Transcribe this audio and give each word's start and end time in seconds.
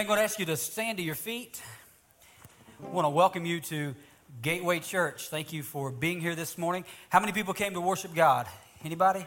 Amen. 0.00 0.08
Going 0.08 0.16
to 0.16 0.24
ask 0.24 0.38
you 0.38 0.46
to 0.46 0.56
stand 0.56 0.96
to 0.96 1.04
your 1.04 1.14
feet. 1.14 1.60
I 2.82 2.88
want 2.88 3.04
to 3.04 3.10
welcome 3.10 3.44
you 3.44 3.60
to 3.60 3.94
Gateway 4.40 4.80
Church. 4.80 5.28
Thank 5.28 5.52
you 5.52 5.62
for 5.62 5.90
being 5.90 6.22
here 6.22 6.34
this 6.34 6.56
morning. 6.56 6.86
How 7.10 7.20
many 7.20 7.32
people 7.32 7.52
came 7.52 7.74
to 7.74 7.82
worship 7.82 8.14
God? 8.14 8.46
Anybody? 8.82 9.26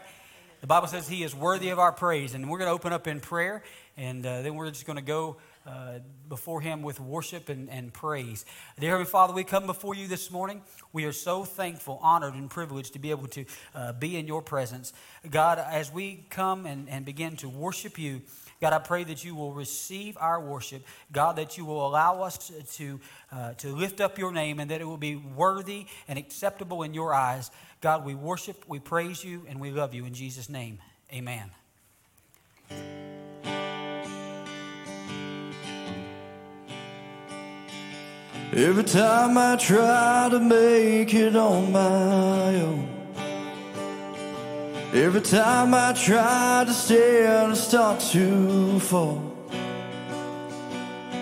The 0.61 0.65
Bible 0.67 0.87
says 0.87 1.07
He 1.07 1.21
is 1.21 1.35
worthy 1.35 1.69
of 1.69 1.77
our 1.77 1.91
praise, 1.91 2.33
and 2.33 2.49
we're 2.49 2.57
going 2.57 2.69
to 2.69 2.73
open 2.73 2.91
up 2.91 3.05
in 3.05 3.19
prayer, 3.19 3.61
and 3.97 4.25
uh, 4.25 4.41
then 4.41 4.55
we're 4.55 4.67
just 4.71 4.87
going 4.87 4.97
to 4.97 5.03
go 5.03 5.37
uh, 5.67 5.99
before 6.27 6.59
Him 6.59 6.81
with 6.81 6.99
worship 6.99 7.49
and, 7.49 7.69
and 7.69 7.93
praise. 7.93 8.43
Dear 8.79 8.89
Heavenly 8.89 9.11
Father, 9.11 9.31
we 9.31 9.43
come 9.43 9.67
before 9.67 9.93
you 9.93 10.07
this 10.07 10.31
morning. 10.31 10.63
We 10.91 11.05
are 11.05 11.11
so 11.11 11.43
thankful, 11.43 11.99
honored, 12.01 12.33
and 12.33 12.49
privileged 12.49 12.93
to 12.93 12.99
be 12.99 13.11
able 13.11 13.27
to 13.27 13.45
uh, 13.75 13.93
be 13.93 14.17
in 14.17 14.25
your 14.25 14.41
presence. 14.41 14.91
God, 15.29 15.59
as 15.59 15.93
we 15.93 16.25
come 16.31 16.65
and, 16.65 16.89
and 16.89 17.05
begin 17.05 17.35
to 17.37 17.49
worship 17.49 17.99
you, 17.99 18.23
God, 18.61 18.73
I 18.73 18.79
pray 18.79 19.03
that 19.03 19.23
you 19.23 19.35
will 19.35 19.53
receive 19.53 20.17
our 20.19 20.39
worship. 20.39 20.85
God, 21.11 21.35
that 21.35 21.57
you 21.57 21.65
will 21.65 21.85
allow 21.85 22.21
us 22.21 22.37
to, 22.47 22.63
to, 22.63 22.99
uh, 23.31 23.53
to 23.53 23.75
lift 23.75 24.01
up 24.01 24.17
your 24.17 24.31
name 24.31 24.59
and 24.59 24.71
that 24.71 24.81
it 24.81 24.85
will 24.85 24.97
be 24.97 25.15
worthy 25.15 25.87
and 26.07 26.17
acceptable 26.17 26.83
in 26.83 26.93
your 26.93 27.13
eyes. 27.13 27.51
God, 27.81 28.05
we 28.05 28.15
worship, 28.15 28.63
we 28.67 28.79
praise 28.79 29.23
you, 29.23 29.45
and 29.49 29.59
we 29.59 29.71
love 29.71 29.93
you. 29.93 30.05
In 30.05 30.13
Jesus' 30.13 30.49
name, 30.49 30.79
amen. 31.11 31.51
Every 38.55 38.83
time 38.83 39.35
I 39.35 39.55
try 39.55 40.29
to 40.29 40.39
make 40.39 41.11
it 41.13 41.35
on 41.35 41.71
my 41.71 42.55
own 42.61 42.92
Every 44.93 45.21
time 45.21 45.73
I 45.73 45.93
try 45.93 46.65
to 46.67 46.71
stand, 46.71 47.53
I 47.53 47.55
start 47.55 47.99
to 48.11 48.79
fall. 48.79 49.23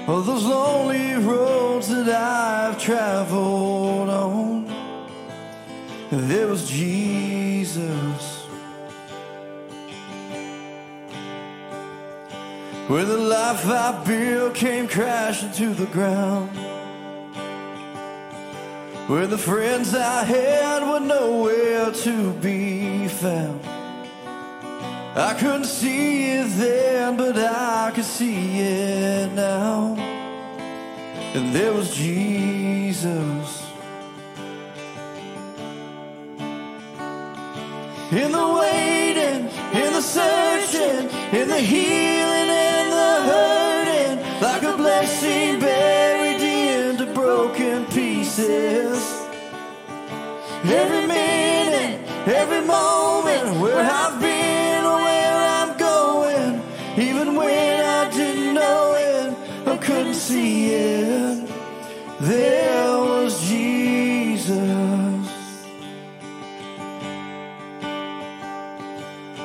Oh, 0.09 0.19
those 0.19 0.43
lonely 0.43 1.13
roads 1.13 1.87
that 1.87 2.09
I've 2.09 2.77
traveled 2.77 4.09
on, 4.09 4.65
there 6.11 6.47
was 6.47 6.69
Jesus. 6.69 8.41
When 12.89 13.07
the 13.07 13.17
life 13.17 13.65
I 13.65 14.03
built 14.05 14.53
came 14.53 14.85
crashing 14.89 15.53
to 15.53 15.73
the 15.73 15.85
ground. 15.85 16.49
When 19.07 19.29
the 19.29 19.37
friends 19.37 19.93
I 19.93 20.23
had 20.23 20.83
were 20.89 21.05
nowhere 21.05 21.91
to 21.91 22.33
be 22.33 23.07
found. 23.07 23.70
I 25.13 25.33
couldn't 25.33 25.65
see 25.65 26.31
it 26.31 26.47
then, 26.51 27.17
but 27.17 27.37
I 27.37 27.91
could 27.93 28.05
see 28.05 28.59
it 28.59 29.33
now. 29.33 29.95
And 31.35 31.53
there 31.53 31.73
was 31.73 31.93
Jesus. 31.93 33.67
In 38.11 38.31
the 38.31 38.47
waiting, 38.61 39.49
in 39.73 39.93
the 39.93 40.01
searching, 40.01 41.09
in 41.37 41.49
the 41.49 41.59
healing 41.59 42.49
and 42.49 42.91
the 42.93 43.13
hurting, 43.31 44.41
like 44.41 44.63
a 44.63 44.77
blessing 44.77 45.59
buried 45.59 46.41
into 46.41 47.05
broken 47.13 47.85
pieces. 47.87 49.01
Every 50.63 51.05
minute, 51.05 51.99
every 52.27 52.61
moment, 52.61 53.59
where 53.59 53.79
I've 53.79 54.21
been 54.21 54.30
see 60.21 60.73
it. 60.73 61.49
There 62.19 62.97
was 62.97 63.41
Jesus. 63.49 64.57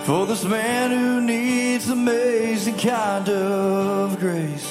For 0.04 0.26
this 0.26 0.44
man 0.44 0.90
who 0.90 1.20
needs 1.22 1.88
amazing 1.88 2.76
kind 2.76 3.28
of 3.28 4.20
grace 4.20 4.70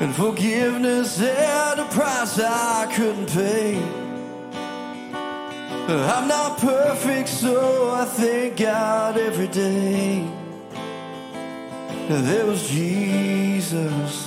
and 0.00 0.14
forgiveness 0.14 1.20
at 1.20 1.78
a 1.78 1.86
price 1.86 2.38
I 2.38 2.92
couldn't 2.94 3.30
pay. 3.30 3.82
I'm 5.88 6.28
not 6.28 6.58
perfect, 6.58 7.28
so 7.28 7.90
I 7.90 8.04
thank 8.04 8.56
God 8.58 9.16
every 9.16 9.48
day. 9.48 10.28
There 12.08 12.46
was 12.46 12.68
Jesus. 12.68 14.25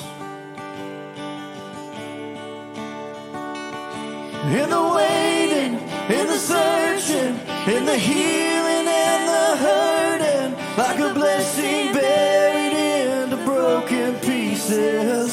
In 4.49 4.67
the 4.71 4.81
waiting, 4.95 5.73
in 6.09 6.25
the 6.25 6.37
searching, 6.37 7.35
in 7.67 7.85
the 7.85 7.95
healing 7.95 8.87
and 8.87 9.23
the 9.29 9.47
hurting, 9.63 10.51
like 10.75 10.99
a 10.99 11.13
blessing 11.13 11.93
buried 11.93 12.73
into 12.73 13.37
broken 13.45 14.15
pieces. 14.15 15.31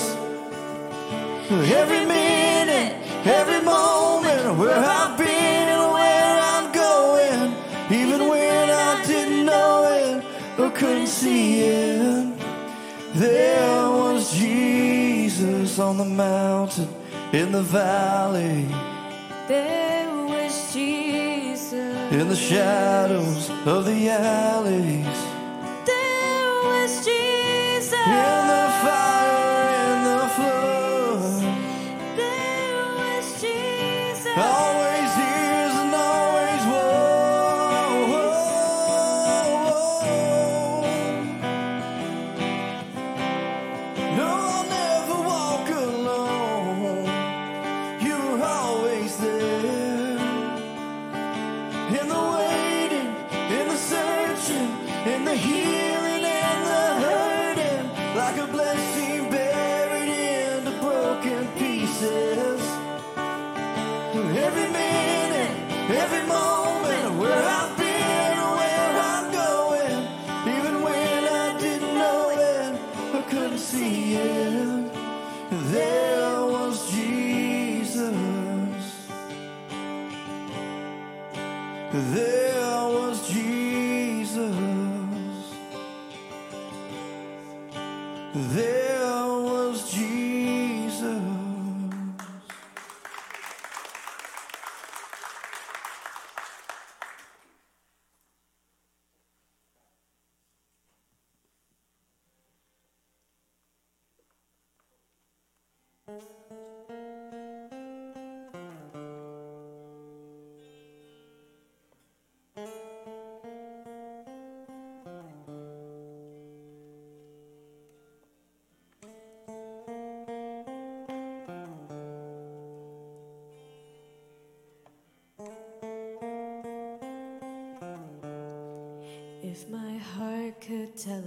Every 1.50 2.04
minute, 2.04 2.94
every 3.24 3.62
moment, 3.62 4.58
where 4.58 4.76
I've 4.76 5.16
been 5.16 5.68
and 5.74 5.92
where 5.92 6.38
I'm 6.52 6.70
going, 6.72 7.54
even 7.90 8.28
when 8.28 8.68
I 8.68 9.02
didn't 9.06 9.46
know 9.46 9.76
it 9.94 10.60
or 10.60 10.70
couldn't 10.72 11.06
see 11.06 11.60
it, 11.60 12.38
there 13.14 13.88
was 13.88 14.36
Jesus 14.38 15.78
on 15.78 15.96
the 15.96 16.04
mountain, 16.04 16.88
in 17.32 17.52
the 17.52 17.62
valley, 17.62 18.66
There 19.48 20.10
was 20.26 20.72
Jesus. 20.72 22.12
in 22.12 22.28
the 22.28 22.34
shadows 22.34 23.48
of 23.64 23.84
the 23.84 24.08
alleys, 24.10 25.18
There 25.84 26.50
was 26.64 27.04
Jesus. 27.04 27.92
in 27.92 28.48
the 28.52 28.66
fire, 28.82 29.15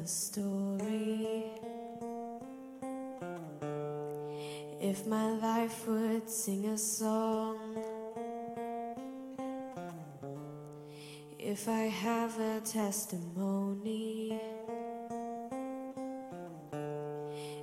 story. 0.09 1.45
If 4.81 5.05
my 5.05 5.31
life 5.33 5.87
would 5.87 6.27
sing 6.27 6.65
a 6.65 6.77
song, 6.77 7.77
if 11.37 11.69
I 11.69 11.83
have 12.07 12.39
a 12.39 12.59
testimony, 12.61 14.39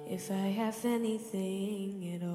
if 0.09 0.31
I 0.31 0.47
have 0.63 0.85
anything 0.85 2.15
at 2.15 2.23
all. 2.23 2.26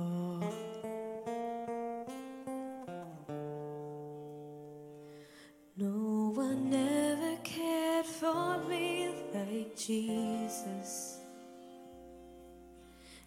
Jesus. 9.87 11.17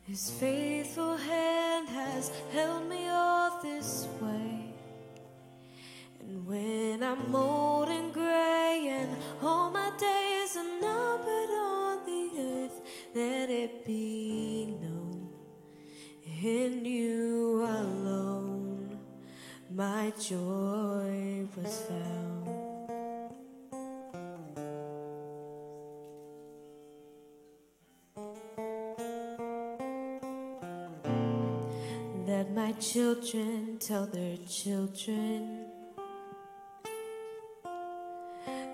His 0.07 0.31
faithful 0.31 1.17
hand 1.17 1.89
has 1.89 2.31
held 2.53 2.89
me 2.89 3.09
all 3.09 3.63
this 3.63 4.07
way. 4.21 4.75
And 6.21 6.47
when 6.47 7.03
I'm 7.03 7.35
old 7.35 7.89
and 7.89 8.13
gray 8.13 8.87
and 8.91 9.17
all 9.43 9.71
my 9.71 9.91
days 9.99 10.57
are 10.57 10.81
numbered 10.81 11.51
on 11.51 12.07
the 12.07 12.31
earth, 12.39 12.81
let 13.15 13.51
it 13.51 13.85
be 13.85 14.77
known 14.81 15.29
in 16.43 16.85
you 16.85 17.65
alone 17.65 18.99
my 19.75 20.13
joy 20.21 21.49
was 21.57 21.81
found. 21.89 22.14
Children 32.81 33.79
tell 33.79 34.07
their 34.07 34.37
children. 34.49 35.67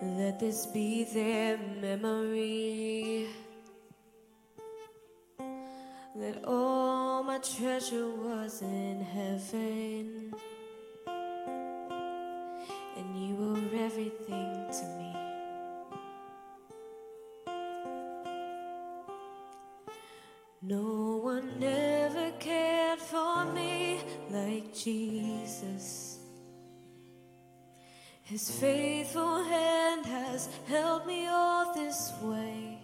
Let 0.03 0.41
this 0.41 0.67
be 0.67 1.05
their 1.05 1.59
memory. 1.81 3.29
That 6.17 6.45
all 6.45 7.23
my 7.23 7.39
treasure 7.39 8.09
was 8.09 8.63
in 8.63 9.03
heaven. 9.03 10.35
And 12.97 13.17
you 13.17 13.35
were 13.35 13.85
everything 13.85 14.67
to 14.73 14.85
me. 14.99 15.11
No 20.63 21.00
Jesus. 24.85 26.19
His 28.23 28.51
faithful 28.51 29.43
hand 29.45 30.07
has 30.07 30.49
held 30.67 31.07
me 31.07 31.27
all 31.27 31.75
this 31.75 32.13
way. 32.23 32.79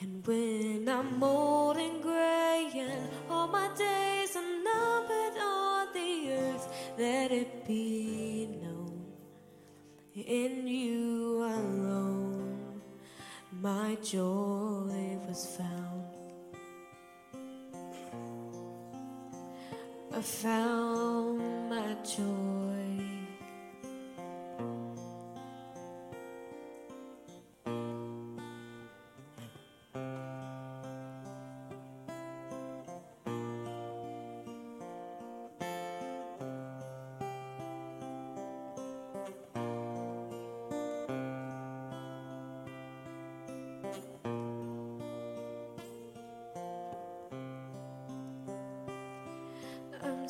And 0.00 0.26
when 0.26 0.88
I'm 0.88 1.22
old 1.22 1.76
and 1.76 2.02
gray 2.02 2.70
and 2.74 3.08
all 3.30 3.46
my 3.46 3.68
days 3.76 4.34
are 4.36 4.52
numbered 4.64 5.38
on 5.40 5.86
the 5.94 6.32
earth, 6.32 6.66
let 6.98 7.30
it 7.30 7.66
be 7.66 8.48
known 8.60 9.04
in 10.14 10.66
you 10.66 11.44
alone 11.44 12.82
my 13.62 13.96
joy 14.02 15.18
was 15.28 15.46
found. 15.56 15.91
I 20.14 20.20
found 20.20 21.38
my 21.70 21.96
joy. 22.04 22.61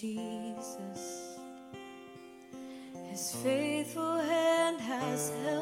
Jesus. 0.00 1.38
His 3.10 3.34
faithful 3.42 4.18
hand 4.18 4.80
has 4.80 5.32
held 5.42 5.57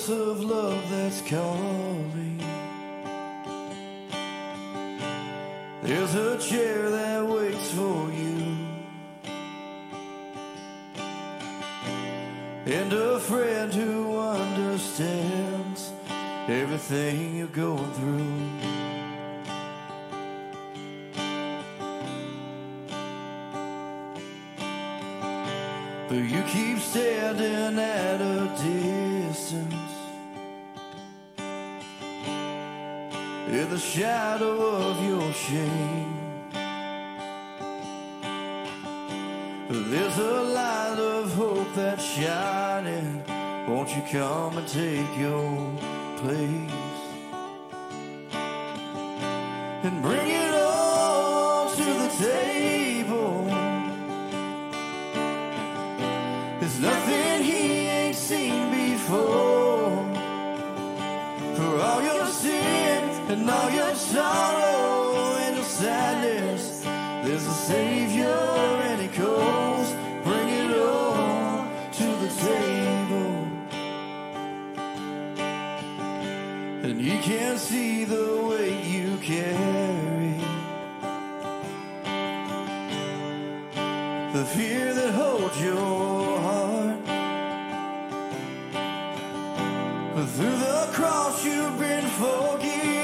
voice 0.00 0.16
of 0.16 0.40
love 0.44 0.90
that's 0.90 1.20
calling. 1.22 2.38
There's 5.82 6.14
a 6.14 6.38
chair 6.38 6.90
that 6.90 7.26
waits 7.26 7.70
for 7.72 8.10
you. 8.12 8.56
And 12.66 12.92
a 12.92 13.18
friend 13.18 13.72
who 13.72 14.18
understands 14.18 15.92
everything 16.48 17.36
you're 17.36 17.48
going 17.48 17.92
through. 17.94 18.80
But 26.08 26.16
you 26.16 26.42
keep 26.48 26.78
standing 26.78 27.78
at 27.78 28.20
a 28.20 28.48
distance 28.62 29.89
in 33.54 33.68
the 33.68 33.78
shadow 33.78 34.76
of 34.76 35.04
your 35.04 35.32
shame. 35.32 36.14
There's 39.68 40.18
a 40.18 40.42
light 40.42 40.98
of 40.98 41.32
hope 41.34 41.74
that's 41.74 42.04
shining. 42.04 43.24
Won't 43.68 43.94
you 43.96 44.02
come 44.10 44.58
and 44.58 44.68
take 44.68 45.16
your 45.18 45.72
place? 46.18 46.89
And 63.40 63.48
all 63.48 63.70
your 63.70 63.94
sorrow 63.94 65.36
and 65.36 65.56
your 65.56 65.64
sadness, 65.64 66.82
there's 67.24 67.46
a 67.46 67.54
Savior 67.72 68.26
and 68.88 69.00
He 69.00 69.08
calls. 69.08 69.92
Bring 70.24 70.48
it 70.48 70.70
all 70.76 71.66
to 71.98 72.06
the 72.22 72.30
table. 72.48 73.32
And 76.84 77.00
He 77.00 77.18
can 77.18 77.56
see 77.56 78.04
the 78.04 78.26
weight 78.48 78.84
you 78.84 79.16
carry. 79.22 80.34
The 84.34 84.44
fear 84.54 84.92
that 84.94 85.14
holds 85.14 85.60
your 85.62 86.40
heart. 86.46 87.00
But 90.14 90.26
through 90.26 90.58
the 90.68 90.88
cross 90.92 91.44
you've 91.44 91.78
been 91.78 92.06
forgiven. 92.06 92.99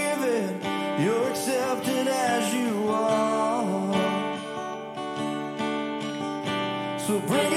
So 7.29 7.56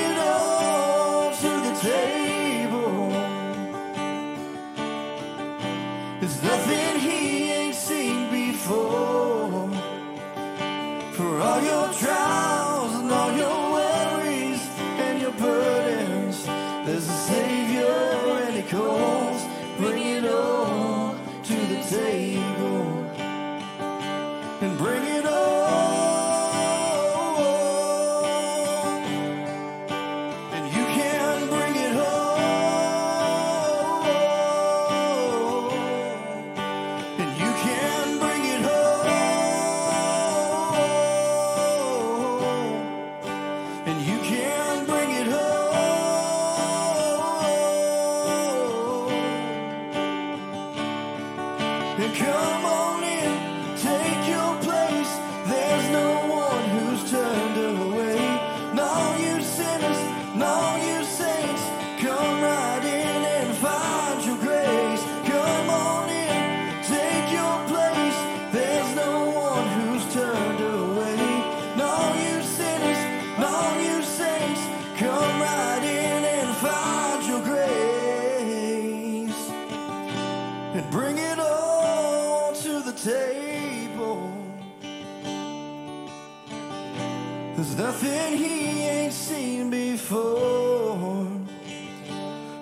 he 88.37 88.83
ain't 88.87 89.13
seen 89.13 89.69
before. 89.69 91.27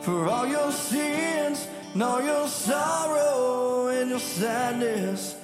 For 0.02 0.28
all 0.30 0.48
your 0.48 0.72
sins 0.72 1.68
and 1.94 2.04
all 2.04 2.22
your 2.22 2.48
sorrow 2.48 3.88
and 3.88 4.10
your 4.10 4.20
sadness, 4.20 5.36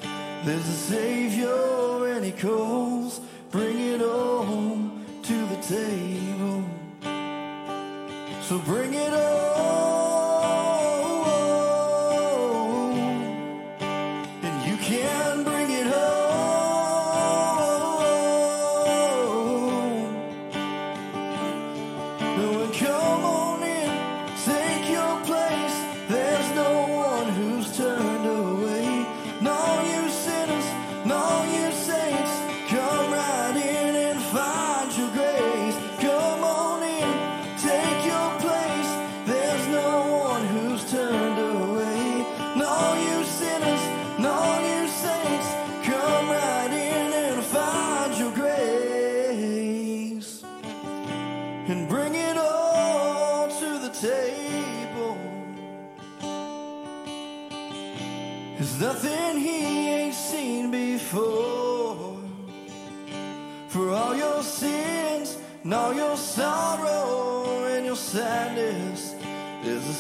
there's 0.45 0.67
a 0.67 0.79
Savior 0.91 2.07
and 2.07 2.23
he 2.25 2.31
calls. 2.31 3.19
Bring 3.51 3.79
it 3.79 4.01
all 4.01 4.91
to 5.23 5.45
the 5.47 5.57
table. 5.61 6.63
So 8.41 8.59
bring 8.59 8.93
it 8.93 9.13
all, 9.13 9.22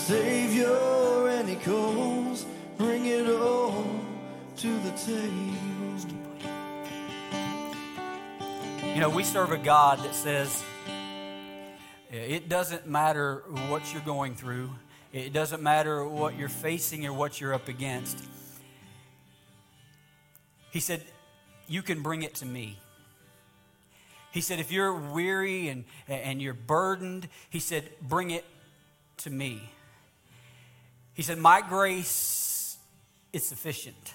Savior 0.03 1.29
and 1.29 1.47
he 1.47 1.55
calls. 1.55 2.45
Bring 2.77 3.05
it 3.05 3.25
all 3.29 3.85
to 4.57 4.79
the 4.79 4.91
table. 4.91 5.53
You 8.93 8.99
know, 8.99 9.09
we 9.09 9.23
serve 9.23 9.51
a 9.51 9.57
God 9.57 9.99
that 9.99 10.13
says 10.13 10.61
it 12.11 12.49
doesn't 12.49 12.85
matter 12.85 13.43
what 13.69 13.93
you're 13.93 14.01
going 14.01 14.35
through, 14.35 14.71
it 15.13 15.31
doesn't 15.31 15.63
matter 15.63 16.05
what 16.05 16.37
you're 16.37 16.49
facing 16.49 17.05
or 17.05 17.13
what 17.13 17.39
you're 17.39 17.53
up 17.53 17.69
against. 17.69 18.21
He 20.71 20.81
said, 20.81 21.01
You 21.65 21.81
can 21.81 22.01
bring 22.01 22.23
it 22.23 22.35
to 22.35 22.45
me. 22.45 22.77
He 24.31 24.41
said, 24.41 24.59
If 24.59 24.69
you're 24.69 24.93
weary 24.93 25.69
and, 25.69 25.85
and 26.09 26.41
you're 26.41 26.53
burdened, 26.53 27.29
he 27.49 27.59
said, 27.59 27.89
Bring 28.01 28.31
it 28.31 28.43
to 29.19 29.29
me. 29.29 29.69
He 31.13 31.21
said, 31.21 31.37
My 31.37 31.61
grace 31.61 32.77
is 33.31 33.47
sufficient. 33.47 34.13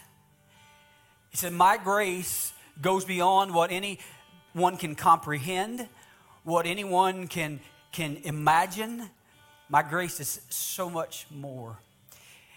He 1.31 1.37
said, 1.37 1.53
My 1.53 1.77
grace 1.77 2.53
goes 2.81 3.05
beyond 3.05 3.55
what 3.55 3.71
anyone 3.71 4.77
can 4.79 4.95
comprehend, 4.95 5.89
what 6.45 6.67
anyone 6.67 7.29
can, 7.29 7.61
can 7.93 8.17
imagine. 8.25 9.11
My 9.69 9.83
grace 9.83 10.21
is 10.21 10.41
so 10.49 10.89
much 10.89 11.27
more. 11.31 11.79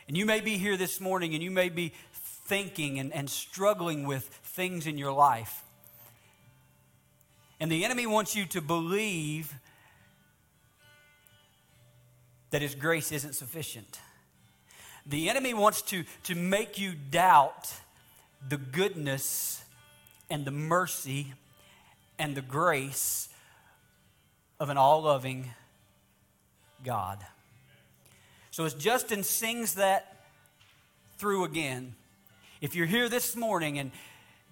And 0.08 0.18
you 0.18 0.26
may 0.26 0.42
be 0.42 0.58
here 0.58 0.78
this 0.78 1.00
morning 1.00 1.34
and 1.34 1.44
you 1.44 1.52
may 1.52 1.70
be 1.70 1.94
thinking 2.14 3.00
and, 3.00 3.14
and 3.14 3.30
struggling 3.30 4.06
with 4.06 4.26
things 4.26 4.88
in 4.88 4.98
your 4.98 5.12
life. 5.12 5.64
And 7.60 7.72
the 7.72 7.86
enemy 7.86 8.08
wants 8.08 8.36
you 8.36 8.46
to 8.48 8.62
believe 8.62 9.54
that 12.50 12.62
his 12.62 12.76
grace 12.76 13.12
isn't 13.12 13.34
sufficient. 13.34 14.00
The 15.06 15.30
enemy 15.30 15.54
wants 15.54 15.82
to, 15.84 16.04
to 16.24 16.36
make 16.36 16.78
you 16.78 16.94
doubt 16.94 17.74
the 18.48 18.58
goodness 18.58 19.64
and 20.30 20.46
the 20.46 20.52
mercy 20.52 21.34
and 22.18 22.36
the 22.36 22.42
grace 22.42 23.30
of 24.60 24.70
an 24.70 24.78
all 24.78 25.02
loving 25.04 25.52
God. 26.84 27.20
So, 28.52 28.66
as 28.66 28.74
Justin 28.74 29.24
sings 29.24 29.76
that 29.76 30.26
through 31.18 31.46
again, 31.46 31.96
if 32.62 32.76
you're 32.76 32.86
here 32.86 33.10
this 33.10 33.36
morning 33.36 33.80
and 33.80 33.92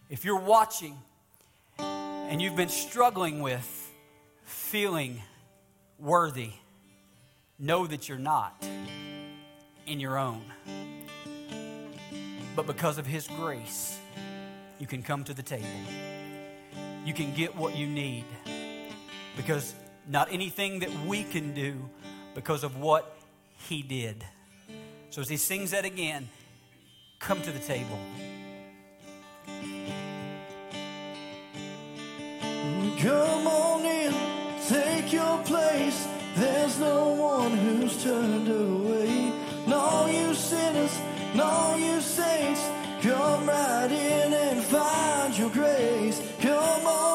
If 0.09 0.25
you're 0.25 0.39
watching 0.39 0.97
and 1.77 2.41
you've 2.41 2.55
been 2.55 2.69
struggling 2.69 3.43
with 3.43 3.91
feeling 4.43 5.21
worthy, 5.99 6.49
know 7.59 7.85
that 7.85 8.09
you're 8.09 8.17
not 8.17 8.55
in 9.89 9.99
your 9.99 10.17
own. 10.17 10.41
But 12.55 12.67
because 12.67 12.97
of 12.97 13.05
His 13.05 13.27
grace, 13.27 13.99
you 14.79 14.87
can 14.87 15.03
come 15.03 15.23
to 15.25 15.33
the 15.33 15.43
table. 15.43 15.67
You 17.05 17.13
can 17.13 17.33
get 17.33 17.55
what 17.55 17.75
you 17.75 17.87
need 17.87 18.25
because 19.35 19.73
not 20.07 20.31
anything 20.31 20.79
that 20.79 20.91
we 21.05 21.23
can 21.23 21.53
do 21.53 21.89
because 22.35 22.63
of 22.63 22.77
what 22.77 23.17
He 23.67 23.81
did. 23.81 24.23
So 25.09 25.21
as 25.21 25.29
He 25.29 25.37
sings 25.37 25.71
that 25.71 25.85
again, 25.85 26.29
come 27.19 27.41
to 27.41 27.51
the 27.51 27.59
table. 27.59 27.99
Come 32.99 33.47
on 33.47 33.85
in, 33.85 34.13
take 34.67 35.13
your 35.13 35.41
place. 35.43 36.07
There's 36.35 36.79
no 36.79 37.09
one 37.09 37.51
who's 37.51 38.03
turned 38.03 38.47
away. 38.47 38.78
No, 41.39 41.77
you 41.77 42.01
saints. 42.01 42.69
Come 43.01 43.47
right 43.47 43.89
in 43.89 44.33
and 44.33 44.61
find 44.61 45.37
your 45.37 45.49
grace. 45.49 46.21
Come 46.41 46.85
on 46.85 47.08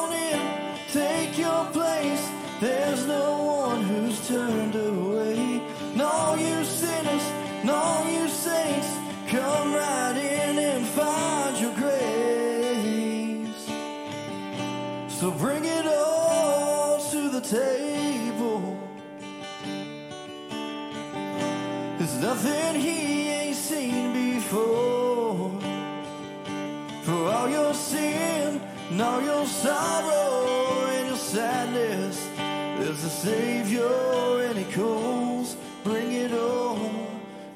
all 29.01 29.21
your 29.21 29.45
sorrow 29.45 30.87
and 30.87 31.07
your 31.07 31.17
sadness, 31.17 32.29
there's 32.37 33.03
a 33.03 33.09
Savior 33.09 34.45
and 34.47 34.57
he 34.57 34.65
calls. 34.73 35.57
Bring 35.83 36.13
it 36.13 36.31
all 36.33 36.79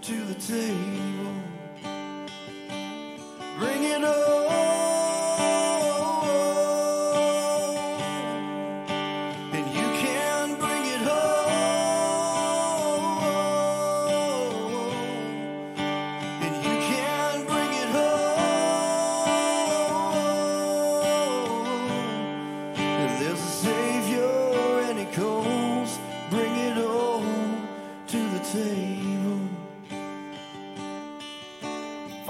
to 0.02 0.24
the 0.26 0.36
table. 0.36 1.34
Bring 3.58 3.84
it 3.84 4.04
all. 4.04 4.39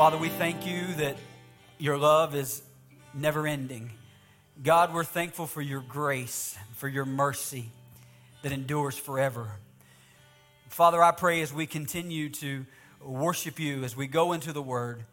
Father, 0.09 0.21
we 0.23 0.29
thank 0.29 0.65
you 0.65 0.87
that 0.95 1.17
your 1.77 1.95
love 1.95 2.33
is 2.33 2.63
never 3.13 3.45
ending. 3.45 3.91
God, 4.63 4.91
we're 4.91 5.03
thankful 5.03 5.45
for 5.45 5.61
your 5.61 5.81
grace, 5.81 6.57
for 6.73 6.87
your 6.87 7.05
mercy 7.05 7.69
that 8.41 8.51
endures 8.51 8.97
forever. 8.97 9.51
Father, 10.69 11.03
I 11.03 11.11
pray 11.11 11.41
as 11.41 11.53
we 11.53 11.67
continue 11.67 12.29
to 12.29 12.65
worship 13.05 13.59
you, 13.59 13.83
as 13.83 13.95
we 13.95 14.07
go 14.07 14.33
into 14.33 14.51
the 14.51 14.63
Word, 14.63 15.03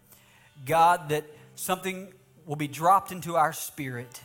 God, 0.64 1.10
that 1.10 1.26
something 1.56 2.14
will 2.46 2.56
be 2.56 2.66
dropped 2.66 3.12
into 3.12 3.36
our 3.36 3.52
spirit. 3.52 4.22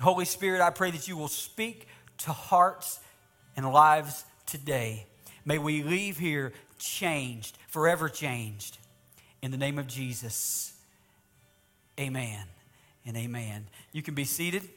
Holy 0.00 0.24
Spirit, 0.24 0.60
I 0.60 0.70
pray 0.70 0.90
that 0.90 1.06
you 1.06 1.16
will 1.16 1.28
speak 1.28 1.86
to 2.24 2.32
hearts 2.32 2.98
and 3.56 3.72
lives 3.72 4.24
today. 4.46 5.06
May 5.44 5.58
we 5.58 5.84
leave 5.84 6.18
here 6.18 6.54
changed, 6.80 7.56
forever 7.68 8.08
changed. 8.08 8.78
In 9.42 9.50
the 9.50 9.56
name 9.56 9.76
of 9.76 9.88
Jesus, 9.88 10.72
amen 11.98 12.44
and 13.04 13.16
amen. 13.16 13.66
You 13.90 14.00
can 14.00 14.14
be 14.14 14.24
seated. 14.24 14.68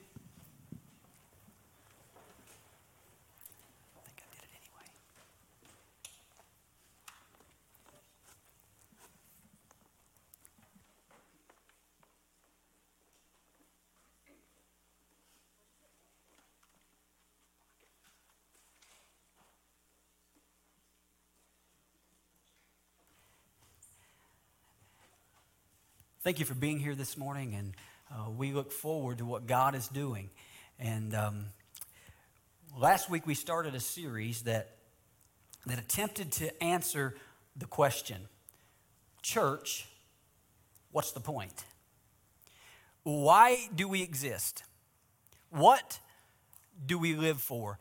Thank 26.25 26.39
you 26.39 26.45
for 26.45 26.55
being 26.55 26.79
here 26.79 26.95
this 26.95 27.17
morning, 27.17 27.53
and 27.53 27.73
uh, 28.11 28.31
we 28.31 28.51
look 28.51 28.71
forward 28.71 29.19
to 29.19 29.25
what 29.25 29.45
God 29.45 29.75
is 29.75 29.87
doing. 29.87 30.31
And 30.79 31.13
um, 31.13 31.45
last 32.75 33.11
week 33.11 33.27
we 33.27 33.35
started 33.35 33.75
a 33.75 33.79
series 33.79 34.41
that 34.41 34.71
that 35.67 35.77
attempted 35.77 36.31
to 36.31 36.63
answer 36.63 37.13
the 37.55 37.67
question, 37.67 38.21
church, 39.21 39.85
what's 40.91 41.11
the 41.11 41.19
point? 41.19 41.63
Why 43.03 43.69
do 43.75 43.87
we 43.87 44.01
exist? 44.01 44.63
What 45.51 45.99
do 46.83 46.97
we 46.97 47.13
live 47.13 47.39
for? 47.39 47.77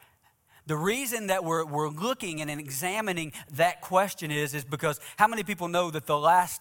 The 0.66 0.76
reason 0.76 1.28
that 1.28 1.44
we're, 1.44 1.64
we're 1.64 1.88
looking 1.88 2.42
and 2.42 2.50
examining 2.50 3.32
that 3.52 3.80
question 3.80 4.30
is, 4.30 4.52
is 4.52 4.66
because 4.66 5.00
how 5.16 5.28
many 5.28 5.44
people 5.44 5.68
know 5.68 5.90
that 5.90 6.04
the 6.04 6.18
last 6.18 6.60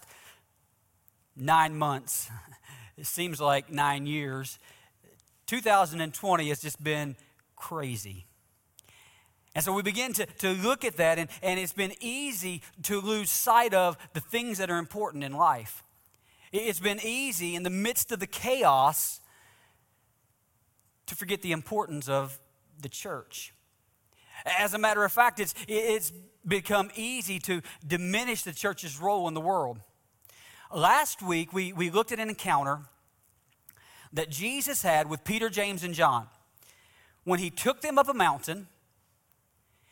nine 1.35 1.75
months, 1.75 2.29
it 2.97 3.05
seems 3.05 3.41
like 3.41 3.71
nine 3.71 4.05
years, 4.05 4.59
2020 5.47 6.49
has 6.49 6.61
just 6.61 6.83
been 6.83 7.15
crazy. 7.55 8.25
And 9.55 9.63
so 9.63 9.73
we 9.73 9.83
begin 9.83 10.13
to, 10.13 10.25
to 10.25 10.49
look 10.49 10.83
at 10.83 10.97
that, 10.97 11.19
and, 11.19 11.29
and 11.43 11.59
it's 11.59 11.73
been 11.73 11.93
easy 12.01 12.61
to 12.83 12.99
lose 12.99 13.29
sight 13.29 13.73
of 13.73 13.97
the 14.13 14.19
things 14.19 14.57
that 14.57 14.71
are 14.71 14.79
important 14.79 15.23
in 15.23 15.33
life. 15.33 15.83
It's 16.51 16.79
been 16.79 16.99
easy 17.03 17.55
in 17.55 17.63
the 17.63 17.69
midst 17.69 18.11
of 18.11 18.19
the 18.19 18.27
chaos 18.27 19.19
to 21.07 21.15
forget 21.15 21.41
the 21.41 21.51
importance 21.51 22.09
of 22.09 22.39
the 22.81 22.89
church. 22.89 23.53
As 24.45 24.73
a 24.73 24.77
matter 24.77 25.03
of 25.03 25.11
fact, 25.11 25.39
it's, 25.39 25.53
it's 25.67 26.11
become 26.47 26.89
easy 26.95 27.39
to 27.39 27.61
diminish 27.85 28.43
the 28.43 28.53
church's 28.53 28.99
role 28.99 29.27
in 29.27 29.33
the 29.33 29.41
world. 29.41 29.79
Last 30.73 31.21
week, 31.21 31.53
we, 31.53 31.71
we 31.71 31.91
looked 31.91 32.11
at 32.11 32.19
an 32.19 32.29
encounter 32.29 32.79
that 34.11 34.29
Jesus 34.29 34.81
had 34.81 35.07
with 35.09 35.23
Peter, 35.23 35.49
James, 35.49 35.83
and 35.83 35.93
John. 35.93 36.27
When 37.23 37.39
he 37.39 37.51
took 37.51 37.81
them 37.81 37.99
up 37.99 38.09
a 38.09 38.13
mountain, 38.13 38.67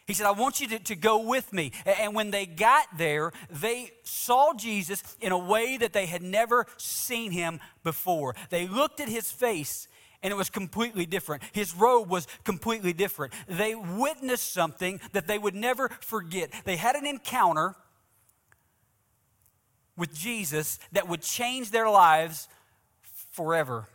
he 0.07 0.13
said, 0.13 0.25
I 0.25 0.31
want 0.31 0.59
you 0.59 0.67
to, 0.69 0.79
to 0.79 0.95
go 0.95 1.19
with 1.25 1.53
me. 1.53 1.71
And 1.85 2.15
when 2.15 2.31
they 2.31 2.45
got 2.47 2.97
there, 2.97 3.31
they 3.49 3.91
saw 4.03 4.53
Jesus 4.53 5.03
in 5.21 5.31
a 5.31 5.37
way 5.37 5.77
that 5.77 5.93
they 5.93 6.07
had 6.07 6.23
never 6.23 6.65
seen 6.77 7.31
him 7.31 7.59
before. 7.83 8.35
They 8.49 8.67
looked 8.67 8.99
at 8.99 9.07
his 9.07 9.31
face 9.31 9.87
and 10.23 10.31
it 10.31 10.35
was 10.35 10.49
completely 10.49 11.05
different. 11.05 11.43
His 11.51 11.75
robe 11.75 12.09
was 12.09 12.27
completely 12.43 12.93
different. 12.93 13.33
They 13.47 13.75
witnessed 13.75 14.51
something 14.51 14.99
that 15.13 15.27
they 15.27 15.37
would 15.37 15.55
never 15.55 15.89
forget. 16.01 16.51
They 16.65 16.75
had 16.75 16.95
an 16.95 17.05
encounter 17.05 17.75
with 19.97 20.13
Jesus 20.13 20.79
that 20.91 21.07
would 21.07 21.21
change 21.21 21.71
their 21.71 21.89
lives 21.89 22.47
forever. 23.31 23.87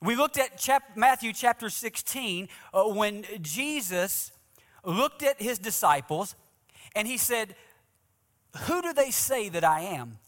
We 0.00 0.16
looked 0.16 0.38
at 0.38 0.58
chap- 0.58 0.96
Matthew 0.96 1.32
chapter 1.32 1.70
16 1.70 2.48
uh, 2.74 2.84
when 2.84 3.24
Jesus 3.40 4.32
looked 4.84 5.22
at 5.22 5.40
his 5.40 5.58
disciples 5.58 6.34
and 6.94 7.08
he 7.08 7.16
said, 7.16 7.54
Who 8.64 8.82
do 8.82 8.92
they 8.92 9.10
say 9.10 9.48
that 9.48 9.64
I 9.64 9.80
am? 9.80 10.18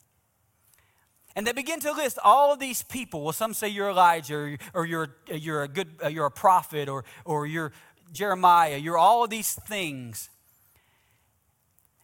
And 1.35 1.47
they 1.47 1.53
begin 1.53 1.81
to 1.81 1.93
list 1.93 2.19
all 2.25 2.55
of 2.55 2.59
these 2.59 2.83
people. 2.83 3.23
Well, 3.23 3.35
some 3.35 3.53
say 3.53 3.69
you're 3.69 3.91
Elijah, 3.91 4.35
or, 4.35 4.59
or 4.73 4.87
you're, 4.87 5.17
you're 5.29 5.65
a 5.65 5.69
good, 5.69 5.89
uh, 6.03 6.09
you're 6.09 6.25
a 6.25 6.31
prophet, 6.31 6.89
or, 6.89 7.05
or 7.27 7.47
you're 7.47 7.73
Jeremiah. 8.11 8.79
You're 8.79 8.97
all 8.97 9.25
of 9.25 9.29
these 9.29 9.53
things. 9.53 10.31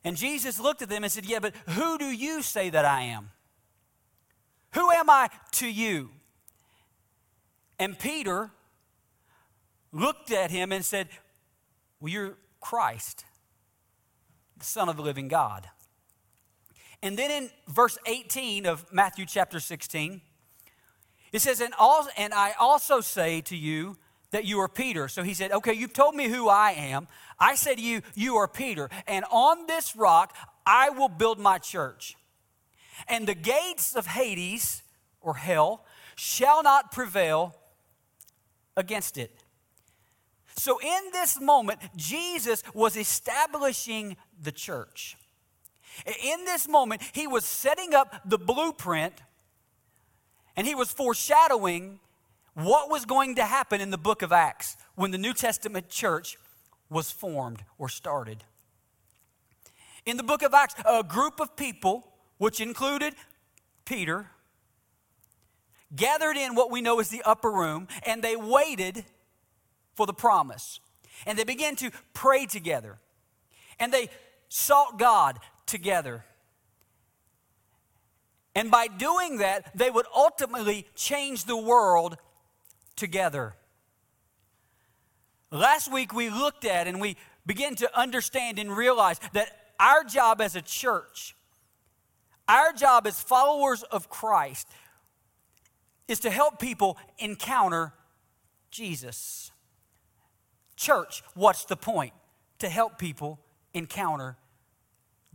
And 0.05 0.17
Jesus 0.17 0.59
looked 0.59 0.83
at 0.83 0.88
them 0.88 1.05
and 1.05 1.12
said, 1.12 1.27
Yeah, 1.27 1.38
but 1.38 1.55
who 1.71 1.99
do 1.99 2.07
you 2.07 2.43
say 2.43 2.71
that 2.71 2.85
I 2.85 3.03
am? 3.03 3.31
Who 4.75 4.91
am 4.91 5.09
I 5.09 5.29
to 5.53 5.67
you? 5.67 6.11
And 7.79 7.99
Peter 7.99 8.51
looked 9.93 10.31
at 10.31 10.51
him 10.51 10.73
and 10.73 10.85
said, 10.85 11.09
Well, 12.01 12.12
you're 12.12 12.35
Christ, 12.61 13.25
the 14.57 14.65
Son 14.65 14.88
of 14.88 14.97
the 14.97 15.03
living 15.03 15.29
God. 15.29 15.69
And 17.03 17.19
then 17.19 17.31
in 17.31 17.51
verse 17.69 17.99
18 18.07 18.65
of 18.65 18.93
Matthew 18.93 19.27
chapter 19.27 19.59
16, 19.59 20.21
it 21.33 21.41
says, 21.41 21.61
and, 21.61 21.75
and 22.17 22.33
I 22.33 22.53
also 22.61 23.01
say 23.01 23.41
to 23.43 23.57
you 23.57 23.97
that 24.33 24.45
you 24.45 24.59
are 24.61 24.68
Peter. 24.68 25.09
So 25.09 25.23
he 25.23 25.35
said, 25.35 25.53
Okay, 25.53 25.73
you've 25.73 25.92
told 25.92 26.14
me 26.14 26.29
who 26.29 26.49
I 26.49 26.73
am. 26.73 27.07
I 27.38 27.55
said 27.55 27.77
to 27.77 27.83
you, 27.83 28.03
You 28.14 28.37
are 28.37 28.49
Peter. 28.49 28.90
And 29.07 29.25
on 29.31 29.66
this 29.66 29.95
rock 29.95 30.35
I 30.66 30.90
will 30.90 31.09
build 31.09 31.38
my 31.38 31.59
church. 31.59 32.16
And 33.09 33.27
the 33.27 33.35
gates 33.35 33.95
of 33.95 34.07
Hades, 34.07 34.83
or 35.21 35.35
hell, 35.35 35.85
shall 36.16 36.62
not 36.62 36.92
prevail 36.92 37.57
against 38.77 39.16
it. 39.16 39.42
So, 40.57 40.79
in 40.81 41.11
this 41.12 41.40
moment, 41.40 41.81
Jesus 41.97 42.62
was 42.75 42.97
establishing 42.97 44.16
the 44.40 44.53
church. 44.53 45.16
In 46.07 46.45
this 46.45 46.68
moment, 46.68 47.03
he 47.12 47.27
was 47.27 47.45
setting 47.45 47.95
up 47.95 48.21
the 48.25 48.38
blueprint 48.38 49.14
and 50.55 50.66
he 50.66 50.75
was 50.75 50.92
foreshadowing 50.92 52.01
what 52.55 52.91
was 52.91 53.05
going 53.05 53.37
to 53.37 53.45
happen 53.45 53.81
in 53.81 53.91
the 53.91 53.99
book 53.99 54.23
of 54.23 54.33
Acts 54.33 54.77
when 54.95 55.11
the 55.11 55.19
New 55.19 55.33
Testament 55.33 55.88
church 55.88 56.38
was 56.91 57.11
formed 57.11 57.65
or 57.79 57.88
started. 57.88 58.45
In 60.05 60.17
the 60.17 60.23
book 60.23 60.43
of 60.43 60.53
Acts, 60.53 60.75
a 60.85 61.03
group 61.03 61.41
of 61.41 61.57
people, 61.57 62.12
which 62.38 62.61
included 62.61 63.15
Peter, 63.85 64.31
gathered 65.95 66.37
in 66.37 66.55
what 66.55 66.71
we 66.71 66.81
know 66.81 67.01
as 67.01 67.09
the 67.09 67.23
upper 67.25 67.51
room, 67.51 67.88
and 68.05 68.23
they 68.23 68.37
waited 68.37 69.05
for 69.95 70.07
the 70.07 70.12
promise. 70.12 70.81
And 71.27 71.38
they 71.38 71.45
began 71.45 71.77
to 71.77 71.91
pray 72.15 72.47
together. 72.47 72.99
And 73.79 73.93
they 73.93 74.09
sought 74.49 74.99
God 74.99 75.38
together. 75.67 76.25
And 78.55 78.71
by 78.71 78.88
doing 78.88 79.38
that, 79.38 79.77
they 79.77 79.91
would 79.91 80.07
ultimately 80.15 80.87
change 80.95 81.45
the 81.45 81.57
world 81.57 82.17
together. 82.96 83.55
Last 85.50 85.92
week, 85.92 86.14
we 86.14 86.31
looked 86.31 86.64
at 86.64 86.87
and 86.87 87.00
we 87.00 87.16
began 87.44 87.74
to 87.76 87.98
understand 87.98 88.59
and 88.59 88.74
realize 88.74 89.20
that 89.33 89.48
our 89.78 90.05
job 90.05 90.40
as 90.40 90.57
a 90.57 90.62
church, 90.62 91.35
our 92.48 92.72
job 92.72 93.07
as 93.07 93.20
followers 93.20 93.83
of 93.83 94.09
Christ, 94.09 94.68
is 96.09 96.20
to 96.20 96.31
help 96.31 96.59
people 96.59 96.96
encounter 97.18 97.92
Jesus. 98.70 99.50
Church, 100.76 101.22
what's 101.35 101.64
the 101.64 101.76
point? 101.76 102.12
To 102.61 102.68
help 102.68 102.98
people 102.98 103.38
encounter 103.74 104.37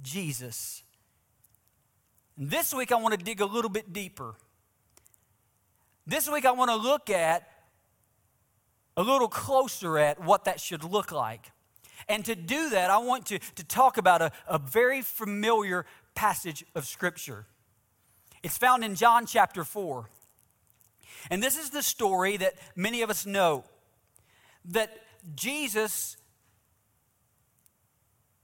Jesus. 0.01 0.83
And 2.37 2.49
this 2.49 2.73
week, 2.73 2.91
I 2.91 2.95
want 2.95 3.17
to 3.17 3.23
dig 3.23 3.41
a 3.41 3.45
little 3.45 3.69
bit 3.69 3.93
deeper. 3.93 4.35
This 6.09 6.29
week, 6.29 6.45
I 6.45 6.51
want 6.51 6.71
to 6.71 6.77
look 6.77 7.09
at 7.09 7.51
a 8.95 9.03
little 9.03 9.27
closer 9.27 9.97
at 9.97 10.23
what 10.23 10.45
that 10.45 10.61
should 10.61 10.85
look 10.85 11.11
like. 11.11 11.51
And 12.07 12.23
to 12.23 12.33
do 12.33 12.69
that, 12.69 12.89
I 12.89 12.97
want 12.99 13.25
to, 13.25 13.39
to 13.39 13.63
talk 13.65 13.97
about 13.97 14.21
a, 14.21 14.31
a 14.47 14.57
very 14.57 15.01
familiar 15.01 15.85
passage 16.15 16.63
of 16.75 16.87
Scripture. 16.87 17.45
It's 18.41 18.57
found 18.57 18.85
in 18.85 18.95
John 18.95 19.25
chapter 19.25 19.65
4. 19.65 20.09
And 21.29 21.43
this 21.43 21.57
is 21.57 21.71
the 21.71 21.83
story 21.83 22.37
that 22.37 22.53
many 22.73 23.01
of 23.01 23.09
us 23.09 23.25
know 23.25 23.65
that 24.63 24.97
Jesus 25.35 26.15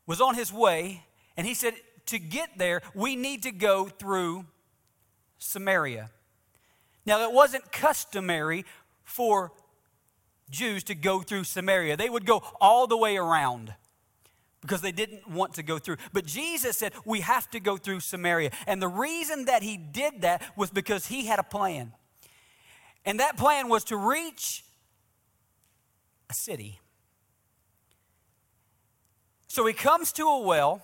was 0.06 0.19
on 0.19 0.36
his 0.36 0.52
way, 0.52 1.06
and 1.38 1.47
he 1.47 1.54
said, 1.54 1.76
to 2.08 2.19
get 2.19 2.58
there, 2.58 2.82
we 2.93 3.15
need 3.15 3.43
to 3.43 3.52
go 3.54 3.86
through 3.86 4.47
Samaria. 5.38 6.10
Now, 7.06 7.24
it 7.24 7.32
wasn't 7.32 7.72
customary 7.72 8.66
for 9.04 9.52
Jews 10.50 10.84
to 10.86 10.96
go 10.96 11.22
through 11.22 11.46
Samaria, 11.46 11.98
they 11.98 12.10
would 12.10 12.26
go 12.26 12.44
all 12.62 12.88
the 12.88 12.98
way 12.98 13.18
around 13.18 13.74
because 14.62 14.82
they 14.82 14.92
didn't 14.94 15.28
want 15.28 15.56
to 15.56 15.63
go 15.63 15.78
through. 15.78 15.98
But 16.13 16.26
Jesus 16.26 16.78
said, 16.78 16.94
We 17.06 17.20
have 17.22 17.50
to 17.52 17.60
go 17.60 17.76
through 17.76 18.00
Samaria. 18.00 18.52
And 18.66 18.82
the 18.82 18.88
reason 18.88 19.46
that 19.46 19.62
he 19.62 19.78
did 19.78 20.22
that 20.22 20.42
was 20.56 20.70
because 20.72 21.08
he 21.08 21.26
had 21.26 21.39
a 21.39 21.44
plan. 21.44 21.92
And 23.06 23.20
that 23.20 23.36
plan 23.36 23.68
was 23.68 23.84
to 23.86 23.98
reach 23.98 24.63
a 26.30 26.34
city. 26.34 26.80
So 29.48 29.66
he 29.66 29.74
comes 29.74 30.13
to 30.13 30.24
a 30.24 30.39
well 30.39 30.82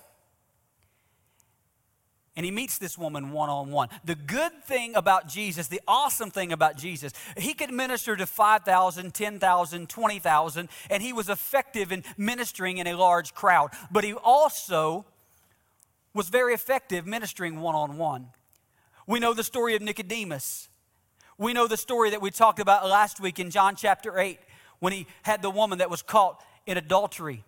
and 2.40 2.44
he 2.46 2.50
meets 2.50 2.78
this 2.78 2.96
woman 2.96 3.32
one 3.32 3.50
on 3.50 3.70
one. 3.70 3.90
The 4.02 4.14
good 4.14 4.64
thing 4.64 4.94
about 4.94 5.28
Jesus, 5.28 5.68
the 5.68 5.82
awesome 5.86 6.30
thing 6.30 6.52
about 6.52 6.78
Jesus, 6.78 7.12
he 7.36 7.52
could 7.52 7.70
minister 7.70 8.16
to 8.16 8.24
5,000, 8.24 9.12
10,000, 9.12 9.88
20,000, 9.90 10.68
and 10.88 11.02
he 11.02 11.12
was 11.12 11.28
effective 11.28 11.92
in 11.92 12.02
ministering 12.16 12.78
in 12.78 12.86
a 12.86 12.94
large 12.94 13.34
crowd. 13.34 13.72
But 13.90 14.04
he 14.04 14.14
also 14.14 15.04
was 16.14 16.30
very 16.30 16.54
effective 16.54 17.06
ministering 17.06 17.60
one 17.60 17.74
on 17.74 17.98
one. 17.98 18.28
We 19.06 19.20
know 19.20 19.34
the 19.34 19.44
story 19.44 19.76
of 19.76 19.82
Nicodemus. 19.82 20.70
We 21.36 21.52
know 21.52 21.66
the 21.66 21.76
story 21.76 22.08
that 22.08 22.22
we 22.22 22.30
talked 22.30 22.58
about 22.58 22.88
last 22.88 23.20
week 23.20 23.38
in 23.38 23.50
John 23.50 23.76
chapter 23.76 24.18
8 24.18 24.38
when 24.78 24.94
he 24.94 25.06
had 25.24 25.42
the 25.42 25.50
woman 25.50 25.80
that 25.80 25.90
was 25.90 26.00
caught 26.00 26.42
in 26.64 26.78
adultery. 26.78 27.44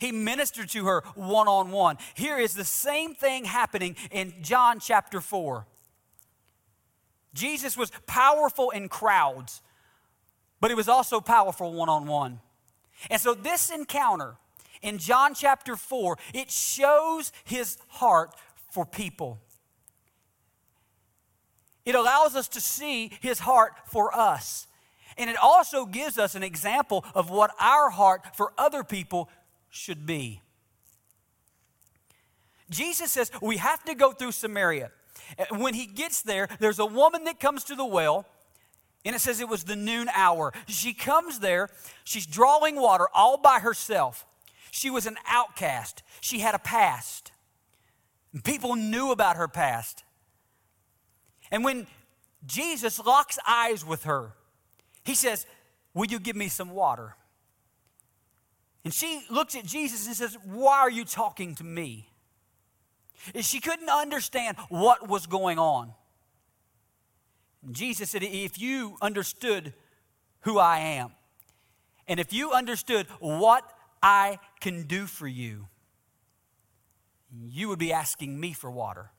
He 0.00 0.12
ministered 0.12 0.70
to 0.70 0.86
her 0.86 1.02
one 1.14 1.46
on 1.46 1.70
one. 1.70 1.98
Here 2.14 2.38
is 2.38 2.54
the 2.54 2.64
same 2.64 3.14
thing 3.14 3.44
happening 3.44 3.96
in 4.10 4.34
John 4.40 4.80
chapter 4.80 5.20
4. 5.20 5.66
Jesus 7.34 7.76
was 7.76 7.92
powerful 8.06 8.70
in 8.70 8.88
crowds, 8.88 9.62
but 10.58 10.70
he 10.70 10.74
was 10.74 10.88
also 10.88 11.20
powerful 11.20 11.72
one 11.74 11.90
on 11.90 12.06
one. 12.06 12.40
And 13.10 13.20
so 13.20 13.34
this 13.34 13.70
encounter 13.70 14.36
in 14.82 14.98
John 14.98 15.34
chapter 15.34 15.76
4, 15.76 16.16
it 16.32 16.50
shows 16.50 17.30
his 17.44 17.76
heart 17.88 18.34
for 18.70 18.86
people. 18.86 19.38
It 21.84 21.94
allows 21.94 22.36
us 22.36 22.48
to 22.48 22.60
see 22.60 23.12
his 23.20 23.40
heart 23.40 23.72
for 23.86 24.16
us. 24.16 24.66
And 25.18 25.28
it 25.28 25.36
also 25.36 25.84
gives 25.84 26.18
us 26.18 26.34
an 26.34 26.42
example 26.42 27.04
of 27.14 27.28
what 27.28 27.50
our 27.60 27.90
heart 27.90 28.34
for 28.34 28.52
other 28.56 28.82
people 28.84 29.28
should 29.70 30.04
be. 30.04 30.42
Jesus 32.68 33.10
says 33.12 33.30
we 33.40 33.56
have 33.56 33.82
to 33.84 33.94
go 33.94 34.12
through 34.12 34.32
Samaria. 34.32 34.90
Uh, 35.38 35.44
when 35.56 35.74
he 35.74 35.86
gets 35.86 36.22
there, 36.22 36.48
there's 36.58 36.78
a 36.78 36.86
woman 36.86 37.24
that 37.24 37.40
comes 37.40 37.64
to 37.64 37.74
the 37.74 37.84
well, 37.84 38.26
and 39.04 39.16
it 39.16 39.20
says 39.20 39.40
it 39.40 39.48
was 39.48 39.64
the 39.64 39.76
noon 39.76 40.08
hour. 40.14 40.52
She 40.68 40.92
comes 40.92 41.40
there, 41.40 41.68
she's 42.04 42.26
drawing 42.26 42.76
water 42.76 43.08
all 43.14 43.38
by 43.38 43.58
herself. 43.58 44.26
She 44.70 44.90
was 44.90 45.06
an 45.06 45.16
outcast, 45.26 46.02
she 46.20 46.40
had 46.40 46.54
a 46.54 46.58
past. 46.58 47.32
People 48.44 48.76
knew 48.76 49.10
about 49.10 49.36
her 49.36 49.48
past. 49.48 50.04
And 51.50 51.64
when 51.64 51.88
Jesus 52.46 53.04
locks 53.04 53.38
eyes 53.46 53.84
with 53.84 54.04
her, 54.04 54.34
he 55.04 55.16
says, 55.16 55.46
Will 55.94 56.06
you 56.06 56.20
give 56.20 56.36
me 56.36 56.46
some 56.46 56.70
water? 56.70 57.16
And 58.84 58.94
she 58.94 59.22
looks 59.30 59.54
at 59.54 59.64
Jesus 59.64 60.06
and 60.06 60.16
says, 60.16 60.36
Why 60.44 60.78
are 60.78 60.90
you 60.90 61.04
talking 61.04 61.54
to 61.56 61.64
me? 61.64 62.08
And 63.34 63.44
she 63.44 63.60
couldn't 63.60 63.90
understand 63.90 64.56
what 64.68 65.08
was 65.08 65.26
going 65.26 65.58
on. 65.58 65.92
And 67.64 67.74
Jesus 67.74 68.10
said, 68.10 68.22
If 68.22 68.58
you 68.58 68.96
understood 69.02 69.74
who 70.40 70.58
I 70.58 70.78
am, 70.78 71.12
and 72.08 72.18
if 72.18 72.32
you 72.32 72.52
understood 72.52 73.06
what 73.18 73.70
I 74.02 74.38
can 74.60 74.84
do 74.84 75.06
for 75.06 75.28
you, 75.28 75.68
you 77.46 77.68
would 77.68 77.78
be 77.78 77.92
asking 77.92 78.40
me 78.40 78.52
for 78.52 78.70
water. 78.70 79.10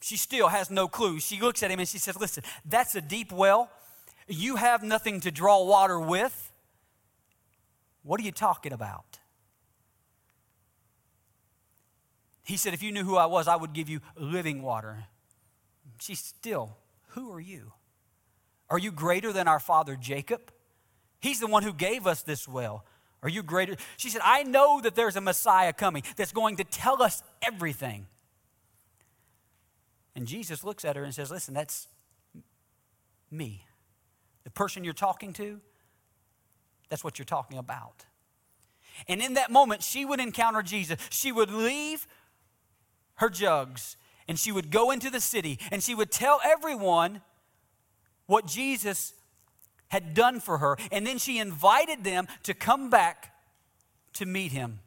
She 0.00 0.16
still 0.16 0.48
has 0.48 0.70
no 0.70 0.86
clue. 0.86 1.18
She 1.18 1.40
looks 1.40 1.62
at 1.62 1.70
him 1.70 1.80
and 1.80 1.88
she 1.88 1.98
says, 1.98 2.18
Listen, 2.20 2.44
that's 2.64 2.94
a 2.94 3.00
deep 3.00 3.32
well. 3.32 3.70
You 4.28 4.56
have 4.56 4.82
nothing 4.82 5.20
to 5.20 5.30
draw 5.30 5.64
water 5.64 5.98
with. 5.98 6.52
What 8.04 8.20
are 8.20 8.22
you 8.22 8.32
talking 8.32 8.72
about? 8.72 9.18
He 12.44 12.58
said, 12.58 12.74
If 12.74 12.82
you 12.82 12.92
knew 12.92 13.02
who 13.02 13.16
I 13.16 13.26
was, 13.26 13.48
I 13.48 13.56
would 13.56 13.72
give 13.72 13.88
you 13.88 14.00
living 14.16 14.62
water. 14.62 15.04
She's 15.98 16.20
still, 16.20 16.76
Who 17.08 17.32
are 17.32 17.40
you? 17.40 17.72
Are 18.70 18.78
you 18.78 18.92
greater 18.92 19.32
than 19.32 19.48
our 19.48 19.58
father 19.58 19.96
Jacob? 19.96 20.52
He's 21.20 21.40
the 21.40 21.46
one 21.46 21.62
who 21.62 21.72
gave 21.72 22.06
us 22.06 22.22
this 22.22 22.46
well. 22.46 22.84
Are 23.22 23.30
you 23.30 23.42
greater? 23.42 23.76
She 23.96 24.10
said, 24.10 24.20
I 24.22 24.42
know 24.42 24.82
that 24.82 24.94
there's 24.94 25.16
a 25.16 25.20
Messiah 25.22 25.72
coming 25.72 26.02
that's 26.16 26.32
going 26.32 26.56
to 26.56 26.64
tell 26.64 27.02
us 27.02 27.22
everything. 27.40 28.06
And 30.14 30.26
Jesus 30.26 30.62
looks 30.62 30.84
at 30.84 30.96
her 30.96 31.04
and 31.04 31.14
says, 31.14 31.30
Listen, 31.30 31.54
that's 31.54 31.88
me. 33.30 33.64
The 34.44 34.50
person 34.50 34.84
you're 34.84 34.92
talking 34.92 35.32
to, 35.34 35.62
that's 36.88 37.04
what 37.04 37.18
you're 37.18 37.26
talking 37.26 37.58
about. 37.58 38.06
And 39.08 39.20
in 39.20 39.34
that 39.34 39.50
moment, 39.50 39.82
she 39.82 40.04
would 40.04 40.20
encounter 40.20 40.62
Jesus. 40.62 40.98
She 41.10 41.32
would 41.32 41.50
leave 41.50 42.06
her 43.16 43.28
jugs 43.28 43.96
and 44.28 44.38
she 44.38 44.52
would 44.52 44.70
go 44.70 44.90
into 44.90 45.10
the 45.10 45.20
city 45.20 45.58
and 45.70 45.82
she 45.82 45.94
would 45.94 46.10
tell 46.10 46.40
everyone 46.44 47.20
what 48.26 48.46
Jesus 48.46 49.14
had 49.88 50.14
done 50.14 50.40
for 50.40 50.58
her. 50.58 50.76
And 50.90 51.06
then 51.06 51.18
she 51.18 51.38
invited 51.38 52.04
them 52.04 52.26
to 52.44 52.54
come 52.54 52.90
back 52.90 53.34
to 54.14 54.26
meet 54.26 54.52
him. 54.52 54.80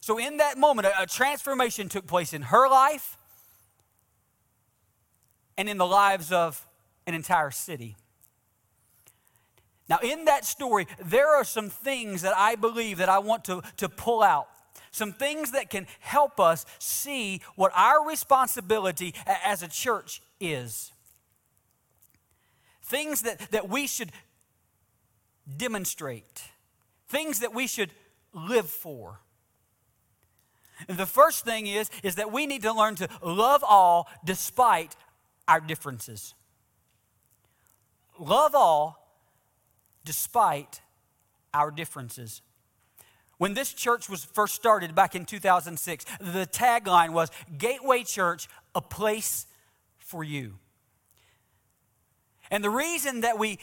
So, 0.00 0.18
in 0.18 0.38
that 0.38 0.56
moment, 0.56 0.88
a, 0.98 1.06
transformation 1.06 1.88
took 1.88 2.06
place 2.06 2.32
in 2.32 2.42
her 2.42 2.68
life 2.68 3.18
and 5.58 5.68
in 5.68 5.76
the 5.76 5.86
lives 5.86 6.32
of 6.32 6.64
an 7.06 7.14
entire 7.14 7.50
city. 7.50 7.96
Now, 9.88 9.98
in 10.02 10.26
that 10.26 10.44
story, 10.44 10.86
there 11.02 11.28
are 11.28 11.44
some 11.44 11.70
things 11.70 12.22
that 12.22 12.36
I 12.36 12.56
believe 12.56 12.98
that 12.98 13.08
I 13.08 13.18
want 13.20 13.44
to, 13.44 13.62
to 13.78 13.88
pull 13.88 14.22
out. 14.22 14.48
Some 14.90 15.12
things 15.12 15.52
that 15.52 15.70
can 15.70 15.86
help 16.00 16.38
us 16.40 16.66
see 16.78 17.40
what 17.56 17.72
our 17.74 18.06
responsibility 18.06 19.14
as 19.26 19.62
a 19.62 19.68
church 19.68 20.20
is. 20.40 20.92
Things 22.82 23.22
that, 23.22 23.38
that 23.50 23.68
we 23.68 23.86
should 23.86 24.12
demonstrate, 25.56 26.42
things 27.08 27.40
that 27.40 27.54
we 27.54 27.66
should 27.66 27.90
live 28.32 28.68
for. 28.68 29.20
And 30.88 30.96
the 30.96 31.06
first 31.06 31.44
thing 31.44 31.66
is, 31.66 31.90
is 32.02 32.16
that 32.16 32.30
we 32.30 32.46
need 32.46 32.62
to 32.62 32.72
learn 32.72 32.94
to 32.96 33.08
love 33.22 33.64
all 33.66 34.08
despite 34.24 34.94
our 35.46 35.60
differences. 35.60 36.34
Love 38.18 38.54
all 38.54 39.07
despite 40.08 40.80
our 41.52 41.70
differences. 41.70 42.40
When 43.36 43.52
this 43.52 43.74
church 43.74 44.08
was 44.08 44.24
first 44.24 44.54
started 44.54 44.94
back 44.94 45.14
in 45.14 45.26
2006, 45.26 46.06
the 46.18 46.46
tagline 46.46 47.12
was 47.12 47.30
Gateway 47.58 48.04
Church, 48.04 48.48
a 48.74 48.80
place 48.80 49.44
for 49.98 50.24
you. 50.24 50.54
And 52.50 52.64
the 52.64 52.70
reason 52.70 53.20
that 53.20 53.38
we 53.38 53.58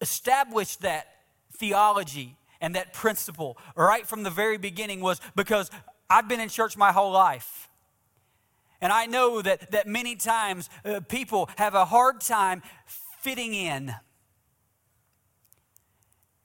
established 0.00 0.82
that 0.82 1.08
theology 1.54 2.36
and 2.60 2.76
that 2.76 2.92
principle 2.92 3.58
right 3.74 4.06
from 4.06 4.22
the 4.22 4.30
very 4.30 4.56
beginning 4.56 5.00
was 5.00 5.20
because 5.34 5.68
I've 6.08 6.28
been 6.28 6.38
in 6.38 6.48
church 6.48 6.76
my 6.76 6.92
whole 6.92 7.10
life. 7.10 7.68
And 8.80 8.92
I 8.92 9.06
know 9.06 9.42
that, 9.42 9.72
that 9.72 9.88
many 9.88 10.14
times 10.14 10.70
uh, 10.84 11.00
people 11.08 11.50
have 11.58 11.74
a 11.74 11.86
hard 11.86 12.20
time 12.20 12.62
fitting 13.18 13.52
in. 13.52 13.96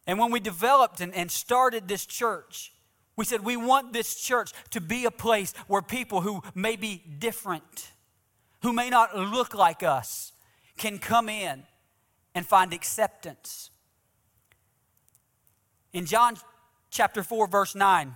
And 0.08 0.20
when 0.20 0.32
we 0.32 0.39
developed 0.39 1.02
and, 1.02 1.13
and 1.13 1.32
started 1.32 1.88
this 1.88 2.06
church, 2.06 2.74
we 3.15 3.26
said 3.26 3.44
we 3.44 3.58
want 3.58 3.94
this 3.94 4.15
church 4.15 4.52
to 4.72 4.82
be 4.82 5.06
a 5.06 5.12
place 5.12 5.54
where 5.68 5.82
people 5.82 6.22
who 6.22 6.44
may 6.54 6.76
be 6.76 7.02
different, 7.20 7.91
who 8.62 8.74
may 8.74 8.89
not 8.89 9.18
look 9.18 9.54
like 9.54 9.84
us, 9.84 10.34
can 10.78 11.00
come 11.00 11.30
in 11.30 11.63
and 12.34 12.46
find 12.46 12.74
acceptance. 12.74 13.70
In 15.94 16.06
John 16.06 16.36
chapter 16.91 17.24
4, 17.24 17.48
verse 17.48 17.74
9, 17.74 18.13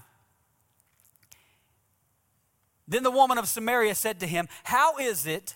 then 2.87 3.03
the 3.03 3.11
woman 3.11 3.37
of 3.37 3.47
Samaria 3.47 3.95
said 3.95 4.19
to 4.19 4.27
him, 4.27 4.49
How 4.63 4.97
is 4.97 5.25
it 5.25 5.55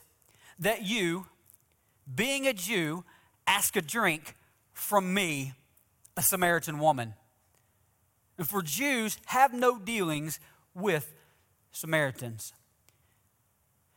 that 0.59 0.83
you, 0.83 1.25
being 2.13 2.47
a 2.47 2.53
Jew, 2.53 3.03
ask 3.47 3.75
a 3.75 3.81
drink 3.81 4.35
from 4.71 5.13
me, 5.13 5.53
a 6.15 6.21
Samaritan 6.21 6.79
woman. 6.79 7.13
And 8.37 8.47
for 8.47 8.61
Jews, 8.61 9.17
have 9.27 9.53
no 9.53 9.77
dealings 9.77 10.39
with 10.73 11.13
Samaritans. 11.71 12.53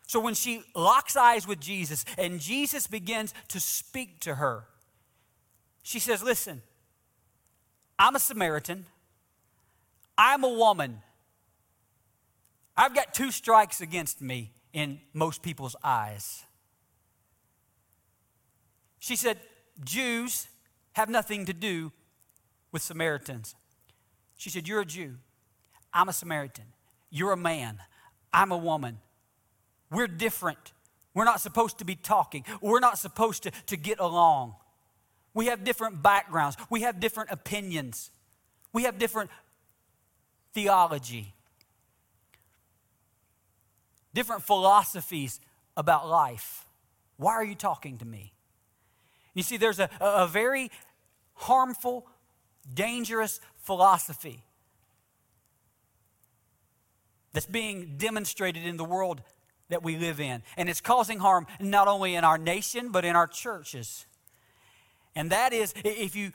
So 0.07 0.21
when 0.21 0.35
she 0.35 0.63
locks 0.75 1.17
eyes 1.17 1.47
with 1.47 1.59
Jesus 1.61 2.05
and 2.17 2.39
Jesus 2.41 2.87
begins 2.87 3.35
to 3.49 3.59
speak 3.59 4.21
to 4.21 4.37
her, 4.37 4.65
she 5.83 5.99
says, 5.99 6.23
Listen, 6.23 6.63
I'm 7.99 8.15
a 8.15 8.21
Samaritan. 8.21 8.87
I'm 10.19 10.45
a 10.45 10.49
woman. 10.49 11.03
I've 12.77 12.95
got 12.95 13.15
two 13.15 13.31
strikes 13.31 13.81
against 13.81 14.21
me 14.21 14.53
in 14.73 15.01
most 15.13 15.43
people's 15.43 15.77
eyes. 15.83 16.45
She 18.99 19.17
said, 19.17 19.39
Jews 19.85 20.49
have 20.93 21.09
nothing 21.09 21.47
to 21.47 21.53
do 21.53 21.93
with 22.73 22.83
Samaritans. 22.83 23.55
She 24.37 24.51
said, 24.51 24.69
You're 24.69 24.81
a 24.81 24.87
Jew. 24.87 25.17
I'm 25.93 26.09
a 26.09 26.13
Samaritan. 26.13 26.65
You're 27.11 27.33
a 27.33 27.37
man. 27.37 27.79
I'm 28.33 28.53
a 28.53 28.57
woman. 28.57 28.99
We're 29.91 30.09
different. 30.09 30.73
We're 31.15 31.25
not 31.25 31.41
supposed 31.41 31.79
to 31.79 31.85
be 31.85 31.95
talking. 31.95 32.45
We're 32.61 32.81
not 32.81 32.99
supposed 32.99 33.45
to, 33.45 33.51
to 33.67 33.77
get 33.77 33.99
along. 33.99 34.57
We 35.33 35.47
have 35.47 35.65
different 35.65 36.03
backgrounds. 36.03 36.57
We 36.69 36.83
have 36.83 37.01
different 37.01 37.31
opinions. 37.31 38.11
We 38.73 38.83
have 38.83 38.99
different 38.99 39.31
theology, 40.53 41.35
different 44.13 44.43
philosophies 44.43 45.41
about 45.77 46.09
life. 46.09 46.67
Why 47.17 47.33
are 47.33 47.45
you 47.45 47.55
talking 47.55 47.99
to 47.99 48.05
me? 48.05 48.33
You 49.35 49.43
see, 49.43 49.57
there's 49.59 49.79
a, 49.79 49.91
a 50.01 50.27
very 50.27 50.71
harmful 51.35 52.07
dangerous 52.73 53.41
philosophy 53.59 54.45
that's 57.33 57.47
being 57.47 57.97
demonstrated 57.99 58.67
in 58.67 58.77
the 58.77 58.85
world 58.85 59.23
that 59.69 59.83
we 59.83 59.97
live 59.97 60.21
in. 60.21 60.43
And 60.57 60.69
it's 60.69 60.81
causing 60.81 61.19
harm 61.19 61.47
not 61.61 61.89
only 61.89 62.15
in 62.15 62.25
our 62.25 62.39
nation, 62.39 62.91
but 62.91 63.05
in 63.05 63.17
our 63.17 63.27
churches. 63.27 64.07
And 65.15 65.31
that 65.31 65.53
is 65.53 65.75
if 65.85 66.15
you 66.17 66.33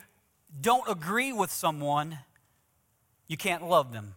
don't 0.59 0.87
agree 0.89 1.31
with 1.31 1.51
someone, 1.51 2.19
you 3.27 3.37
can't 3.37 3.67
love 3.67 3.93
them. 3.93 4.15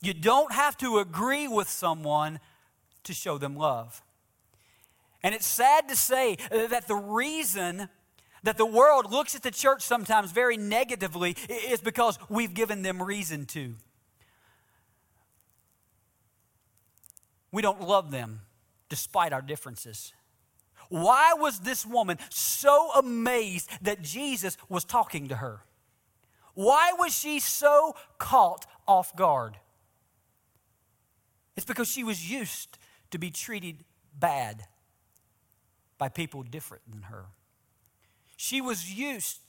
You 0.00 0.14
don't 0.14 0.52
have 0.52 0.76
to 0.78 0.98
agree 0.98 1.48
with 1.48 1.68
someone 1.68 2.38
to 3.04 3.12
show 3.12 3.36
them 3.36 3.56
love. 3.56 4.02
And 5.22 5.34
it's 5.34 5.46
sad 5.46 5.88
to 5.88 5.96
say 5.96 6.36
uh, 6.52 6.68
that 6.68 6.86
the 6.86 6.94
reason 6.94 7.88
that 8.42 8.56
the 8.56 8.66
world 8.66 9.10
looks 9.10 9.34
at 9.34 9.42
the 9.42 9.50
church 9.50 9.82
sometimes 9.82 10.32
very 10.32 10.56
negatively 10.56 11.36
is 11.48 11.80
because 11.80 12.18
we've 12.28 12.54
given 12.54 12.82
them 12.82 13.02
reason 13.02 13.46
to. 13.46 13.74
We 17.50 17.62
don't 17.62 17.80
love 17.80 18.10
them 18.10 18.40
despite 18.88 19.32
our 19.32 19.42
differences. 19.42 20.12
Why 20.88 21.34
was 21.34 21.60
this 21.60 21.84
woman 21.84 22.18
so 22.30 22.90
amazed 22.92 23.70
that 23.82 24.02
Jesus 24.02 24.56
was 24.68 24.84
talking 24.84 25.28
to 25.28 25.36
her? 25.36 25.60
Why 26.54 26.92
was 26.98 27.14
she 27.14 27.40
so 27.40 27.94
caught 28.18 28.66
off 28.86 29.14
guard? 29.14 29.56
It's 31.56 31.66
because 31.66 31.88
she 31.88 32.04
was 32.04 32.30
used 32.30 32.78
to 33.10 33.18
be 33.18 33.30
treated 33.30 33.84
bad 34.18 34.64
by 35.98 36.08
people 36.08 36.42
different 36.42 36.82
than 36.90 37.02
her. 37.02 37.26
She 38.40 38.60
was 38.60 38.96
used 38.96 39.40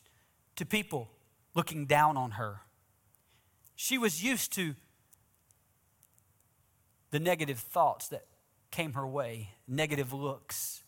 to 0.56 0.66
people 0.66 1.12
looking 1.54 1.86
down 1.86 2.18
on 2.18 2.32
her. 2.32 2.62
She 3.76 4.00
was 4.00 4.24
used 4.24 4.52
to 4.54 4.74
the 7.12 7.20
negative 7.20 7.60
thoughts 7.60 8.08
that 8.08 8.26
came 8.72 8.94
her 8.94 9.06
way, 9.06 9.52
negative 9.68 10.12
looks. 10.12 10.82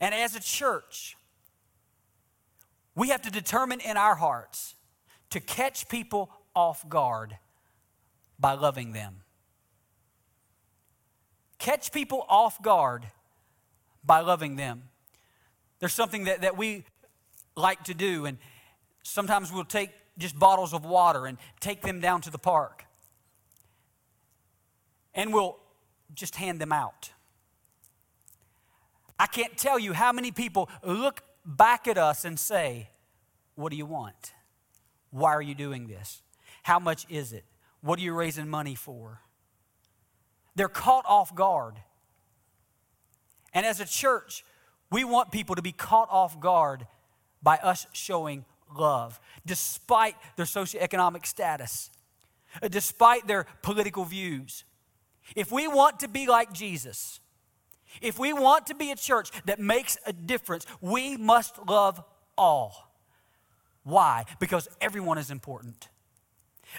And 0.00 0.14
as 0.14 0.36
a 0.36 0.40
church, 0.40 1.16
we 2.94 3.08
have 3.08 3.22
to 3.22 3.30
determine 3.30 3.80
in 3.80 3.96
our 3.96 4.14
hearts 4.14 4.76
to 5.30 5.40
catch 5.40 5.88
people 5.88 6.30
off 6.54 6.88
guard 6.88 7.38
by 8.38 8.52
loving 8.54 8.92
them. 8.92 9.22
Catch 11.58 11.90
people 11.90 12.24
off 12.28 12.62
guard 12.62 13.08
by 14.04 14.20
loving 14.20 14.54
them. 14.54 14.84
There's 15.78 15.92
something 15.92 16.24
that, 16.24 16.42
that 16.42 16.56
we 16.56 16.84
like 17.56 17.84
to 17.84 17.94
do, 17.94 18.26
and 18.26 18.38
sometimes 19.02 19.52
we'll 19.52 19.64
take 19.64 19.90
just 20.18 20.38
bottles 20.38 20.72
of 20.72 20.84
water 20.84 21.26
and 21.26 21.38
take 21.60 21.82
them 21.82 22.00
down 22.00 22.20
to 22.22 22.30
the 22.30 22.38
park. 22.38 22.84
And 25.14 25.32
we'll 25.32 25.58
just 26.14 26.36
hand 26.36 26.60
them 26.60 26.72
out. 26.72 27.10
I 29.18 29.26
can't 29.26 29.56
tell 29.56 29.78
you 29.78 29.92
how 29.92 30.12
many 30.12 30.30
people 30.30 30.68
look 30.82 31.22
back 31.44 31.88
at 31.88 31.96
us 31.96 32.24
and 32.24 32.38
say, 32.38 32.90
What 33.54 33.70
do 33.70 33.76
you 33.76 33.86
want? 33.86 34.32
Why 35.10 35.32
are 35.32 35.42
you 35.42 35.54
doing 35.54 35.86
this? 35.86 36.22
How 36.62 36.78
much 36.78 37.06
is 37.08 37.32
it? 37.32 37.44
What 37.80 37.98
are 37.98 38.02
you 38.02 38.12
raising 38.12 38.48
money 38.48 38.74
for? 38.74 39.20
They're 40.54 40.68
caught 40.68 41.04
off 41.06 41.34
guard. 41.34 41.76
And 43.54 43.64
as 43.64 43.80
a 43.80 43.86
church, 43.86 44.44
we 44.90 45.04
want 45.04 45.30
people 45.30 45.56
to 45.56 45.62
be 45.62 45.72
caught 45.72 46.08
off 46.10 46.40
guard 46.40 46.86
by 47.42 47.56
us 47.56 47.86
showing 47.92 48.44
love, 48.74 49.20
despite 49.44 50.16
their 50.36 50.46
socioeconomic 50.46 51.26
status, 51.26 51.90
uh, 52.62 52.68
despite 52.68 53.26
their 53.26 53.46
political 53.62 54.04
views. 54.04 54.64
If 55.34 55.50
we 55.50 55.68
want 55.68 56.00
to 56.00 56.08
be 56.08 56.26
like 56.26 56.52
Jesus, 56.52 57.20
if 58.00 58.18
we 58.18 58.32
want 58.32 58.66
to 58.66 58.74
be 58.74 58.90
a 58.90 58.96
church 58.96 59.30
that 59.46 59.58
makes 59.58 59.98
a 60.06 60.12
difference, 60.12 60.66
we 60.80 61.16
must 61.16 61.58
love 61.66 62.02
all. 62.36 62.92
Why? 63.84 64.24
Because 64.40 64.68
everyone 64.80 65.18
is 65.18 65.30
important. 65.30 65.88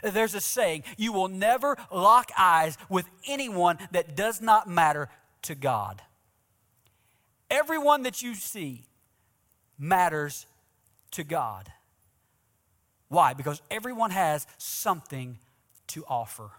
There's 0.03 0.35
a 0.35 0.41
saying 0.41 0.83
you 0.97 1.13
will 1.13 1.29
never 1.29 1.77
lock 1.91 2.31
eyes 2.37 2.77
with 2.89 3.09
anyone 3.25 3.77
that 3.91 4.15
does 4.15 4.41
not 4.41 4.67
matter 4.67 5.09
to 5.43 5.55
God. 5.55 6.01
Everyone 7.49 8.03
that 8.03 8.21
you 8.21 8.36
see 8.36 8.86
matters 9.77 10.45
to 11.12 11.23
God. 11.23 11.71
Why? 13.10 13.33
Because 13.33 13.62
everyone 13.71 14.12
has 14.12 14.45
something 14.57 15.39
to 15.88 16.03
offer. 16.07 16.51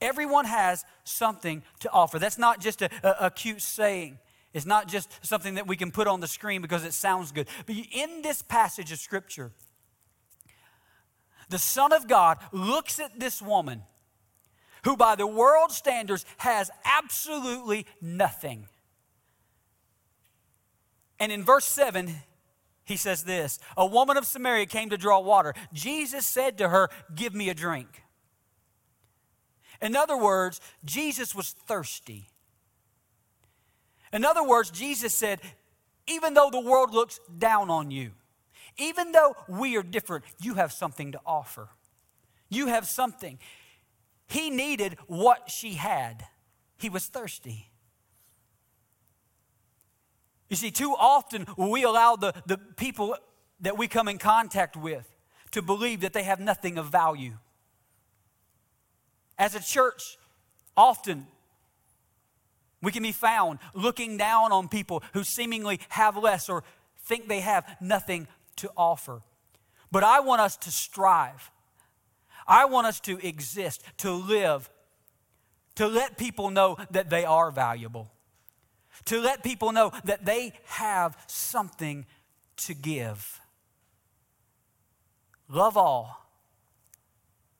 Everyone 0.00 0.46
has 0.46 0.84
something 1.04 1.62
to 1.80 1.90
offer. 1.92 2.18
That's 2.18 2.38
not 2.38 2.60
just 2.60 2.82
a, 2.82 2.90
a, 3.04 3.26
a, 3.26 3.30
cute 3.30 3.62
saying. 3.62 4.18
It's 4.52 4.66
not 4.66 4.88
just 4.88 5.24
something 5.24 5.54
that 5.54 5.68
we 5.68 5.76
can 5.76 5.92
put 5.92 6.08
on 6.08 6.18
the 6.18 6.26
screen 6.26 6.60
because 6.60 6.84
it 6.84 6.92
sounds 6.92 7.30
good. 7.30 7.46
But 7.66 7.76
in 7.92 8.22
this 8.22 8.42
passage 8.42 8.90
of 8.90 8.98
Scripture, 8.98 9.52
the 11.48 11.58
Son 11.58 11.92
of 11.92 12.08
God 12.08 12.38
looks 12.50 12.98
at 12.98 13.20
this 13.20 13.40
woman 13.40 13.82
who, 14.84 14.96
by 14.96 15.14
the 15.14 15.26
world 15.26 15.70
standards, 15.70 16.26
has 16.38 16.68
absolutely 16.84 17.86
nothing. 18.00 18.66
And 21.22 21.30
in 21.30 21.44
verse 21.44 21.66
7, 21.66 22.16
he 22.82 22.96
says 22.96 23.22
this 23.22 23.60
A 23.76 23.86
woman 23.86 24.16
of 24.16 24.26
Samaria 24.26 24.66
came 24.66 24.90
to 24.90 24.98
draw 24.98 25.20
water. 25.20 25.54
Jesus 25.72 26.26
said 26.26 26.58
to 26.58 26.68
her, 26.68 26.88
Give 27.14 27.32
me 27.32 27.48
a 27.48 27.54
drink. 27.54 28.02
In 29.80 29.94
other 29.94 30.16
words, 30.16 30.60
Jesus 30.84 31.32
was 31.32 31.52
thirsty. 31.52 32.26
In 34.12 34.24
other 34.24 34.42
words, 34.42 34.72
Jesus 34.72 35.14
said, 35.14 35.38
Even 36.08 36.34
though 36.34 36.50
the 36.50 36.60
world 36.60 36.92
looks 36.92 37.20
down 37.38 37.70
on 37.70 37.92
you, 37.92 38.10
even 38.76 39.12
though 39.12 39.36
we 39.46 39.76
are 39.76 39.84
different, 39.84 40.24
you 40.40 40.54
have 40.54 40.72
something 40.72 41.12
to 41.12 41.20
offer. 41.24 41.68
You 42.48 42.66
have 42.66 42.86
something. 42.88 43.38
He 44.26 44.50
needed 44.50 44.96
what 45.06 45.52
she 45.52 45.74
had, 45.74 46.24
he 46.78 46.88
was 46.88 47.06
thirsty. 47.06 47.71
You 50.52 50.56
see, 50.56 50.70
too 50.70 50.94
often 51.00 51.46
we 51.56 51.82
allow 51.82 52.14
the, 52.14 52.34
the 52.44 52.58
people 52.58 53.16
that 53.62 53.78
we 53.78 53.88
come 53.88 54.06
in 54.06 54.18
contact 54.18 54.76
with 54.76 55.08
to 55.52 55.62
believe 55.62 56.02
that 56.02 56.12
they 56.12 56.24
have 56.24 56.40
nothing 56.40 56.76
of 56.76 56.88
value. 56.88 57.38
As 59.38 59.54
a 59.54 59.60
church, 59.60 60.18
often 60.76 61.26
we 62.82 62.92
can 62.92 63.02
be 63.02 63.12
found 63.12 63.60
looking 63.72 64.18
down 64.18 64.52
on 64.52 64.68
people 64.68 65.02
who 65.14 65.24
seemingly 65.24 65.80
have 65.88 66.18
less 66.18 66.50
or 66.50 66.64
think 67.02 67.28
they 67.28 67.40
have 67.40 67.64
nothing 67.80 68.28
to 68.56 68.70
offer. 68.76 69.22
But 69.90 70.04
I 70.04 70.20
want 70.20 70.42
us 70.42 70.58
to 70.58 70.70
strive. 70.70 71.50
I 72.46 72.66
want 72.66 72.86
us 72.86 73.00
to 73.00 73.26
exist, 73.26 73.82
to 73.96 74.12
live, 74.12 74.68
to 75.76 75.88
let 75.88 76.18
people 76.18 76.50
know 76.50 76.76
that 76.90 77.08
they 77.08 77.24
are 77.24 77.50
valuable 77.50 78.10
to 79.06 79.20
let 79.20 79.42
people 79.42 79.72
know 79.72 79.92
that 80.04 80.24
they 80.24 80.52
have 80.64 81.16
something 81.26 82.06
to 82.56 82.74
give. 82.74 83.40
Love 85.48 85.76
all, 85.76 86.26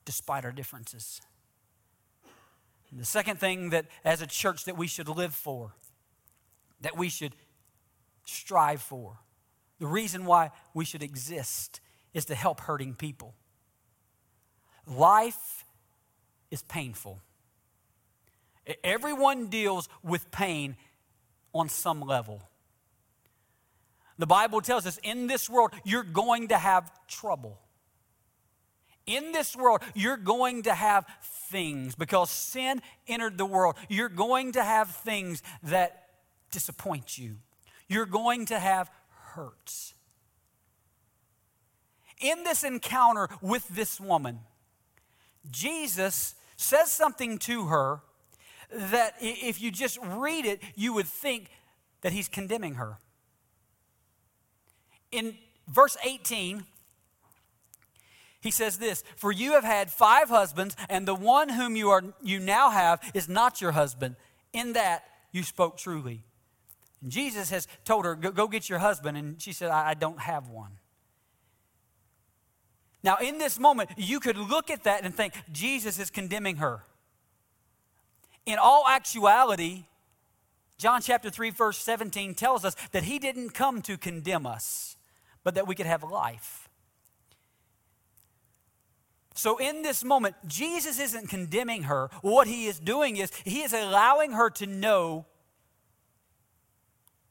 despite 0.04 0.44
our 0.44 0.52
differences. 0.52 1.20
And 2.90 3.00
the 3.00 3.04
second 3.04 3.38
thing 3.38 3.70
that, 3.70 3.86
as 4.04 4.20
a 4.22 4.26
church, 4.26 4.64
that 4.64 4.76
we 4.76 4.86
should 4.86 5.08
live 5.08 5.34
for, 5.34 5.72
that 6.80 6.96
we 6.96 7.08
should 7.08 7.34
strive 8.24 8.82
for, 8.82 9.18
the 9.78 9.86
reason 9.86 10.24
why 10.24 10.50
we 10.74 10.84
should 10.84 11.02
exist 11.02 11.80
is 12.14 12.24
to 12.26 12.34
help 12.34 12.60
hurting 12.60 12.94
people. 12.94 13.34
Life 14.86 15.64
is 16.50 16.62
painful. 16.62 17.20
Everyone 18.84 19.48
deals 19.48 19.88
with 20.02 20.30
pain 20.30 20.76
on 21.52 21.68
some 21.68 22.00
level. 22.00 22.42
The 24.18 24.26
Bible 24.26 24.60
tells 24.60 24.86
us 24.86 24.98
in 25.02 25.26
this 25.26 25.48
world, 25.48 25.72
you're 25.84 26.02
going 26.02 26.48
to 26.48 26.58
have 26.58 26.90
trouble. 27.08 27.58
In 29.06 29.32
this 29.32 29.56
world, 29.56 29.80
you're 29.94 30.16
going 30.16 30.62
to 30.62 30.74
have 30.74 31.06
things 31.50 31.94
because 31.94 32.30
sin 32.30 32.80
entered 33.08 33.36
the 33.36 33.46
world. 33.46 33.76
You're 33.88 34.08
going 34.08 34.52
to 34.52 34.62
have 34.62 34.90
things 34.90 35.42
that 35.64 36.08
disappoint 36.52 37.18
you. 37.18 37.36
You're 37.88 38.06
going 38.06 38.46
to 38.46 38.58
have 38.58 38.90
hurts. 39.34 39.94
In 42.20 42.44
this 42.44 42.62
encounter 42.62 43.28
with 43.40 43.66
this 43.68 44.00
woman, 44.00 44.40
Jesus 45.50 46.36
says 46.56 46.92
something 46.92 47.38
to 47.38 47.66
her 47.66 48.02
that 48.74 49.14
if 49.20 49.60
you 49.60 49.70
just 49.70 49.98
read 50.02 50.46
it, 50.46 50.60
you 50.74 50.92
would 50.92 51.06
think 51.06 51.50
that 52.02 52.12
he's 52.12 52.28
condemning 52.28 52.74
her. 52.74 52.98
In 55.10 55.36
verse 55.68 55.96
18, 56.04 56.64
he 58.40 58.50
says 58.50 58.78
this 58.78 59.04
For 59.16 59.32
you 59.32 59.52
have 59.52 59.64
had 59.64 59.90
five 59.90 60.28
husbands, 60.28 60.76
and 60.88 61.06
the 61.06 61.14
one 61.14 61.48
whom 61.48 61.76
you, 61.76 61.90
are, 61.90 62.02
you 62.22 62.40
now 62.40 62.70
have 62.70 63.00
is 63.14 63.28
not 63.28 63.60
your 63.60 63.72
husband. 63.72 64.16
In 64.52 64.74
that 64.74 65.04
you 65.30 65.42
spoke 65.42 65.78
truly. 65.78 66.24
And 67.00 67.10
Jesus 67.10 67.50
has 67.50 67.66
told 67.84 68.04
her, 68.04 68.14
Go, 68.14 68.30
go 68.32 68.48
get 68.48 68.68
your 68.68 68.80
husband. 68.80 69.16
And 69.16 69.40
she 69.40 69.52
said, 69.52 69.70
I, 69.70 69.90
I 69.90 69.94
don't 69.94 70.20
have 70.20 70.48
one. 70.48 70.72
Now, 73.04 73.16
in 73.16 73.38
this 73.38 73.58
moment, 73.58 73.90
you 73.96 74.20
could 74.20 74.36
look 74.36 74.70
at 74.70 74.84
that 74.84 75.04
and 75.04 75.14
think 75.14 75.34
Jesus 75.50 75.98
is 75.98 76.10
condemning 76.10 76.56
her. 76.56 76.84
In 78.46 78.58
all 78.58 78.84
actuality, 78.88 79.84
John 80.78 81.00
chapter 81.00 81.30
3, 81.30 81.50
verse 81.50 81.78
17 81.78 82.34
tells 82.34 82.64
us 82.64 82.74
that 82.92 83.04
he 83.04 83.18
didn't 83.18 83.50
come 83.50 83.82
to 83.82 83.96
condemn 83.96 84.46
us, 84.46 84.96
but 85.44 85.54
that 85.54 85.66
we 85.66 85.74
could 85.74 85.86
have 85.86 86.02
life. 86.02 86.68
So, 89.34 89.58
in 89.58 89.82
this 89.82 90.04
moment, 90.04 90.36
Jesus 90.46 91.00
isn't 91.00 91.28
condemning 91.28 91.84
her. 91.84 92.10
What 92.20 92.46
he 92.46 92.66
is 92.66 92.78
doing 92.78 93.16
is 93.16 93.32
he 93.44 93.62
is 93.62 93.72
allowing 93.72 94.32
her 94.32 94.50
to 94.50 94.66
know 94.66 95.26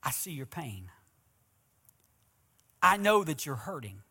I 0.04 0.12
see 0.12 0.32
your 0.32 0.48
pain. 0.48 0.90
I 2.82 2.98
know 2.98 3.24
that 3.24 3.46
you're 3.46 3.56
hurting. 3.56 4.02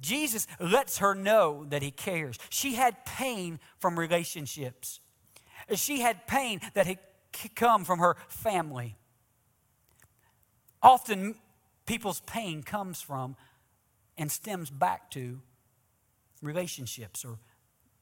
Jesus 0.00 0.46
lets 0.60 0.98
her 0.98 1.14
know 1.14 1.64
that 1.68 1.82
he 1.82 1.90
cares. 1.90 2.38
She 2.50 2.74
had 2.74 3.04
pain 3.04 3.58
from 3.78 3.98
relationships. 3.98 5.00
She 5.74 6.00
had 6.00 6.26
pain 6.26 6.60
that 6.74 6.86
had 6.86 6.98
come 7.54 7.84
from 7.84 7.98
her 7.98 8.16
family. 8.28 8.96
Often, 10.82 11.34
people's 11.86 12.20
pain 12.20 12.62
comes 12.62 13.00
from 13.00 13.36
and 14.16 14.30
stems 14.30 14.70
back 14.70 15.10
to 15.12 15.40
relationships 16.42 17.24
or 17.24 17.38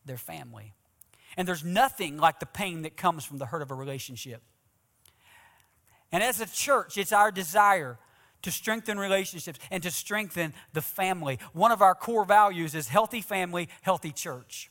their 0.05 0.18
family. 0.18 0.74
And 1.36 1.47
there's 1.47 1.64
nothing 1.64 2.18
like 2.18 2.40
the 2.40 2.47
pain 2.47 2.82
that 2.82 2.97
comes 2.97 3.24
from 3.24 3.38
the 3.38 3.47
hurt 3.47 3.62
of 3.62 3.70
a 3.70 3.74
relationship. 3.74 4.42
And 6.12 6.22
as 6.22 6.40
a 6.40 6.47
church, 6.47 6.97
it's 6.99 7.12
our 7.12 7.30
desire 7.30 7.99
to 8.43 8.51
strengthen 8.51 8.99
relationships 8.99 9.59
and 9.70 9.82
to 9.82 9.91
strengthen 9.91 10.55
the 10.72 10.82
family. 10.82 11.39
One 11.53 11.72
of 11.72 11.82
our 11.82 11.95
core 11.95 12.24
values 12.24 12.74
is 12.74 12.89
healthy 12.89 13.20
family, 13.20 13.68
healthy 13.82 14.12
church. 14.12 14.70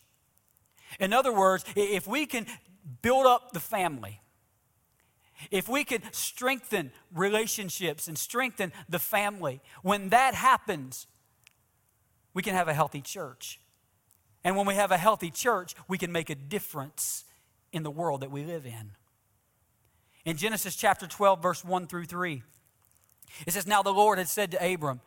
In 1.00 1.14
other 1.14 1.34
words, 1.34 1.66
if 1.76 2.08
we 2.08 2.26
can 2.26 2.46
build 3.02 3.26
up 3.26 3.52
the 3.52 3.60
family, 3.60 4.22
if 5.52 5.68
we 5.68 5.84
can 5.84 6.02
strengthen 6.12 6.92
relationships 7.14 8.08
and 8.08 8.18
strengthen 8.18 8.72
the 8.88 9.00
family, 9.00 9.62
when 9.82 10.10
that 10.10 10.34
happens, 10.34 11.08
we 12.34 12.42
can 12.42 12.54
have 12.54 12.68
a 12.68 12.74
healthy 12.74 13.02
church. 13.02 13.60
And 14.44 14.56
when 14.56 14.66
we 14.66 14.76
have 14.76 14.92
a 14.92 14.98
healthy 14.98 15.32
church, 15.32 15.74
we 15.88 15.98
can 15.98 16.12
make 16.12 16.30
a 16.30 16.36
difference 16.36 17.26
in 17.74 17.84
the 17.84 17.92
world 17.92 18.22
that 18.22 18.32
we 18.32 18.44
live 18.44 18.66
in. 18.66 18.92
In 20.24 20.38
Genesis 20.38 20.76
chapter 20.76 21.08
12, 21.08 21.42
verse 21.42 21.66
1 21.66 21.88
through 21.88 22.06
3, 22.06 22.44
it 23.46 23.52
says, 23.52 23.68
Now 23.68 23.82
the 23.82 23.94
Lord 23.94 24.18
had 24.18 24.28
said 24.28 24.52
to 24.52 24.74
Abram, 24.74 25.02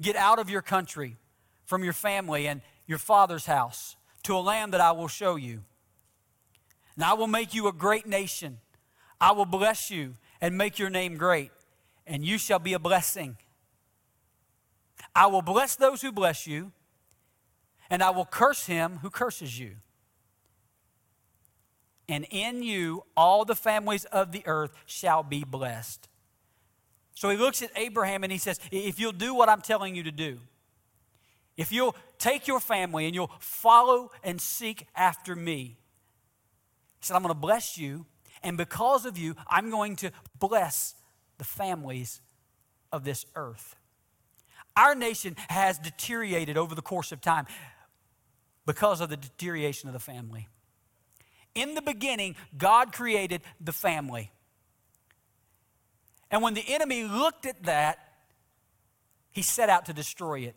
Get 0.00 0.16
out 0.16 0.38
of 0.38 0.50
your 0.50 0.62
country, 0.62 1.16
from 1.64 1.84
your 1.84 1.92
family, 1.92 2.46
and 2.46 2.60
your 2.86 2.98
father's 2.98 3.46
house 3.46 3.96
to 4.24 4.36
a 4.36 4.40
land 4.40 4.72
that 4.72 4.80
I 4.80 4.92
will 4.92 5.08
show 5.08 5.36
you. 5.36 5.62
And 6.94 7.04
I 7.04 7.14
will 7.14 7.26
make 7.26 7.54
you 7.54 7.68
a 7.68 7.72
great 7.72 8.06
nation. 8.06 8.58
I 9.20 9.32
will 9.32 9.46
bless 9.46 9.90
you 9.90 10.16
and 10.40 10.58
make 10.58 10.78
your 10.78 10.90
name 10.90 11.16
great, 11.16 11.52
and 12.06 12.24
you 12.24 12.38
shall 12.38 12.58
be 12.58 12.72
a 12.72 12.78
blessing. 12.78 13.36
I 15.14 15.26
will 15.26 15.42
bless 15.42 15.76
those 15.76 16.02
who 16.02 16.12
bless 16.12 16.46
you, 16.46 16.72
and 17.88 18.02
I 18.02 18.10
will 18.10 18.24
curse 18.24 18.66
him 18.66 18.98
who 19.02 19.10
curses 19.10 19.58
you. 19.58 19.76
And 22.08 22.26
in 22.30 22.62
you 22.62 23.04
all 23.16 23.44
the 23.44 23.54
families 23.54 24.04
of 24.06 24.32
the 24.32 24.42
earth 24.46 24.74
shall 24.86 25.22
be 25.22 25.44
blessed. 25.44 26.08
So 27.14 27.30
he 27.30 27.36
looks 27.36 27.62
at 27.62 27.70
Abraham 27.76 28.22
and 28.22 28.32
he 28.32 28.38
says, 28.38 28.58
If 28.70 28.98
you'll 28.98 29.12
do 29.12 29.34
what 29.34 29.48
I'm 29.48 29.60
telling 29.60 29.94
you 29.94 30.02
to 30.04 30.12
do, 30.12 30.38
if 31.56 31.70
you'll 31.70 31.94
take 32.18 32.46
your 32.46 32.60
family 32.60 33.06
and 33.06 33.14
you'll 33.14 33.30
follow 33.38 34.10
and 34.22 34.40
seek 34.40 34.86
after 34.94 35.36
me, 35.36 35.76
he 37.00 37.06
said, 37.06 37.14
I'm 37.14 37.22
going 37.22 37.34
to 37.34 37.40
bless 37.40 37.76
you. 37.76 38.06
And 38.42 38.56
because 38.56 39.06
of 39.06 39.18
you, 39.18 39.36
I'm 39.48 39.70
going 39.70 39.96
to 39.96 40.10
bless 40.38 40.94
the 41.38 41.44
families 41.44 42.20
of 42.90 43.04
this 43.04 43.26
earth. 43.34 43.76
Our 44.76 44.94
nation 44.94 45.36
has 45.48 45.78
deteriorated 45.78 46.56
over 46.56 46.74
the 46.74 46.82
course 46.82 47.12
of 47.12 47.20
time 47.20 47.46
because 48.66 49.00
of 49.00 49.10
the 49.10 49.16
deterioration 49.16 49.88
of 49.88 49.92
the 49.92 50.00
family. 50.00 50.48
In 51.54 51.74
the 51.74 51.82
beginning, 51.82 52.36
God 52.56 52.92
created 52.92 53.42
the 53.60 53.72
family. 53.72 54.30
And 56.32 56.42
when 56.42 56.54
the 56.54 56.64
enemy 56.66 57.04
looked 57.04 57.46
at 57.46 57.62
that, 57.64 57.98
he 59.30 59.42
set 59.42 59.68
out 59.68 59.86
to 59.86 59.92
destroy 59.92 60.40
it. 60.40 60.56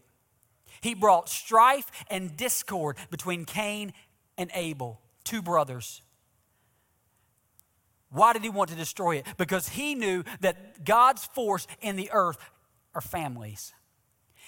He 0.82 0.93
brought 0.93 1.30
strife 1.30 1.91
and 2.09 2.36
discord 2.36 2.97
between 3.11 3.45
Cain 3.45 3.93
and 4.38 4.49
Abel, 4.53 5.01
two 5.23 5.41
brothers. 5.41 6.01
Why 8.09 8.34
did 8.34 8.43
he 8.43 8.49
want 8.49 8.69
to 8.69 8.76
destroy 8.76 9.17
it? 9.17 9.26
Because 9.38 9.69
he 9.69 9.95
knew 9.95 10.23
that 10.39 10.86
God's 10.86 11.26
force 11.26 11.67
in 11.82 11.97
the 11.97 12.09
earth 12.13 12.38
are 12.93 13.01
families. 13.01 13.73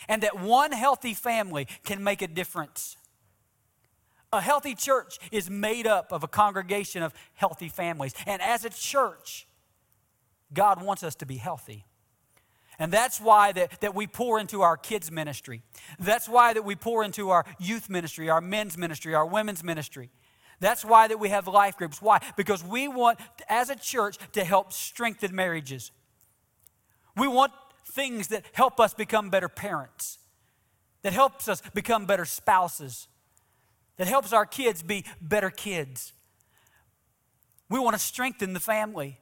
And 0.08 0.24
that 0.24 0.40
one 0.40 0.72
healthy 0.72 1.14
family 1.14 1.68
can 1.84 2.04
make 2.04 2.22
a 2.22 2.28
difference. 2.28 2.96
A 4.32 4.40
healthy 4.40 4.76
church 4.76 5.18
is 5.32 5.50
made 5.50 5.88
up 5.88 6.14
of 6.14 6.24
a 6.24 6.28
congregation 6.28 7.02
of 7.02 7.14
healthy 7.34 7.68
families. 7.68 8.14
And 8.26 8.42
as 8.42 8.64
a 8.64 8.70
church, 8.70 9.47
God 10.54 10.84
wants 10.84 11.04
us 11.04 11.16
to 11.16 11.26
be 11.26 11.38
healthy. 11.38 11.86
And 12.80 12.92
that's 12.92 13.20
why 13.20 13.52
that, 13.54 13.82
that 13.82 13.96
we 13.96 14.06
pour 14.06 14.40
into 14.40 14.62
our 14.62 14.78
kids' 14.78 15.12
ministry. 15.12 15.64
That's 16.00 16.30
why 16.30 16.54
that 16.54 16.64
we 16.64 16.76
pour 16.76 17.04
into 17.04 17.32
our 17.32 17.46
youth 17.60 17.90
ministry, 17.90 18.30
our 18.30 18.42
men's 18.42 18.78
ministry, 18.78 19.16
our 19.16 19.26
women's 19.26 19.64
ministry. 19.64 20.12
That's 20.60 20.86
why 20.86 21.08
that 21.08 21.20
we 21.20 21.30
have 21.30 21.48
life 21.48 21.78
groups. 21.78 22.02
Why? 22.02 22.20
Because 22.36 22.64
we 22.64 22.88
want, 22.88 23.20
as 23.50 23.70
a 23.70 23.76
church, 23.76 24.18
to 24.34 24.44
help 24.44 24.74
strengthen 24.74 25.36
marriages. 25.36 25.92
We 27.16 27.28
want 27.28 27.52
things 27.86 28.28
that 28.28 28.46
help 28.54 28.80
us 28.80 28.94
become 28.94 29.30
better 29.30 29.50
parents, 29.50 30.20
that 31.02 31.14
helps 31.14 31.48
us 31.48 31.62
become 31.74 32.06
better 32.06 32.26
spouses, 32.26 33.08
that 33.98 34.08
helps 34.08 34.34
our 34.34 34.46
kids 34.46 34.84
be 34.84 35.04
better 35.20 35.50
kids. 35.50 36.14
We 37.70 37.80
want 37.80 37.96
to 37.96 38.02
strengthen 38.02 38.54
the 38.54 38.60
family. 38.60 39.20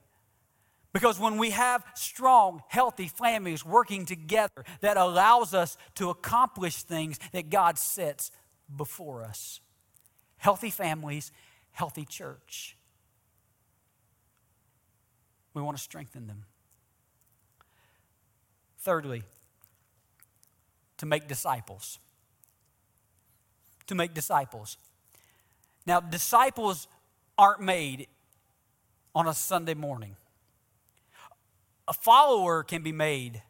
Because 0.96 1.20
when 1.20 1.38
we 1.38 1.50
have 1.50 1.84
strong, 1.94 2.64
healthy 2.70 3.10
families 3.10 3.66
working 3.66 4.06
together, 4.06 4.64
that 4.80 4.96
allows 4.96 5.54
us 5.54 5.76
to 5.96 6.10
accomplish 6.10 6.84
things 6.84 7.20
that 7.34 7.50
God 7.50 7.78
sets 7.78 8.32
before 8.74 9.26
us. 9.26 9.60
Healthy 10.38 10.70
families, 10.70 11.34
healthy 11.74 12.06
church. 12.06 12.78
We 15.54 15.62
want 15.62 15.76
to 15.76 15.84
strengthen 15.84 16.28
them. 16.28 16.46
Thirdly, 18.80 19.24
to 21.00 21.06
make 21.06 21.28
disciples. 21.28 22.00
To 23.88 23.96
make 23.96 24.14
disciples. 24.14 24.78
Now, 25.86 26.00
disciples 26.00 26.88
aren't 27.38 27.60
made 27.60 28.08
on 29.14 29.28
a 29.28 29.34
Sunday 29.34 29.74
morning. 29.74 30.16
A 31.88 31.94
follower 31.94 32.64
can 32.64 32.82
be 32.82 32.92
made 32.92 33.42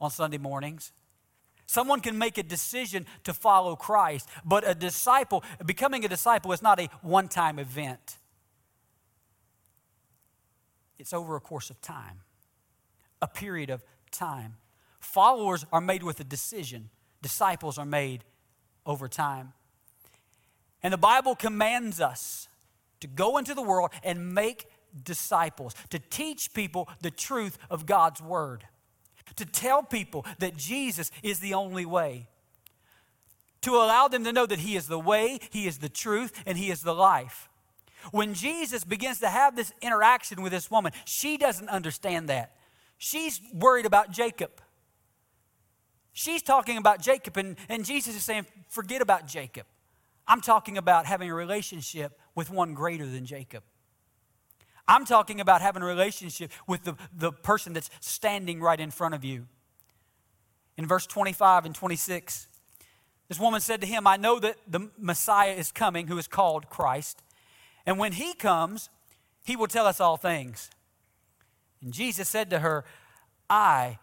on 0.00 0.10
Sunday 0.10 0.38
mornings. 0.38 0.92
Someone 1.66 2.00
can 2.00 2.18
make 2.18 2.38
a 2.38 2.42
decision 2.42 3.06
to 3.24 3.34
follow 3.34 3.76
Christ, 3.76 4.28
but 4.44 4.66
a 4.66 4.74
disciple, 4.74 5.44
becoming 5.64 6.04
a 6.04 6.08
disciple, 6.08 6.52
is 6.52 6.62
not 6.62 6.80
a 6.80 6.88
one 7.02 7.28
time 7.28 7.58
event. 7.58 8.16
It's 10.98 11.12
over 11.12 11.36
a 11.36 11.40
course 11.40 11.70
of 11.70 11.80
time 11.80 12.22
a 13.20 13.26
period 13.26 13.70
of 13.70 13.82
time. 14.10 14.56
Followers 15.00 15.64
are 15.72 15.80
made 15.80 16.02
with 16.02 16.20
a 16.20 16.24
decision, 16.24 16.90
disciples 17.22 17.78
are 17.78 17.84
made 17.84 18.24
over 18.86 19.08
time. 19.08 19.52
And 20.82 20.92
the 20.92 20.98
Bible 20.98 21.34
commands 21.34 22.00
us 22.00 22.48
to 23.00 23.06
go 23.06 23.36
into 23.36 23.54
the 23.54 23.62
world 23.62 23.90
and 24.02 24.34
make 24.34 24.66
disciples, 25.04 25.74
to 25.90 25.98
teach 25.98 26.52
people 26.52 26.88
the 27.00 27.10
truth 27.10 27.58
of 27.70 27.86
God's 27.86 28.20
word, 28.20 28.64
to 29.36 29.44
tell 29.44 29.82
people 29.82 30.26
that 30.38 30.56
Jesus 30.56 31.10
is 31.22 31.40
the 31.40 31.54
only 31.54 31.86
way, 31.86 32.28
to 33.62 33.72
allow 33.72 34.08
them 34.08 34.24
to 34.24 34.32
know 34.32 34.46
that 34.46 34.60
He 34.60 34.76
is 34.76 34.86
the 34.86 34.98
way, 34.98 35.38
He 35.50 35.66
is 35.66 35.78
the 35.78 35.88
truth, 35.88 36.32
and 36.46 36.56
He 36.56 36.70
is 36.70 36.82
the 36.82 36.94
life. 36.94 37.48
When 38.12 38.34
Jesus 38.34 38.84
begins 38.84 39.20
to 39.20 39.28
have 39.28 39.56
this 39.56 39.72
interaction 39.82 40.42
with 40.42 40.52
this 40.52 40.70
woman, 40.70 40.92
she 41.04 41.36
doesn't 41.36 41.68
understand 41.68 42.28
that. 42.28 42.54
She's 42.96 43.40
worried 43.52 43.86
about 43.86 44.10
Jacob. 44.10 44.50
She's 46.12 46.42
talking 46.42 46.78
about 46.78 47.00
Jacob, 47.00 47.36
and, 47.36 47.56
and 47.68 47.84
Jesus 47.84 48.16
is 48.16 48.24
saying, 48.24 48.46
forget 48.68 49.02
about 49.02 49.26
Jacob. 49.26 49.66
I'm 50.26 50.40
talking 50.40 50.76
about 50.76 51.06
having 51.06 51.30
a 51.30 51.34
relationship 51.34 52.18
with 52.34 52.50
one 52.50 52.74
greater 52.74 53.06
than 53.06 53.24
Jacob. 53.24 53.62
I'm 54.88 55.04
talking 55.04 55.40
about 55.40 55.60
having 55.60 55.82
a 55.82 55.86
relationship 55.86 56.50
with 56.66 56.84
the, 56.84 56.96
the 57.12 57.30
person 57.30 57.74
that's 57.74 57.90
standing 58.00 58.60
right 58.60 58.80
in 58.80 58.90
front 58.90 59.14
of 59.14 59.22
you. 59.22 59.46
In 60.78 60.86
verse 60.86 61.06
25 61.06 61.66
and 61.66 61.74
26, 61.74 62.48
this 63.28 63.38
woman 63.38 63.60
said 63.60 63.82
to 63.82 63.86
him, 63.86 64.06
I 64.06 64.16
know 64.16 64.38
that 64.38 64.56
the 64.66 64.90
Messiah 64.96 65.52
is 65.52 65.70
coming, 65.70 66.06
who 66.06 66.16
is 66.16 66.26
called 66.26 66.70
Christ. 66.70 67.22
And 67.84 67.98
when 67.98 68.12
he 68.12 68.32
comes, 68.32 68.88
he 69.44 69.54
will 69.54 69.66
tell 69.66 69.86
us 69.86 70.00
all 70.00 70.16
things. 70.16 70.70
And 71.82 71.92
Jesus 71.92 72.28
said 72.28 72.48
to 72.50 72.60
her, 72.60 72.84
I 73.50 73.98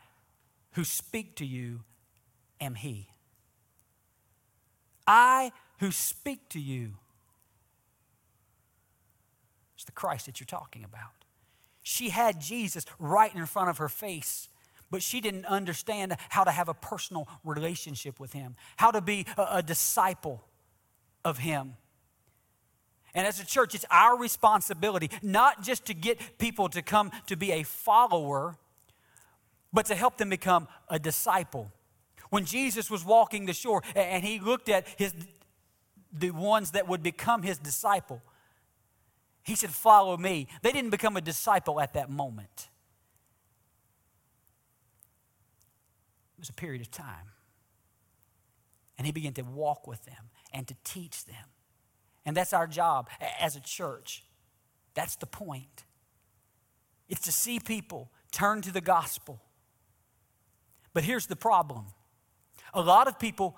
who 0.72 0.84
speak 0.84 1.36
to 1.38 1.46
you 1.46 1.82
am 2.62 2.76
he. 2.76 3.08
I 5.08 5.52
who 5.80 5.92
speak 5.92 6.50
to 6.50 6.60
you. 6.60 6.94
The 9.86 9.92
Christ 9.92 10.26
that 10.26 10.40
you're 10.40 10.46
talking 10.46 10.84
about. 10.84 11.12
She 11.82 12.10
had 12.10 12.42
Jesus 12.42 12.86
right 12.98 13.34
in 13.34 13.46
front 13.46 13.70
of 13.70 13.78
her 13.78 13.90
face, 13.90 14.50
but 14.90 15.04
she 15.04 15.22
didn't 15.22 15.46
understand 15.46 16.16
how 16.30 16.44
to 16.44 16.52
have 16.52 16.68
a 16.68 16.74
personal 16.74 17.28
relationship 17.44 18.20
with 18.20 18.34
him, 18.34 18.56
how 18.78 18.92
to 18.92 19.02
be 19.02 19.26
a, 19.38 19.48
a 19.58 19.64
disciple 19.64 20.44
of 21.24 21.38
him. 21.38 21.76
And 23.14 23.26
as 23.26 23.40
a 23.40 23.46
church, 23.46 23.74
it's 23.76 23.86
our 23.90 24.18
responsibility 24.18 25.10
not 25.22 25.64
just 25.64 25.86
to 25.86 25.94
get 25.94 26.38
people 26.38 26.68
to 26.70 26.82
come 26.82 27.12
to 27.28 27.38
be 27.38 27.52
a 27.52 27.64
follower, 27.64 28.58
but 29.72 29.86
to 29.86 29.96
help 29.96 30.18
them 30.18 30.30
become 30.30 30.68
a 30.90 31.00
disciple. 31.00 31.72
When 32.30 32.46
Jesus 32.46 32.90
was 32.90 33.06
walking 33.06 33.46
the 33.46 33.54
shore 33.54 33.84
and 33.96 34.24
he 34.24 34.40
looked 34.40 34.70
at 34.70 34.88
his, 34.98 35.14
the 36.12 36.32
ones 36.32 36.72
that 36.72 36.88
would 36.88 37.04
become 37.04 37.44
his 37.44 37.58
disciple, 37.58 38.22
he 39.46 39.56
said, 39.56 39.70
Follow 39.70 40.18
me. 40.18 40.48
They 40.62 40.72
didn't 40.72 40.90
become 40.90 41.16
a 41.16 41.22
disciple 41.22 41.80
at 41.80 41.94
that 41.94 42.10
moment, 42.10 42.70
it 46.38 46.42
was 46.42 46.50
a 46.50 46.54
period 46.54 46.82
of 46.82 46.92
time. 46.92 47.32
And 48.98 49.06
he 49.06 49.12
began 49.12 49.34
to 49.34 49.42
walk 49.42 49.88
with 49.88 50.06
them 50.06 50.30
and 50.54 50.66
to 50.68 50.76
teach 50.86 51.26
them. 51.26 51.50
And 52.26 52.36
that's 52.36 52.54
our 52.54 52.66
job 52.66 53.10
as 53.42 53.58
a 53.58 53.60
church. 53.60 54.24
That's 54.94 55.18
the 55.18 55.26
point. 55.26 55.84
It's 57.10 57.22
to 57.24 57.32
see 57.32 57.60
people 57.60 58.10
turn 58.32 58.62
to 58.62 58.72
the 58.72 58.82
gospel. 58.82 59.42
But 60.94 61.04
here's 61.04 61.28
the 61.28 61.36
problem 61.36 61.88
a 62.74 62.82
lot 62.82 63.08
of 63.08 63.20
people 63.20 63.58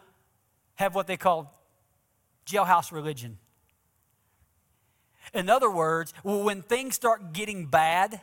have 0.76 0.96
what 0.96 1.08
they 1.08 1.18
call 1.18 1.64
jailhouse 2.46 2.92
religion. 2.92 3.38
In 5.34 5.50
other 5.50 5.70
words, 5.70 6.14
when 6.24 6.62
things 6.62 6.96
start 6.96 7.34
getting 7.34 7.66
bad, 7.66 8.22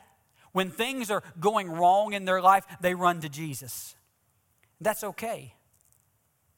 when 0.53 0.71
things 0.71 1.11
are 1.11 1.23
going 1.41 1.71
wrong 1.71 2.13
in 2.13 2.25
their 2.25 2.41
life, 2.41 2.65
they 2.81 2.95
run 2.95 3.21
to 3.21 3.29
Jesus. 3.29 3.97
That's 4.81 5.05
okay. 5.05 5.55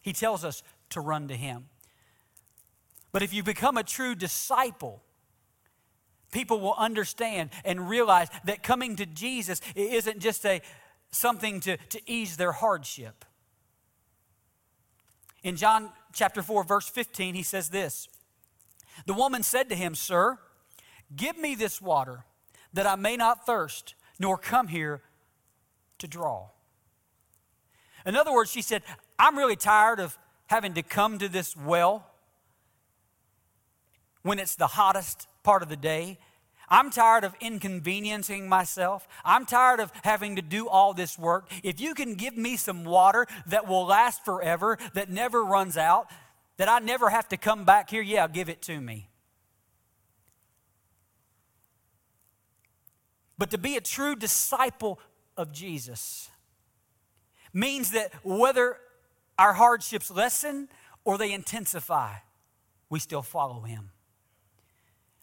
He 0.00 0.12
tells 0.12 0.44
us 0.44 0.62
to 0.90 1.00
run 1.00 1.28
to 1.28 1.34
Him. 1.34 1.66
But 3.12 3.22
if 3.22 3.32
you 3.32 3.42
become 3.42 3.76
a 3.76 3.82
true 3.82 4.14
disciple, 4.14 5.02
people 6.32 6.60
will 6.60 6.74
understand 6.76 7.50
and 7.64 7.88
realize 7.88 8.28
that 8.44 8.62
coming 8.62 8.96
to 8.96 9.06
Jesus 9.06 9.60
isn't 9.74 10.20
just 10.20 10.44
a 10.44 10.60
something 11.10 11.60
to, 11.60 11.76
to 11.76 12.00
ease 12.06 12.36
their 12.36 12.52
hardship. 12.52 13.24
In 15.42 15.56
John 15.56 15.90
chapter 16.12 16.42
4, 16.42 16.64
verse 16.64 16.88
15, 16.88 17.34
he 17.34 17.42
says 17.42 17.70
this 17.70 18.08
The 19.04 19.14
woman 19.14 19.42
said 19.42 19.68
to 19.68 19.74
him, 19.74 19.94
Sir, 19.94 20.38
give 21.14 21.36
me 21.36 21.54
this 21.54 21.82
water 21.82 22.24
that 22.72 22.86
I 22.86 22.96
may 22.96 23.16
not 23.16 23.44
thirst, 23.44 23.94
nor 24.18 24.38
come 24.38 24.68
here 24.68 25.02
to 25.98 26.08
draw. 26.08 26.48
In 28.04 28.16
other 28.16 28.32
words, 28.32 28.50
she 28.50 28.62
said, 28.62 28.82
I'm 29.18 29.36
really 29.36 29.56
tired 29.56 30.00
of 30.00 30.18
having 30.46 30.74
to 30.74 30.82
come 30.82 31.18
to 31.18 31.28
this 31.28 31.56
well 31.56 32.06
when 34.22 34.38
it's 34.38 34.56
the 34.56 34.66
hottest 34.66 35.26
part 35.42 35.62
of 35.62 35.68
the 35.68 35.76
day. 35.76 36.18
I'm 36.68 36.90
tired 36.90 37.24
of 37.24 37.34
inconveniencing 37.40 38.48
myself. 38.48 39.06
I'm 39.24 39.46
tired 39.46 39.78
of 39.78 39.92
having 40.02 40.36
to 40.36 40.42
do 40.42 40.68
all 40.68 40.94
this 40.94 41.18
work. 41.18 41.50
If 41.62 41.80
you 41.80 41.94
can 41.94 42.14
give 42.14 42.36
me 42.36 42.56
some 42.56 42.84
water 42.84 43.26
that 43.46 43.68
will 43.68 43.86
last 43.86 44.24
forever, 44.24 44.78
that 44.94 45.08
never 45.08 45.44
runs 45.44 45.76
out, 45.76 46.10
that 46.56 46.68
I 46.68 46.78
never 46.78 47.10
have 47.10 47.28
to 47.28 47.36
come 47.36 47.64
back 47.64 47.90
here, 47.90 48.02
yeah, 48.02 48.26
give 48.28 48.48
it 48.48 48.62
to 48.62 48.80
me. 48.80 49.10
But 53.38 53.50
to 53.50 53.58
be 53.58 53.76
a 53.76 53.80
true 53.80 54.16
disciple 54.16 54.98
of 55.36 55.52
Jesus 55.52 56.30
means 57.52 57.90
that 57.90 58.12
whether 58.24 58.78
our 59.38 59.52
hardships 59.52 60.10
lessen 60.10 60.68
or 61.04 61.18
they 61.18 61.32
intensify, 61.32 62.14
we 62.88 62.98
still 62.98 63.22
follow 63.22 63.60
him. 63.60 63.90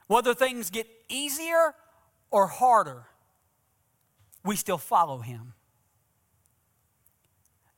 Whether 0.07 0.33
things 0.33 0.69
get 0.69 0.87
easier 1.09 1.73
or 2.29 2.47
harder, 2.47 3.05
we 4.45 4.55
still 4.55 4.77
follow 4.77 5.19
him. 5.19 5.53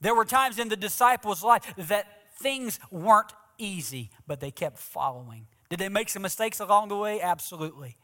There 0.01 0.15
were 0.15 0.25
times 0.25 0.59
in 0.59 0.67
the 0.67 0.75
disciples' 0.75 1.43
life 1.43 1.73
that 1.77 2.07
things 2.37 2.79
weren't 2.91 3.31
easy, 3.57 4.09
but 4.27 4.39
they 4.39 4.51
kept 4.51 4.77
following. 4.77 5.47
Did 5.69 5.79
they 5.79 5.89
make 5.89 6.09
some 6.09 6.21
mistakes 6.21 6.59
along 6.59 6.89
the 6.89 6.97
way? 6.97 7.21
Absolutely. 7.21 7.95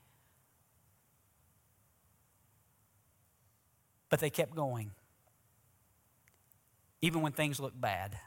But 4.09 4.19
they 4.19 4.29
kept 4.29 4.55
going, 4.55 4.91
even 7.01 7.21
when 7.21 7.31
things 7.31 7.59
looked 7.59 7.79
bad. 7.79 8.17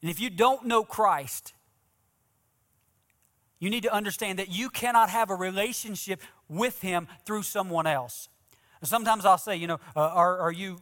And 0.00 0.10
if 0.10 0.20
you 0.20 0.30
don't 0.30 0.66
know 0.66 0.84
Christ, 0.84 1.52
you 3.58 3.70
need 3.70 3.82
to 3.82 3.92
understand 3.92 4.38
that 4.38 4.48
you 4.48 4.70
cannot 4.70 5.10
have 5.10 5.30
a 5.30 5.34
relationship 5.34 6.20
with 6.48 6.82
Him 6.82 7.08
through 7.24 7.42
someone 7.42 7.86
else. 7.86 8.28
Sometimes 8.82 9.24
I'll 9.24 9.38
say, 9.38 9.56
you 9.56 9.66
know, 9.66 9.80
uh, 9.96 10.00
are, 10.00 10.38
are 10.38 10.52
you 10.52 10.78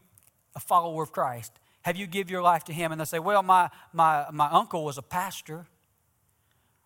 a 0.54 0.60
follower 0.60 1.02
of 1.02 1.12
Christ? 1.12 1.52
Have 1.85 1.97
you 1.97 2.07
give 2.07 2.30
your 2.30 2.43
life 2.43 2.64
to 2.64 2.72
Him? 2.72 2.93
And 2.93 3.01
they'll 3.01 3.07
say, 3.07 3.18
well, 3.18 3.43
my, 3.43 3.68
my, 3.93 4.26
my 4.32 4.49
uncle 4.51 4.85
was 4.85 4.97
a 4.97 5.03
pastor. 5.03 5.66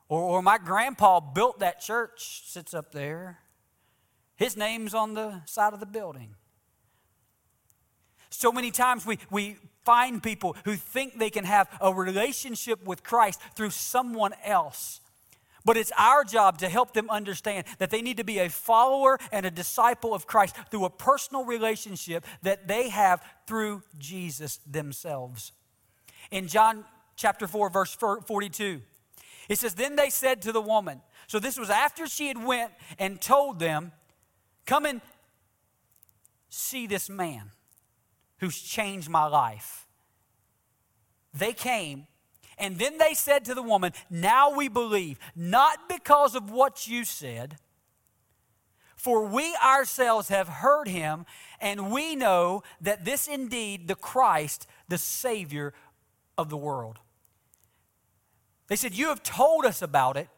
Or, 0.09 0.21
or 0.21 0.43
my 0.43 0.59
grandpa 0.59 1.21
built 1.21 1.61
that 1.61 1.81
church, 1.81 2.43
sits 2.47 2.75
up 2.75 2.93
there. 2.93 3.39
His 4.37 4.57
name's 4.57 4.95
on 4.95 5.15
the 5.15 5.43
side 5.47 5.73
of 5.73 5.81
the 5.81 5.87
building. 5.87 6.35
So 8.31 8.53
many 8.53 8.71
times 8.71 9.07
we, 9.07 9.19
we 9.31 9.57
find 9.85 10.23
people 10.23 10.57
who 10.65 10.75
think 10.75 11.19
they 11.19 11.31
can 11.31 11.45
have 11.45 11.69
a 11.81 11.93
relationship 11.95 12.85
with 12.85 13.03
Christ 13.03 13.41
through 13.55 13.71
someone 13.71 14.33
else. 14.45 15.01
But 15.69 15.77
it's 15.77 15.93
our 15.99 16.25
job 16.25 16.57
to 16.61 16.69
help 16.71 16.95
them 16.95 17.11
understand 17.11 17.67
that 17.77 17.91
they 17.91 18.01
need 18.01 18.17
to 18.17 18.25
be 18.25 18.39
a 18.39 18.49
follower 18.49 19.19
and 19.31 19.45
a 19.45 19.51
disciple 19.51 20.15
of 20.15 20.27
Christ 20.27 20.57
through 20.71 20.87
a 20.87 20.91
personal 20.91 21.45
relationship 21.45 22.25
that 22.41 22.67
they 22.67 22.89
have 22.89 23.23
through 23.47 23.83
Jesus 23.99 24.61
themselves. 24.67 25.53
In 26.31 26.49
John 26.49 26.87
chapter 27.17 27.47
4 27.47 27.69
verse 27.69 27.95
42, 27.95 28.81
it 29.51 29.59
says 29.59 29.75
then 29.75 29.97
they 29.97 30.09
said 30.09 30.41
to 30.41 30.53
the 30.53 30.63
woman, 30.63 31.03
so 31.27 31.39
this 31.39 31.59
was 31.59 31.69
after 31.69 32.07
she 32.07 32.29
had 32.29 32.43
went 32.43 32.73
and 32.99 33.21
told 33.21 33.59
them, 33.59 33.93
come 34.65 34.87
and 34.87 35.03
see 36.49 36.87
this 36.87 37.11
man 37.11 37.51
who's 38.39 38.59
changed 38.59 39.11
my 39.11 39.27
life. 39.27 39.87
They 41.35 41.53
came 41.53 42.07
and 42.59 42.79
then 42.79 42.99
they 42.99 43.15
said 43.15 43.45
to 43.47 43.55
the 43.55 43.63
woman, 43.63 43.93
Now 44.11 44.55
we 44.55 44.69
believe, 44.69 45.19
not 45.35 45.89
because 45.89 46.35
of 46.35 46.51
what 46.51 46.87
you 46.87 47.05
said, 47.05 47.57
for 48.97 49.25
we 49.25 49.57
ourselves 49.65 50.29
have 50.29 50.49
heard 50.49 50.89
him, 50.89 51.25
and 51.61 51.91
we 51.93 52.17
know 52.17 52.63
that 52.81 53.05
this 53.05 53.29
indeed 53.29 53.87
the 53.87 53.95
Christ, 53.95 54.67
the 54.89 54.99
Savior 54.99 55.73
of 56.37 56.51
the 56.51 56.57
world. 56.57 56.99
They 58.67 58.77
said, 58.77 58.95
You 58.95 59.09
have 59.09 59.23
told 59.23 59.65
us 59.65 59.83
about 59.83 60.17
it. 60.17 60.29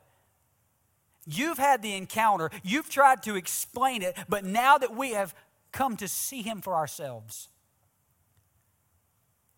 You've 1.27 1.59
had 1.59 1.83
the 1.83 1.95
encounter. 1.95 2.51
You've 2.63 2.89
tried 2.89 3.23
to 3.25 3.37
explain 3.37 4.03
it. 4.03 4.17
But 4.29 4.45
now 4.45 4.79
that 4.79 4.95
we 4.95 5.13
have 5.13 5.35
come 5.73 5.97
to 5.99 6.09
see 6.09 6.43
him 6.43 6.61
for 6.61 6.75
ourselves, 6.75 7.49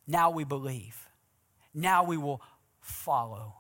now 0.07 0.31
we 0.31 0.45
believe. 0.45 1.09
Now 1.75 2.05
we 2.05 2.17
will 2.17 2.43
follow. 2.83 3.55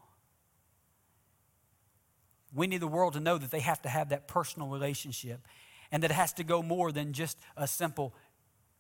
We 2.55 2.67
need 2.67 2.81
the 2.81 2.89
world 2.89 3.15
to 3.15 3.21
know 3.21 3.39
that 3.39 3.51
they 3.51 3.61
have 3.61 3.81
to 3.83 3.89
have 3.89 4.11
that 4.11 4.29
personal 4.29 4.69
relationship 4.69 5.47
and 5.91 6.03
that 6.03 6.11
it 6.11 6.15
has 6.15 6.33
to 6.35 6.45
go 6.45 6.63
more 6.63 6.93
than 6.93 7.13
just 7.13 7.39
a 7.57 7.67
simple, 7.67 8.15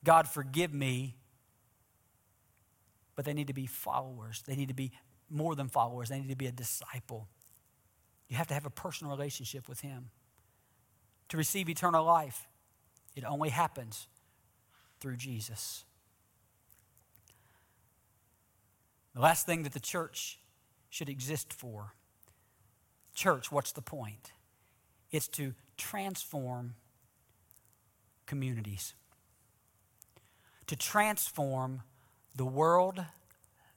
God 0.05 0.29
forgive 0.29 0.75
me, 0.75 1.17
but 3.15 3.25
they 3.25 3.33
need 3.33 3.47
to 3.47 3.55
be 3.55 3.67
followers. 3.67 4.43
They 4.47 4.57
need 4.57 4.69
to 4.69 4.75
be 4.75 4.93
more 5.31 5.55
than 5.55 5.69
followers, 5.69 6.11
they 6.11 6.21
need 6.21 6.29
to 6.29 6.37
be 6.37 6.47
a 6.47 6.53
disciple. 6.53 7.29
You 8.29 8.37
have 8.37 8.47
to 8.49 8.55
have 8.55 8.67
a 8.67 8.71
personal 8.71 9.15
relationship 9.15 9.69
with 9.69 9.81
Him. 9.81 10.11
To 11.31 11.37
receive 11.39 11.71
eternal 11.71 12.05
life, 12.05 12.47
it 13.17 13.25
only 13.25 13.49
happens 13.49 14.09
through 15.01 15.17
Jesus. 15.17 15.85
The 19.15 19.21
last 19.21 19.47
thing 19.47 19.63
that 19.65 19.73
the 19.73 19.81
church 19.81 20.39
should 20.89 21.09
exist 21.09 21.53
for. 21.53 21.95
Church, 23.15 23.53
what's 23.53 23.73
the 23.73 23.83
point? 23.83 24.33
It's 25.11 25.29
to 25.29 25.55
transform 25.77 26.75
communities, 28.27 28.95
to 30.67 30.77
transform 30.77 31.83
the 32.35 32.47
world 32.47 33.05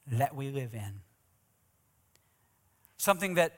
that 0.08 0.36
we 0.36 0.50
live 0.50 0.74
in. 0.74 1.02
Something 2.98 3.34
that 3.36 3.54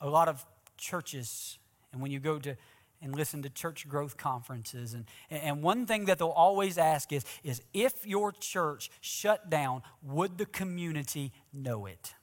a 0.00 0.08
lot 0.08 0.28
of 0.28 0.44
churches, 0.78 1.58
and 1.92 2.00
when 2.00 2.10
you 2.10 2.20
go 2.20 2.38
to 2.38 2.56
and 3.00 3.14
listen 3.14 3.42
to 3.42 3.48
church 3.48 3.88
growth 3.88 4.16
conferences. 4.16 4.94
And, 4.94 5.04
and 5.30 5.62
one 5.62 5.86
thing 5.86 6.06
that 6.06 6.18
they'll 6.18 6.28
always 6.28 6.78
ask 6.78 7.12
is, 7.12 7.24
is 7.44 7.62
if 7.72 8.06
your 8.06 8.32
church 8.32 8.90
shut 9.00 9.48
down, 9.48 9.82
would 10.02 10.38
the 10.38 10.46
community 10.46 11.32
know 11.52 11.86
it? 11.86 12.14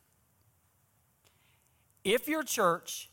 If 2.04 2.28
your 2.28 2.44
church 2.44 3.10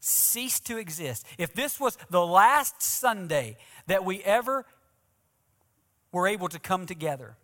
ceased 0.00 0.66
to 0.66 0.78
exist, 0.78 1.26
if 1.38 1.54
this 1.54 1.78
was 1.78 1.98
the 2.08 2.24
last 2.24 2.82
Sunday 2.82 3.56
that 3.86 4.04
we 4.04 4.22
ever 4.22 4.64
were 6.12 6.26
able 6.26 6.48
to 6.48 6.58
come 6.58 6.86
together, 6.86 7.36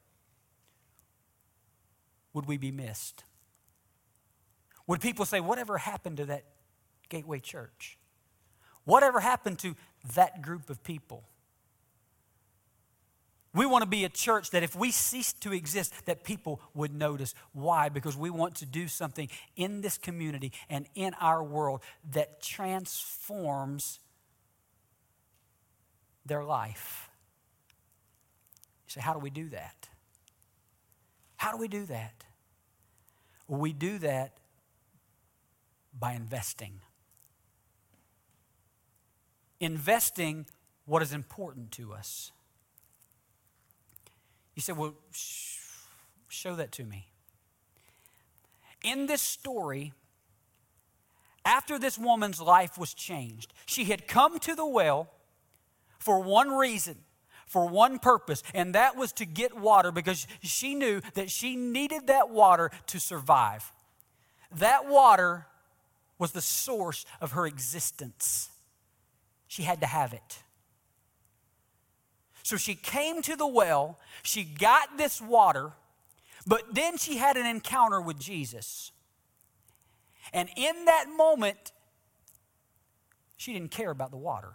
would 2.32 2.46
we 2.46 2.56
be 2.56 2.70
missed? 2.70 3.24
Would 4.86 5.00
people 5.00 5.24
say, 5.24 5.40
whatever 5.40 5.78
happened 5.78 6.18
to 6.18 6.26
that 6.26 6.44
Gateway 7.08 7.40
Church? 7.40 7.95
Whatever 8.86 9.20
happened 9.20 9.58
to 9.58 9.76
that 10.14 10.40
group 10.40 10.70
of 10.70 10.82
people? 10.82 11.24
We 13.52 13.66
want 13.66 13.82
to 13.82 13.88
be 13.88 14.04
a 14.04 14.08
church 14.08 14.50
that 14.50 14.62
if 14.62 14.76
we 14.76 14.90
cease 14.90 15.32
to 15.34 15.52
exist, 15.52 16.06
that 16.06 16.24
people 16.24 16.60
would 16.74 16.94
notice. 16.94 17.34
Why? 17.52 17.88
Because 17.88 18.16
we 18.16 18.30
want 18.30 18.54
to 18.56 18.66
do 18.66 18.86
something 18.86 19.28
in 19.56 19.80
this 19.80 19.98
community 19.98 20.52
and 20.70 20.86
in 20.94 21.14
our 21.20 21.42
world 21.42 21.80
that 22.12 22.40
transforms 22.40 23.98
their 26.24 26.44
life. 26.44 27.08
You 28.86 28.92
say, 28.92 29.00
how 29.00 29.14
do 29.14 29.18
we 29.18 29.30
do 29.30 29.48
that? 29.48 29.88
How 31.36 31.50
do 31.50 31.58
we 31.58 31.68
do 31.68 31.86
that? 31.86 32.24
Well, 33.48 33.60
we 33.60 33.72
do 33.72 33.98
that 33.98 34.36
by 35.98 36.12
investing 36.12 36.80
investing 39.60 40.46
what 40.84 41.02
is 41.02 41.12
important 41.12 41.72
to 41.72 41.92
us. 41.92 42.32
You 44.54 44.62
say, 44.62 44.72
well, 44.72 44.94
sh- 45.12 45.58
show 46.28 46.54
that 46.56 46.72
to 46.72 46.84
me. 46.84 47.08
in 48.82 49.06
this 49.06 49.20
story, 49.22 49.92
after 51.44 51.78
this 51.78 51.98
woman's 51.98 52.40
life 52.40 52.76
was 52.78 52.94
changed, 52.94 53.52
she 53.66 53.84
had 53.84 54.06
come 54.06 54.38
to 54.40 54.54
the 54.54 54.66
well 54.66 55.08
for 55.98 56.20
one 56.20 56.50
reason, 56.50 56.98
for 57.46 57.68
one 57.68 57.98
purpose, 57.98 58.42
and 58.54 58.74
that 58.74 58.96
was 58.96 59.12
to 59.14 59.24
get 59.24 59.56
water 59.56 59.90
because 59.92 60.26
she 60.42 60.74
knew 60.74 61.00
that 61.14 61.30
she 61.30 61.56
needed 61.56 62.06
that 62.08 62.30
water 62.30 62.70
to 62.88 63.00
survive. 63.00 63.72
That 64.52 64.88
water 64.88 65.46
was 66.18 66.32
the 66.32 66.40
source 66.40 67.04
of 67.20 67.32
her 67.32 67.46
existence. 67.46 68.50
She 69.48 69.62
had 69.62 69.80
to 69.80 69.86
have 69.86 70.12
it. 70.12 70.38
So 72.42 72.56
she 72.56 72.74
came 72.74 73.22
to 73.22 73.34
the 73.36 73.46
well, 73.46 73.98
she 74.22 74.44
got 74.44 74.98
this 74.98 75.20
water, 75.20 75.72
but 76.46 76.74
then 76.74 76.96
she 76.96 77.16
had 77.16 77.36
an 77.36 77.46
encounter 77.46 78.00
with 78.00 78.20
Jesus. 78.20 78.92
And 80.32 80.48
in 80.56 80.84
that 80.84 81.06
moment, 81.16 81.72
she 83.36 83.52
didn't 83.52 83.70
care 83.72 83.90
about 83.90 84.10
the 84.10 84.16
water. 84.16 84.54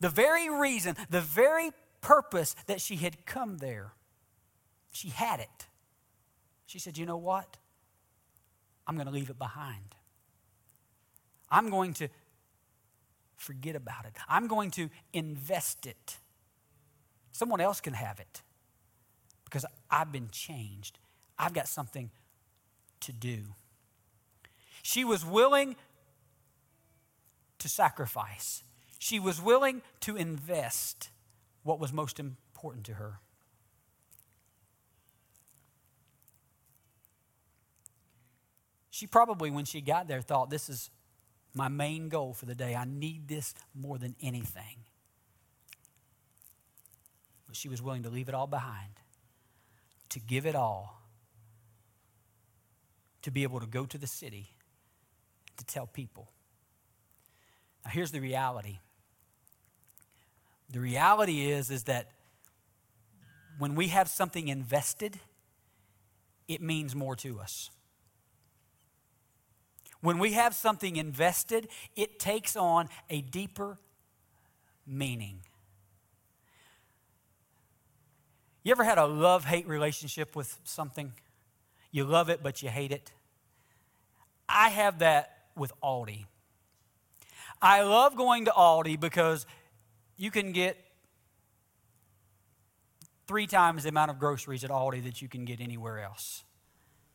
The 0.00 0.10
very 0.10 0.50
reason, 0.50 0.96
the 1.08 1.20
very 1.20 1.70
purpose 2.00 2.54
that 2.66 2.80
she 2.80 2.96
had 2.96 3.24
come 3.24 3.58
there, 3.58 3.92
she 4.92 5.08
had 5.08 5.40
it. 5.40 5.66
She 6.66 6.78
said, 6.78 6.98
You 6.98 7.06
know 7.06 7.16
what? 7.16 7.56
I'm 8.86 8.96
going 8.96 9.06
to 9.06 9.12
leave 9.12 9.30
it 9.30 9.38
behind. 9.38 9.94
I'm 11.50 11.70
going 11.70 11.94
to 11.94 12.08
forget 13.36 13.76
about 13.76 14.04
it. 14.06 14.16
I'm 14.28 14.46
going 14.46 14.70
to 14.72 14.90
invest 15.12 15.86
it. 15.86 16.18
Someone 17.32 17.60
else 17.60 17.80
can 17.80 17.94
have 17.94 18.18
it 18.18 18.42
because 19.44 19.64
I've 19.90 20.10
been 20.10 20.28
changed. 20.30 20.98
I've 21.38 21.52
got 21.52 21.68
something 21.68 22.10
to 23.00 23.12
do. 23.12 23.54
She 24.82 25.04
was 25.04 25.24
willing 25.24 25.76
to 27.58 27.68
sacrifice, 27.68 28.62
she 28.98 29.18
was 29.18 29.40
willing 29.40 29.82
to 30.00 30.16
invest 30.16 31.10
what 31.62 31.80
was 31.80 31.92
most 31.92 32.20
important 32.20 32.84
to 32.86 32.94
her. 32.94 33.18
She 38.90 39.06
probably, 39.06 39.50
when 39.50 39.66
she 39.66 39.82
got 39.82 40.08
there, 40.08 40.22
thought, 40.22 40.48
This 40.48 40.70
is 40.70 40.90
my 41.56 41.68
main 41.68 42.10
goal 42.10 42.34
for 42.34 42.44
the 42.44 42.54
day. 42.54 42.74
I 42.74 42.84
need 42.84 43.28
this 43.28 43.54
more 43.74 43.98
than 43.98 44.14
anything. 44.20 44.84
But 47.46 47.56
she 47.56 47.70
was 47.70 47.80
willing 47.80 48.02
to 48.02 48.10
leave 48.10 48.28
it 48.28 48.34
all 48.34 48.46
behind, 48.46 49.00
to 50.10 50.20
give 50.20 50.44
it 50.44 50.54
all, 50.54 51.00
to 53.22 53.30
be 53.30 53.42
able 53.42 53.60
to 53.60 53.66
go 53.66 53.86
to 53.86 53.96
the 53.96 54.06
city 54.06 54.50
to 55.56 55.64
tell 55.64 55.86
people. 55.86 56.28
Now, 57.84 57.90
here's 57.92 58.10
the 58.10 58.20
reality. 58.20 58.80
The 60.70 60.80
reality 60.80 61.50
is, 61.50 61.70
is 61.70 61.84
that 61.84 62.10
when 63.58 63.74
we 63.74 63.88
have 63.88 64.08
something 64.08 64.48
invested, 64.48 65.18
it 66.48 66.60
means 66.60 66.94
more 66.94 67.16
to 67.16 67.40
us. 67.40 67.70
When 70.06 70.20
we 70.20 70.34
have 70.34 70.54
something 70.54 70.94
invested, 70.94 71.66
it 71.96 72.20
takes 72.20 72.54
on 72.54 72.88
a 73.10 73.22
deeper 73.22 73.76
meaning. 74.86 75.40
You 78.62 78.70
ever 78.70 78.84
had 78.84 78.98
a 78.98 79.06
love 79.06 79.46
hate 79.46 79.66
relationship 79.66 80.36
with 80.36 80.60
something? 80.62 81.12
You 81.90 82.04
love 82.04 82.28
it, 82.28 82.40
but 82.40 82.62
you 82.62 82.68
hate 82.68 82.92
it? 82.92 83.10
I 84.48 84.68
have 84.68 85.00
that 85.00 85.38
with 85.56 85.72
Aldi. 85.82 86.26
I 87.60 87.82
love 87.82 88.14
going 88.14 88.44
to 88.44 88.52
Aldi 88.52 89.00
because 89.00 89.44
you 90.16 90.30
can 90.30 90.52
get 90.52 90.76
three 93.26 93.48
times 93.48 93.82
the 93.82 93.88
amount 93.88 94.12
of 94.12 94.20
groceries 94.20 94.62
at 94.62 94.70
Aldi 94.70 95.02
that 95.02 95.20
you 95.20 95.26
can 95.26 95.44
get 95.44 95.60
anywhere 95.60 95.98
else 95.98 96.44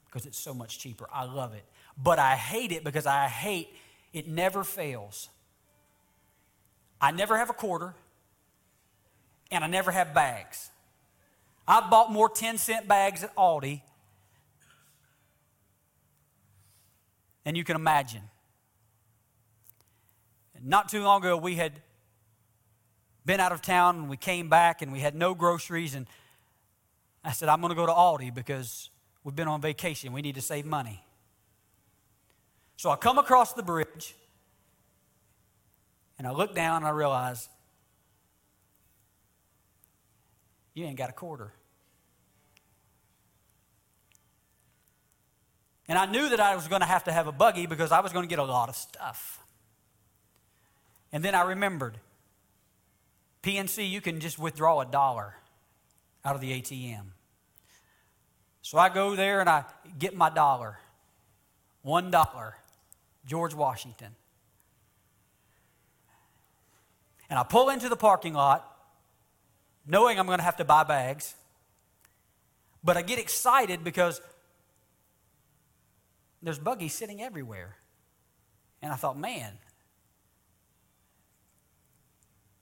because 0.07 0.25
it's 0.25 0.37
so 0.37 0.53
much 0.53 0.77
cheaper. 0.77 1.07
I 1.09 1.23
love 1.23 1.53
it. 1.53 1.63
But 2.01 2.19
I 2.19 2.35
hate 2.35 2.71
it 2.71 2.83
because 2.83 3.05
I 3.05 3.27
hate 3.27 3.69
it 4.13 4.27
never 4.27 4.63
fails. 4.63 5.29
I 6.99 7.11
never 7.11 7.37
have 7.37 7.49
a 7.49 7.53
quarter 7.53 7.93
and 9.49 9.63
I 9.63 9.67
never 9.67 9.91
have 9.91 10.13
bags. 10.13 10.69
I've 11.67 11.89
bought 11.89 12.11
more 12.11 12.29
10 12.29 12.57
cent 12.57 12.87
bags 12.87 13.23
at 13.23 13.35
Aldi 13.35 13.81
than 17.43 17.55
you 17.55 17.63
can 17.63 17.75
imagine. 17.75 18.21
Not 20.63 20.89
too 20.89 21.01
long 21.03 21.21
ago, 21.21 21.37
we 21.37 21.55
had 21.55 21.81
been 23.25 23.39
out 23.39 23.51
of 23.51 23.61
town 23.61 23.95
and 23.95 24.09
we 24.09 24.17
came 24.17 24.47
back 24.47 24.81
and 24.81 24.91
we 24.91 24.99
had 24.99 25.15
no 25.15 25.33
groceries. 25.33 25.95
And 25.95 26.07
I 27.23 27.31
said, 27.31 27.49
I'm 27.49 27.61
going 27.61 27.69
to 27.69 27.75
go 27.75 27.85
to 27.85 27.91
Aldi 27.91 28.33
because 28.33 28.89
we've 29.23 29.35
been 29.35 29.47
on 29.47 29.59
vacation. 29.59 30.13
We 30.13 30.21
need 30.21 30.35
to 30.35 30.41
save 30.41 30.65
money. 30.65 31.03
So 32.81 32.89
I 32.89 32.95
come 32.95 33.19
across 33.19 33.53
the 33.53 33.61
bridge 33.61 34.15
and 36.17 36.27
I 36.27 36.31
look 36.31 36.55
down 36.55 36.77
and 36.77 36.87
I 36.87 36.89
realize 36.89 37.47
you 40.73 40.85
ain't 40.85 40.97
got 40.97 41.11
a 41.11 41.13
quarter. 41.13 41.53
And 45.87 45.95
I 45.95 46.07
knew 46.07 46.27
that 46.29 46.39
I 46.39 46.55
was 46.55 46.67
going 46.67 46.81
to 46.81 46.87
have 46.87 47.03
to 47.03 47.11
have 47.11 47.27
a 47.27 47.31
buggy 47.31 47.67
because 47.67 47.91
I 47.91 47.99
was 47.99 48.13
going 48.13 48.27
to 48.27 48.27
get 48.27 48.39
a 48.39 48.43
lot 48.43 48.67
of 48.67 48.75
stuff. 48.75 49.39
And 51.11 51.23
then 51.23 51.35
I 51.35 51.43
remembered 51.43 51.99
PNC, 53.43 53.87
you 53.87 54.01
can 54.01 54.19
just 54.19 54.39
withdraw 54.39 54.81
a 54.81 54.87
dollar 54.87 55.35
out 56.25 56.33
of 56.33 56.41
the 56.41 56.59
ATM. 56.59 57.11
So 58.63 58.79
I 58.79 58.89
go 58.89 59.15
there 59.15 59.39
and 59.39 59.47
I 59.47 59.65
get 59.99 60.15
my 60.15 60.31
dollar. 60.31 60.79
One 61.83 62.09
dollar, 62.09 62.55
George 63.25 63.53
Washington. 63.53 64.15
And 67.29 67.39
I 67.39 67.43
pull 67.43 67.69
into 67.69 67.87
the 67.87 67.95
parking 67.95 68.33
lot 68.33 68.67
knowing 69.87 70.19
I'm 70.19 70.25
going 70.25 70.39
to 70.39 70.43
have 70.43 70.57
to 70.57 70.65
buy 70.65 70.83
bags. 70.83 71.35
But 72.83 72.97
I 72.97 73.01
get 73.01 73.19
excited 73.19 73.83
because 73.83 74.21
there's 76.41 76.59
buggies 76.59 76.93
sitting 76.93 77.21
everywhere. 77.21 77.77
And 78.81 78.91
I 78.91 78.95
thought, 78.95 79.17
man, 79.17 79.53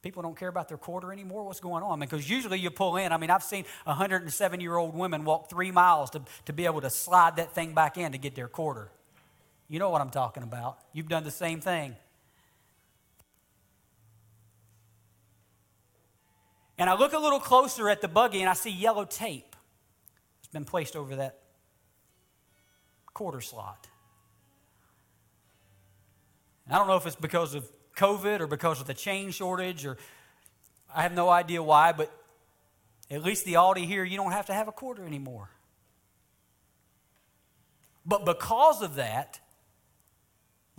People 0.02 0.24
don't 0.24 0.38
care 0.38 0.48
about 0.48 0.70
their 0.70 0.78
quarter 0.78 1.12
anymore. 1.12 1.44
What's 1.44 1.60
going 1.60 1.84
on? 1.84 2.00
Because 2.00 2.30
usually 2.30 2.58
you 2.58 2.70
pull 2.70 2.96
in. 2.96 3.12
I 3.12 3.18
mean, 3.18 3.30
I've 3.30 3.44
seen 3.44 3.66
107 3.84 4.62
year 4.62 4.78
old 4.78 4.96
women 4.96 5.26
walk 5.26 5.50
three 5.50 5.72
miles 5.72 6.10
to, 6.12 6.22
to 6.46 6.54
be 6.54 6.66
able 6.66 6.82
to 6.82 6.90
slide 6.90 7.36
that 7.36 7.54
thing 7.54 7.74
back 7.74 7.98
in 7.98 8.14
to 8.14 8.18
get 8.18 8.34
their 8.34 8.48
quarter. 8.48 8.92
You 9.70 9.78
know 9.78 9.92
what 9.92 10.02
I'm 10.02 10.10
talking 10.10 10.44
about. 10.44 10.80
You've 10.94 11.08
done 11.08 11.24
the 11.24 11.32
same 11.32 11.62
thing. 11.62 11.96
And 16.80 16.90
I 16.90 16.96
look 16.96 17.14
a 17.14 17.20
little 17.20 17.40
closer 17.40 17.90
at 17.90 18.02
the 18.02 18.08
buggy 18.08 18.40
and 18.40 18.50
I 18.50 18.54
see 18.54 18.72
yellow 18.72 19.06
tape. 19.06 19.56
It's 20.40 20.48
been 20.48 20.66
placed 20.66 20.96
over 20.96 21.18
that 21.18 21.40
quarter 23.14 23.42
slot. 23.42 23.88
And 26.66 26.74
I 26.74 26.78
don't 26.80 26.88
know 26.88 26.96
if 26.96 27.06
it's 27.06 27.16
because 27.16 27.54
of 27.54 27.70
COVID 27.96 28.40
or 28.40 28.48
because 28.48 28.80
of 28.80 28.88
the 28.88 28.94
chain 28.94 29.32
shortage, 29.32 29.86
or 29.86 29.98
I 30.96 31.02
have 31.02 31.14
no 31.14 31.30
idea 31.30 31.62
why, 31.62 31.92
but 31.92 32.12
at 33.12 33.24
least 33.24 33.44
the 33.44 33.56
Aldi 33.56 33.86
here, 33.86 34.04
you 34.04 34.18
don't 34.18 34.32
have 34.32 34.46
to 34.46 34.54
have 34.54 34.68
a 34.68 34.72
quarter 34.72 35.06
anymore. 35.06 35.50
But 38.06 38.26
because 38.26 38.82
of 38.82 38.96
that, 38.96 39.40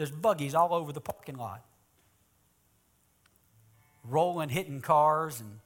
there's 0.01 0.11
buggies 0.11 0.55
all 0.55 0.73
over 0.73 0.95
the 0.95 1.01
parking 1.03 1.37
lot, 1.37 1.63
rolling, 4.03 4.49
hitting 4.49 4.81
cars, 4.81 5.43
and 5.43 5.61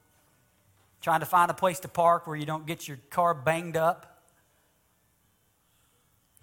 trying 0.99 1.21
to 1.21 1.25
find 1.25 1.49
a 1.49 1.53
place 1.53 1.79
to 1.79 1.87
park 1.87 2.27
where 2.27 2.35
you 2.35 2.45
don't 2.45 2.65
get 2.65 2.85
your 2.85 2.97
car 3.09 3.33
banged 3.33 3.77
up. 3.77 4.21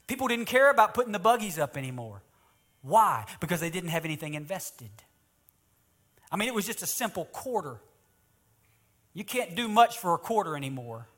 People 0.06 0.26
didn't 0.26 0.46
care 0.46 0.70
about 0.70 0.94
putting 0.94 1.12
the 1.12 1.18
buggies 1.18 1.58
up 1.58 1.76
anymore. 1.76 2.22
Why? 2.80 3.26
Because 3.40 3.60
they 3.60 3.68
didn't 3.68 3.90
have 3.90 4.06
anything 4.06 4.32
invested. 4.32 4.88
I 6.30 6.36
mean, 6.36 6.48
it 6.48 6.54
was 6.54 6.64
just 6.64 6.82
a 6.82 6.86
simple 6.86 7.26
quarter. 7.26 7.76
You 9.12 9.24
can't 9.24 9.54
do 9.54 9.68
much 9.68 9.98
for 9.98 10.14
a 10.14 10.18
quarter 10.18 10.56
anymore. 10.56 11.08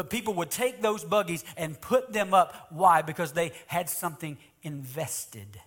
But 0.00 0.08
people 0.08 0.32
would 0.32 0.50
take 0.50 0.80
those 0.80 1.04
buggies 1.04 1.44
and 1.58 1.78
put 1.78 2.10
them 2.10 2.32
up. 2.32 2.68
Why? 2.70 3.02
Because 3.02 3.34
they 3.34 3.52
had 3.66 3.90
something 3.90 4.38
invested. 4.62 5.60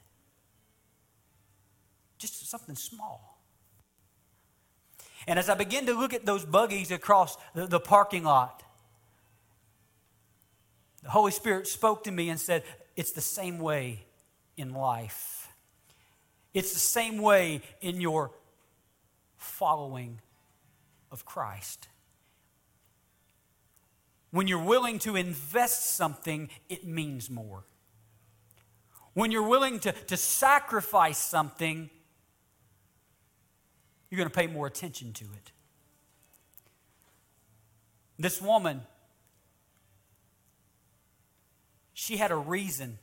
Just 2.18 2.50
something 2.50 2.74
small. 2.74 3.38
And 5.28 5.38
as 5.38 5.50
I 5.50 5.54
begin 5.54 5.86
to 5.86 5.94
look 5.94 6.16
at 6.16 6.26
those 6.26 6.46
buggies 6.46 6.90
across 6.90 7.38
the, 7.54 7.68
the 7.68 7.80
parking 7.80 8.24
lot, 8.24 8.64
the 11.04 11.12
Holy 11.12 11.32
Spirit 11.32 11.68
spoke 11.68 12.06
to 12.06 12.12
me 12.12 12.30
and 12.30 12.40
said, 12.40 12.64
It's 12.96 13.12
the 13.12 13.22
same 13.22 13.60
way 13.60 14.04
in 14.58 14.74
life. 14.74 15.48
It's 16.56 16.74
the 16.74 16.80
same 16.80 17.20
way 17.20 17.62
in 17.82 18.02
your 18.02 18.32
following 19.38 20.22
of 21.12 21.24
Christ. 21.24 21.88
When 24.34 24.48
you're 24.48 24.64
willing 24.64 24.98
to 25.00 25.16
invest 25.16 25.96
something, 25.96 26.50
it 26.68 26.88
means 26.88 27.30
more. 27.30 27.66
When 29.14 29.30
you're 29.30 29.48
willing 29.48 29.80
to, 29.82 29.92
to 29.92 30.18
sacrifice 30.18 31.20
something, 31.20 31.92
you're 34.10 34.18
going 34.18 34.28
to 34.28 34.34
pay 34.34 34.48
more 34.48 34.66
attention 34.66 35.14
to 35.14 35.26
it. 35.26 35.52
This 38.18 38.42
woman, 38.42 38.82
she 41.94 42.18
had 42.18 42.32
a 42.32 42.36
reason. 42.36 42.98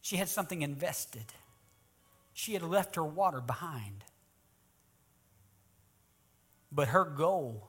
She 0.00 0.16
had 0.16 0.30
something 0.30 0.62
invested. 0.62 1.34
She 2.32 2.54
had 2.54 2.62
left 2.62 2.96
her 2.96 3.04
water 3.04 3.42
behind. 3.42 4.04
But 6.72 6.88
her 6.88 7.04
goal 7.04 7.68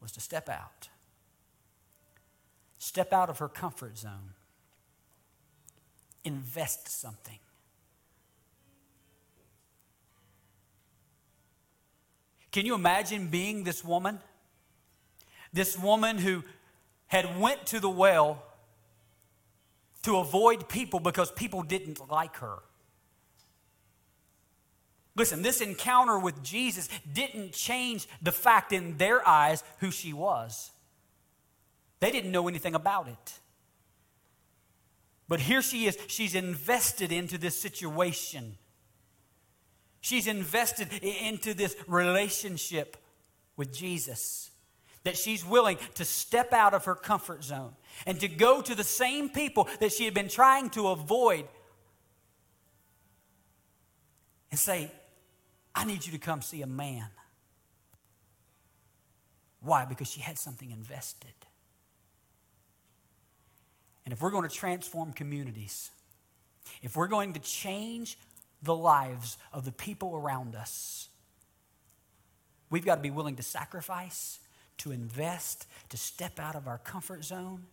was 0.00 0.12
to 0.12 0.20
step 0.20 0.48
out. 0.48 0.88
Step 2.78 3.12
out 3.12 3.28
of 3.28 3.38
her 3.38 3.48
comfort 3.48 3.98
zone. 3.98 4.34
Invest 6.24 6.88
something. 6.88 7.38
Can 12.52 12.66
you 12.66 12.74
imagine 12.74 13.28
being 13.28 13.64
this 13.64 13.84
woman? 13.84 14.18
This 15.52 15.78
woman 15.78 16.18
who 16.18 16.42
had 17.06 17.40
went 17.40 17.66
to 17.66 17.80
the 17.80 17.90
well 17.90 18.42
to 20.02 20.16
avoid 20.16 20.68
people 20.68 21.00
because 21.00 21.30
people 21.30 21.62
didn't 21.62 22.10
like 22.10 22.36
her. 22.36 22.58
Listen, 25.20 25.42
this 25.42 25.60
encounter 25.60 26.18
with 26.18 26.42
Jesus 26.42 26.88
didn't 27.12 27.52
change 27.52 28.08
the 28.22 28.32
fact 28.32 28.72
in 28.72 28.96
their 28.96 29.28
eyes 29.28 29.62
who 29.80 29.90
she 29.90 30.14
was. 30.14 30.70
They 32.00 32.10
didn't 32.10 32.32
know 32.32 32.48
anything 32.48 32.74
about 32.74 33.06
it. 33.06 33.34
But 35.28 35.40
here 35.40 35.60
she 35.60 35.84
is, 35.84 35.98
she's 36.06 36.34
invested 36.34 37.12
into 37.12 37.36
this 37.36 37.60
situation. 37.60 38.56
She's 40.00 40.26
invested 40.26 40.90
into 41.02 41.52
this 41.52 41.76
relationship 41.86 42.96
with 43.58 43.74
Jesus. 43.74 44.50
That 45.04 45.18
she's 45.18 45.44
willing 45.44 45.76
to 45.96 46.04
step 46.06 46.54
out 46.54 46.72
of 46.72 46.86
her 46.86 46.94
comfort 46.94 47.44
zone 47.44 47.74
and 48.06 48.18
to 48.20 48.28
go 48.28 48.62
to 48.62 48.74
the 48.74 48.84
same 48.84 49.28
people 49.28 49.68
that 49.80 49.92
she 49.92 50.06
had 50.06 50.14
been 50.14 50.30
trying 50.30 50.70
to 50.70 50.88
avoid 50.88 51.46
and 54.50 54.58
say, 54.58 54.90
I 55.80 55.84
need 55.84 56.04
you 56.04 56.12
to 56.12 56.18
come 56.18 56.42
see 56.42 56.60
a 56.60 56.66
man. 56.66 57.06
Why? 59.62 59.86
Because 59.86 60.10
she 60.10 60.20
had 60.20 60.38
something 60.38 60.70
invested. 60.70 61.32
And 64.04 64.12
if 64.12 64.20
we're 64.20 64.30
going 64.30 64.46
to 64.46 64.54
transform 64.54 65.14
communities, 65.14 65.90
if 66.82 66.96
we're 66.96 67.08
going 67.08 67.32
to 67.32 67.40
change 67.40 68.18
the 68.62 68.76
lives 68.76 69.38
of 69.54 69.64
the 69.64 69.72
people 69.72 70.14
around 70.14 70.54
us, 70.54 71.08
we've 72.68 72.84
got 72.84 72.96
to 72.96 73.00
be 73.00 73.10
willing 73.10 73.36
to 73.36 73.42
sacrifice, 73.42 74.38
to 74.78 74.92
invest, 74.92 75.66
to 75.88 75.96
step 75.96 76.38
out 76.38 76.56
of 76.56 76.68
our 76.68 76.76
comfort 76.76 77.24
zone, 77.24 77.64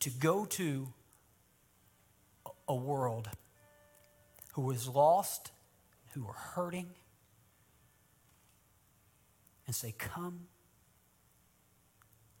to 0.00 0.10
go 0.10 0.44
to 0.44 0.88
a 2.68 2.74
world 2.74 3.30
who 4.52 4.70
is 4.72 4.86
lost 4.86 5.52
who 6.16 6.26
are 6.26 6.32
hurting 6.32 6.88
and 9.66 9.76
say, 9.76 9.94
Come 9.96 10.46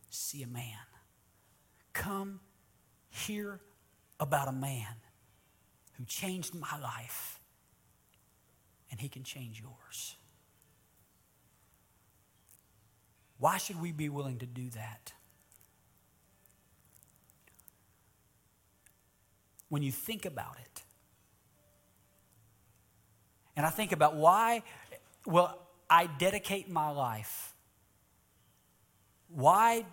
see 0.08 0.42
a 0.42 0.46
man. 0.46 0.78
Come 1.92 2.40
hear 3.10 3.60
about 4.18 4.48
a 4.48 4.52
man 4.52 4.94
who 5.98 6.04
changed 6.04 6.54
my 6.54 6.78
life 6.80 7.38
and 8.90 8.98
he 8.98 9.08
can 9.08 9.24
change 9.24 9.60
yours. 9.60 10.16
Why 13.38 13.58
should 13.58 13.80
we 13.80 13.92
be 13.92 14.08
willing 14.08 14.38
to 14.38 14.46
do 14.46 14.70
that? 14.70 15.12
When 19.68 19.82
you 19.82 19.92
think 19.92 20.24
about 20.24 20.56
it, 20.64 20.82
and 23.56 23.64
I 23.64 23.70
think 23.70 23.92
about 23.92 24.16
why 24.16 24.62
will 25.24 25.50
I 25.88 26.06
dedicate 26.06 26.68
my 26.68 26.90
life? 26.90 27.54
Why 29.28 29.84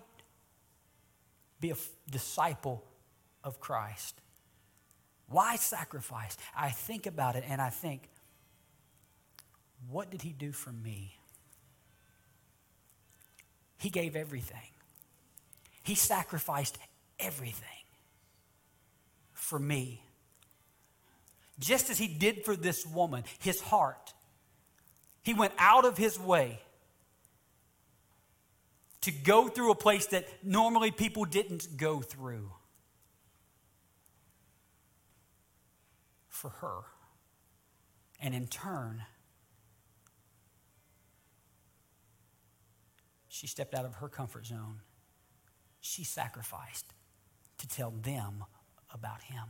be 1.59 1.71
a 1.71 1.75
disciple 2.11 2.83
of 3.43 3.59
Christ? 3.59 4.19
Why 5.27 5.55
sacrifice? 5.55 6.37
I 6.55 6.69
think 6.69 7.07
about 7.07 7.35
it 7.35 7.45
and 7.47 7.61
I 7.61 7.69
think, 7.69 8.09
what 9.89 10.11
did 10.11 10.21
he 10.21 10.31
do 10.31 10.51
for 10.51 10.71
me? 10.71 11.17
He 13.77 13.89
gave 13.89 14.15
everything. 14.15 14.59
He 15.83 15.95
sacrificed 15.95 16.77
everything 17.19 17.67
for 19.33 19.59
me 19.59 20.03
just 21.59 21.89
as 21.89 21.97
he 21.97 22.07
did 22.07 22.45
for 22.45 22.55
this 22.55 22.85
woman, 22.85 23.23
his 23.39 23.61
heart. 23.61 24.13
He 25.23 25.33
went 25.33 25.53
out 25.57 25.85
of 25.85 25.97
his 25.97 26.19
way 26.19 26.59
to 29.01 29.11
go 29.11 29.47
through 29.47 29.71
a 29.71 29.75
place 29.75 30.07
that 30.07 30.25
normally 30.43 30.91
people 30.91 31.25
didn't 31.25 31.77
go 31.77 32.01
through 32.01 32.51
for 36.29 36.49
her. 36.49 36.79
And 38.19 38.33
in 38.33 38.47
turn, 38.47 39.03
she 43.27 43.47
stepped 43.47 43.73
out 43.73 43.85
of 43.85 43.95
her 43.95 44.07
comfort 44.07 44.45
zone. 44.45 44.79
She 45.81 46.05
sacrificed 46.05 46.93
to 47.57 47.67
tell 47.67 47.91
them 47.91 48.45
about 48.93 49.21
him. 49.23 49.47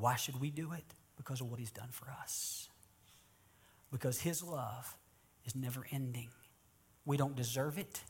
Why 0.00 0.16
should 0.16 0.40
we 0.40 0.50
do 0.50 0.72
it? 0.72 0.84
Because 1.16 1.40
of 1.40 1.50
what 1.50 1.60
he's 1.60 1.70
done 1.70 1.90
for 1.90 2.08
us. 2.22 2.68
Because 3.92 4.20
his 4.20 4.42
love 4.42 4.96
is 5.44 5.54
never 5.54 5.86
ending. 5.90 6.28
We 7.04 7.16
don't 7.16 7.36
deserve 7.36 7.78
it, 7.78 8.00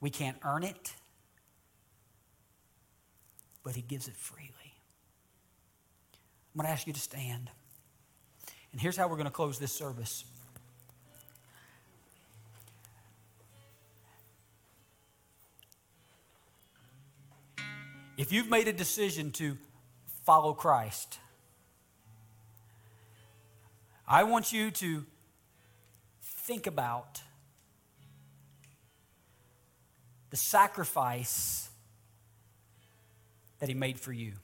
we 0.00 0.10
can't 0.10 0.38
earn 0.44 0.62
it, 0.62 0.94
but 3.62 3.76
he 3.76 3.82
gives 3.82 4.08
it 4.08 4.16
freely. 4.16 4.50
I'm 6.54 6.58
going 6.58 6.66
to 6.66 6.72
ask 6.72 6.86
you 6.86 6.92
to 6.92 7.00
stand. 7.00 7.50
And 8.72 8.80
here's 8.80 8.96
how 8.96 9.08
we're 9.08 9.16
going 9.16 9.26
to 9.26 9.32
close 9.32 9.58
this 9.58 9.72
service. 9.72 10.24
If 18.20 18.32
you've 18.32 18.50
made 18.50 18.68
a 18.68 18.72
decision 18.74 19.30
to 19.32 19.56
follow 20.26 20.52
Christ, 20.52 21.18
I 24.06 24.24
want 24.24 24.52
you 24.52 24.70
to 24.72 25.06
think 26.22 26.66
about 26.66 27.22
the 30.28 30.36
sacrifice 30.36 31.70
that 33.58 33.70
He 33.70 33.74
made 33.74 33.98
for 33.98 34.12
you. 34.12 34.34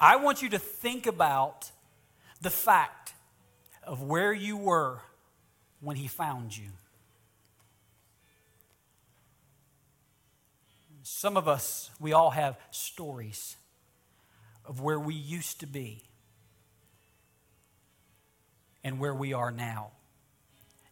I 0.00 0.16
want 0.16 0.40
you 0.40 0.48
to 0.48 0.58
think 0.58 1.06
about 1.06 1.70
the 2.40 2.48
fact 2.48 3.12
of 3.82 4.02
where 4.02 4.32
you 4.32 4.56
were 4.56 5.02
when 5.82 5.96
He 5.96 6.08
found 6.08 6.56
you. 6.56 6.70
Some 11.20 11.36
of 11.36 11.46
us, 11.48 11.90
we 12.00 12.14
all 12.14 12.30
have 12.30 12.56
stories 12.70 13.58
of 14.64 14.80
where 14.80 14.98
we 14.98 15.12
used 15.12 15.60
to 15.60 15.66
be 15.66 16.02
and 18.82 18.98
where 18.98 19.12
we 19.14 19.34
are 19.34 19.50
now. 19.50 19.90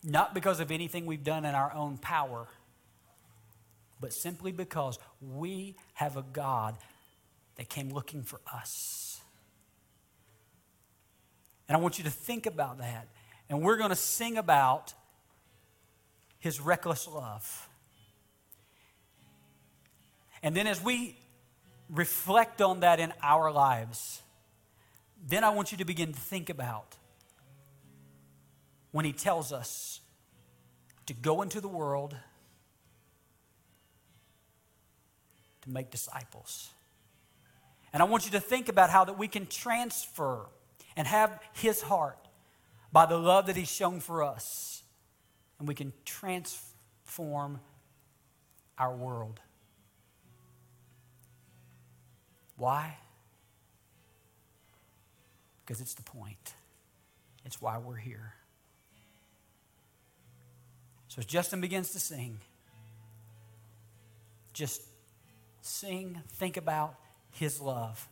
Not 0.04 0.34
because 0.34 0.60
of 0.60 0.70
anything 0.70 1.06
we've 1.06 1.24
done 1.24 1.46
in 1.46 1.54
our 1.54 1.72
own 1.72 1.96
power, 1.96 2.46
but 4.02 4.12
simply 4.12 4.52
because 4.52 4.98
we 5.22 5.76
have 5.94 6.18
a 6.18 6.24
God 6.34 6.76
that 7.56 7.70
came 7.70 7.88
looking 7.88 8.22
for 8.22 8.42
us. 8.52 9.22
And 11.70 11.74
I 11.74 11.80
want 11.80 11.96
you 11.96 12.04
to 12.04 12.10
think 12.10 12.44
about 12.44 12.80
that. 12.80 13.08
And 13.48 13.62
we're 13.62 13.78
going 13.78 13.88
to 13.88 13.96
sing 13.96 14.36
about 14.36 14.92
his 16.38 16.60
reckless 16.60 17.08
love. 17.08 17.67
And 20.42 20.56
then 20.56 20.66
as 20.66 20.82
we 20.82 21.16
reflect 21.90 22.60
on 22.60 22.80
that 22.80 23.00
in 23.00 23.12
our 23.22 23.50
lives, 23.50 24.22
then 25.26 25.44
I 25.44 25.50
want 25.50 25.72
you 25.72 25.78
to 25.78 25.84
begin 25.84 26.12
to 26.12 26.18
think 26.18 26.50
about 26.50 26.96
when 28.92 29.04
he 29.04 29.12
tells 29.12 29.52
us 29.52 30.00
to 31.06 31.14
go 31.14 31.42
into 31.42 31.60
the 31.60 31.68
world 31.68 32.16
to 35.62 35.70
make 35.70 35.90
disciples. 35.90 36.70
And 37.92 38.02
I 38.02 38.06
want 38.06 38.26
you 38.26 38.32
to 38.32 38.40
think 38.40 38.68
about 38.68 38.90
how 38.90 39.04
that 39.04 39.18
we 39.18 39.28
can 39.28 39.46
transfer 39.46 40.46
and 40.96 41.06
have 41.06 41.40
his 41.54 41.82
heart 41.82 42.28
by 42.92 43.06
the 43.06 43.18
love 43.18 43.46
that 43.46 43.56
he's 43.56 43.70
shown 43.70 44.00
for 44.00 44.22
us. 44.22 44.82
And 45.58 45.66
we 45.66 45.74
can 45.74 45.92
transform 46.04 47.60
our 48.78 48.94
world. 48.94 49.40
Why? 52.58 52.96
Because 55.64 55.80
it's 55.80 55.94
the 55.94 56.02
point. 56.02 56.54
It's 57.44 57.62
why 57.62 57.78
we're 57.78 57.96
here. 57.96 58.34
So 61.06 61.20
as 61.20 61.24
Justin 61.24 61.60
begins 61.60 61.92
to 61.92 62.00
sing, 62.00 62.40
just 64.52 64.82
sing, 65.62 66.20
think 66.32 66.56
about 66.56 66.96
his 67.30 67.60
love. 67.60 68.06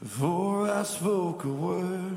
Before 0.00 0.70
I 0.70 0.82
spoke 0.82 1.44
a 1.44 1.48
word, 1.48 2.16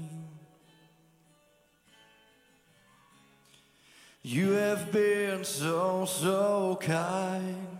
You 4.23 4.51
have 4.51 4.91
been 4.91 5.43
so, 5.43 6.05
so 6.05 6.77
kind 6.79 7.79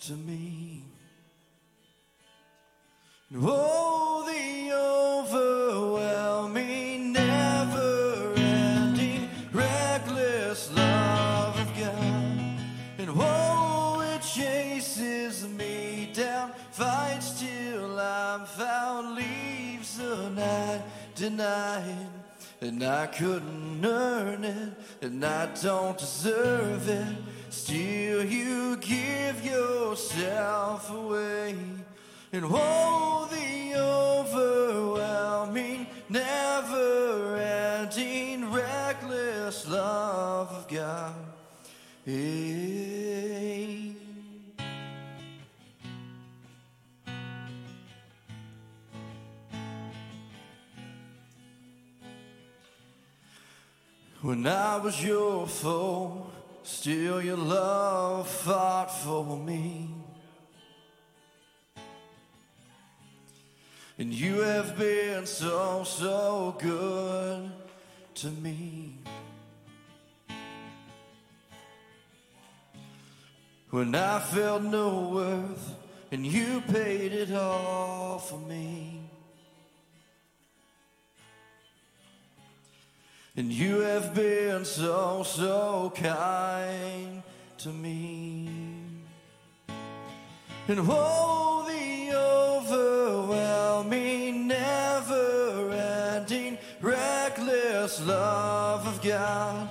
to 0.00 0.14
me. 0.14 0.82
Oh, 3.36 4.24
the 4.26 4.72
overwhelming, 4.74 7.12
never 7.12 8.32
ending, 8.34 9.28
reckless 9.52 10.74
love 10.74 11.60
of 11.60 11.78
God. 11.78 12.58
And 12.98 13.10
oh, 13.10 14.00
it 14.16 14.22
chases 14.22 15.46
me 15.46 16.10
down, 16.12 16.50
fights 16.72 17.38
till 17.38 18.00
I'm 18.00 18.46
found, 18.46 19.14
leaves 19.14 19.96
the 19.96 20.28
night 20.30 20.82
denied. 21.14 22.17
And 22.60 22.82
I 22.82 23.06
couldn't 23.06 23.84
earn 23.84 24.42
it, 24.42 24.72
and 25.00 25.24
I 25.24 25.46
don't 25.62 25.96
deserve 25.96 26.88
it. 26.88 27.16
Still, 27.50 28.24
you 28.24 28.76
give 28.78 29.44
yourself 29.44 30.90
away. 30.90 31.54
And 32.32 32.44
oh, 32.44 33.28
the 33.30 33.80
overwhelming, 33.80 35.86
never 36.08 37.36
ending, 37.36 38.50
reckless 38.50 39.68
love 39.68 40.50
of 40.50 40.66
God. 40.68 41.14
Hey. 42.04 43.67
When 54.20 54.48
I 54.48 54.78
was 54.78 55.02
your 55.04 55.46
foe, 55.46 56.26
still 56.64 57.22
your 57.22 57.36
love 57.36 58.28
fought 58.28 58.90
for 58.90 59.36
me. 59.36 59.90
And 63.96 64.12
you 64.12 64.40
have 64.40 64.76
been 64.76 65.24
so, 65.24 65.84
so 65.84 66.56
good 66.58 67.50
to 68.16 68.26
me. 68.28 68.96
When 73.70 73.94
I 73.94 74.18
felt 74.18 74.62
no 74.62 75.10
worth, 75.10 75.74
and 76.10 76.26
you 76.26 76.60
paid 76.68 77.12
it 77.12 77.32
all 77.32 78.18
for 78.18 78.38
me. 78.38 78.97
And 83.38 83.50
you 83.52 83.78
have 83.82 84.14
been 84.16 84.64
so, 84.64 85.22
so 85.22 85.92
kind 85.94 87.22
to 87.58 87.68
me. 87.68 88.50
And 90.66 90.80
oh, 90.80 91.64
the 91.68 92.16
overwhelming, 93.22 94.48
never 94.48 95.70
ending, 95.70 96.58
reckless 96.80 98.04
love 98.04 98.84
of 98.88 99.00
God. 99.02 99.68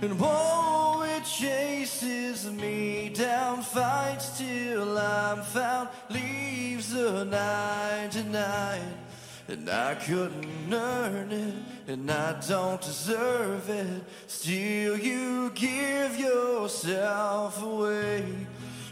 And 0.00 0.16
oh, 0.20 1.02
it 1.02 1.24
chases 1.24 2.48
me 2.48 3.08
down, 3.08 3.62
fights 3.62 4.38
till 4.38 4.96
I'm 4.96 5.42
found, 5.42 5.88
leaves 6.08 6.92
the 6.92 7.24
night 7.24 8.12
to 8.12 8.22
night. 8.22 9.07
And 9.48 9.68
I 9.70 9.94
couldn't 9.94 10.74
earn 10.74 11.32
it, 11.32 11.54
and 11.86 12.10
I 12.10 12.38
don't 12.46 12.82
deserve 12.82 13.70
it. 13.70 14.02
Still, 14.26 14.98
you 14.98 15.50
give 15.54 16.18
yourself 16.18 17.62
away. 17.62 18.26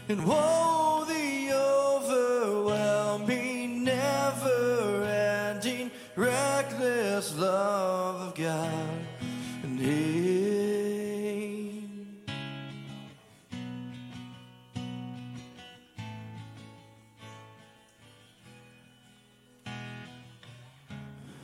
And 0.09 0.25
whoa, 0.25 1.05
the 1.07 1.51
overwhelming, 1.53 3.83
never 3.83 5.03
ending, 5.03 5.91
reckless 6.15 7.37
love 7.37 8.29
of 8.29 8.33
God. 8.33 8.97
And 9.61 9.79
He 9.79 10.76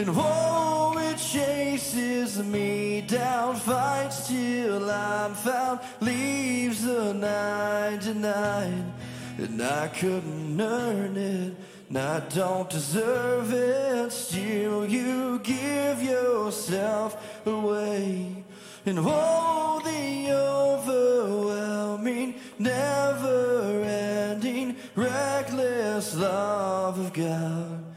And 0.00 0.08
oh, 0.12 0.96
it 0.96 1.18
chases 1.18 2.42
me 2.42 3.02
down, 3.02 3.56
fights 3.56 4.28
till 4.28 4.90
I'm 4.90 5.34
found, 5.34 5.80
leaves 6.00 6.84
the 6.84 7.12
99, 7.12 8.94
and 9.36 9.62
I 9.62 9.88
couldn't 9.88 10.58
earn 10.58 11.18
it. 11.18 11.54
And 11.90 11.98
I 11.98 12.20
don't 12.30 12.70
deserve 12.70 13.52
it, 13.52 14.10
still 14.10 14.86
you 14.86 15.38
give 15.40 16.02
yourself 16.02 17.44
away. 17.44 18.42
And 18.86 19.00
oh, 19.00 19.82
the 19.84 20.32
overwhelming, 20.32 22.36
never 22.58 23.82
ending, 23.82 24.76
reckless 24.94 26.16
love 26.16 26.98
of 26.98 27.12
God. 27.12 27.89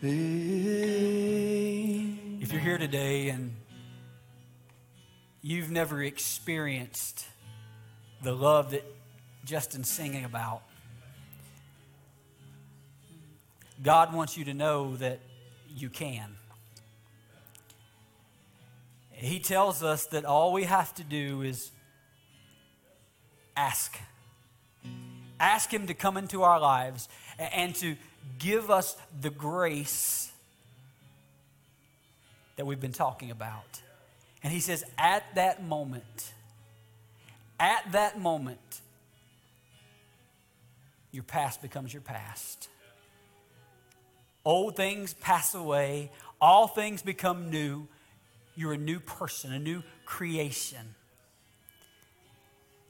If 0.00 0.12
you're 2.52 2.60
here 2.60 2.78
today 2.78 3.30
and 3.30 3.56
you've 5.42 5.72
never 5.72 6.00
experienced 6.04 7.26
the 8.22 8.32
love 8.32 8.70
that 8.70 8.84
Justin's 9.44 9.90
singing 9.90 10.24
about, 10.24 10.62
God 13.82 14.14
wants 14.14 14.36
you 14.36 14.44
to 14.44 14.54
know 14.54 14.94
that 14.96 15.18
you 15.74 15.90
can. 15.90 16.36
He 19.10 19.40
tells 19.40 19.82
us 19.82 20.06
that 20.06 20.24
all 20.24 20.52
we 20.52 20.62
have 20.62 20.94
to 20.94 21.02
do 21.02 21.42
is 21.42 21.72
ask. 23.56 23.98
Ask 25.40 25.72
Him 25.74 25.88
to 25.88 25.94
come 25.94 26.16
into 26.16 26.44
our 26.44 26.60
lives 26.60 27.08
and 27.36 27.74
to 27.76 27.96
give 28.38 28.70
us 28.70 28.96
the 29.20 29.30
grace 29.30 30.32
that 32.56 32.66
we've 32.66 32.80
been 32.80 32.92
talking 32.92 33.30
about. 33.30 33.80
And 34.42 34.52
He 34.52 34.60
says, 34.60 34.84
at 34.98 35.24
that 35.34 35.62
moment, 35.62 36.32
at 37.58 37.92
that 37.92 38.20
moment, 38.20 38.80
your 41.10 41.24
past 41.24 41.62
becomes 41.62 41.92
your 41.92 42.02
past. 42.02 42.68
Old 44.44 44.76
things 44.76 45.14
pass 45.14 45.54
away, 45.54 46.10
all 46.40 46.68
things 46.68 47.02
become 47.02 47.50
new. 47.50 47.88
You're 48.54 48.72
a 48.72 48.78
new 48.78 48.98
person, 49.00 49.52
a 49.52 49.58
new 49.58 49.82
creation. 50.04 50.94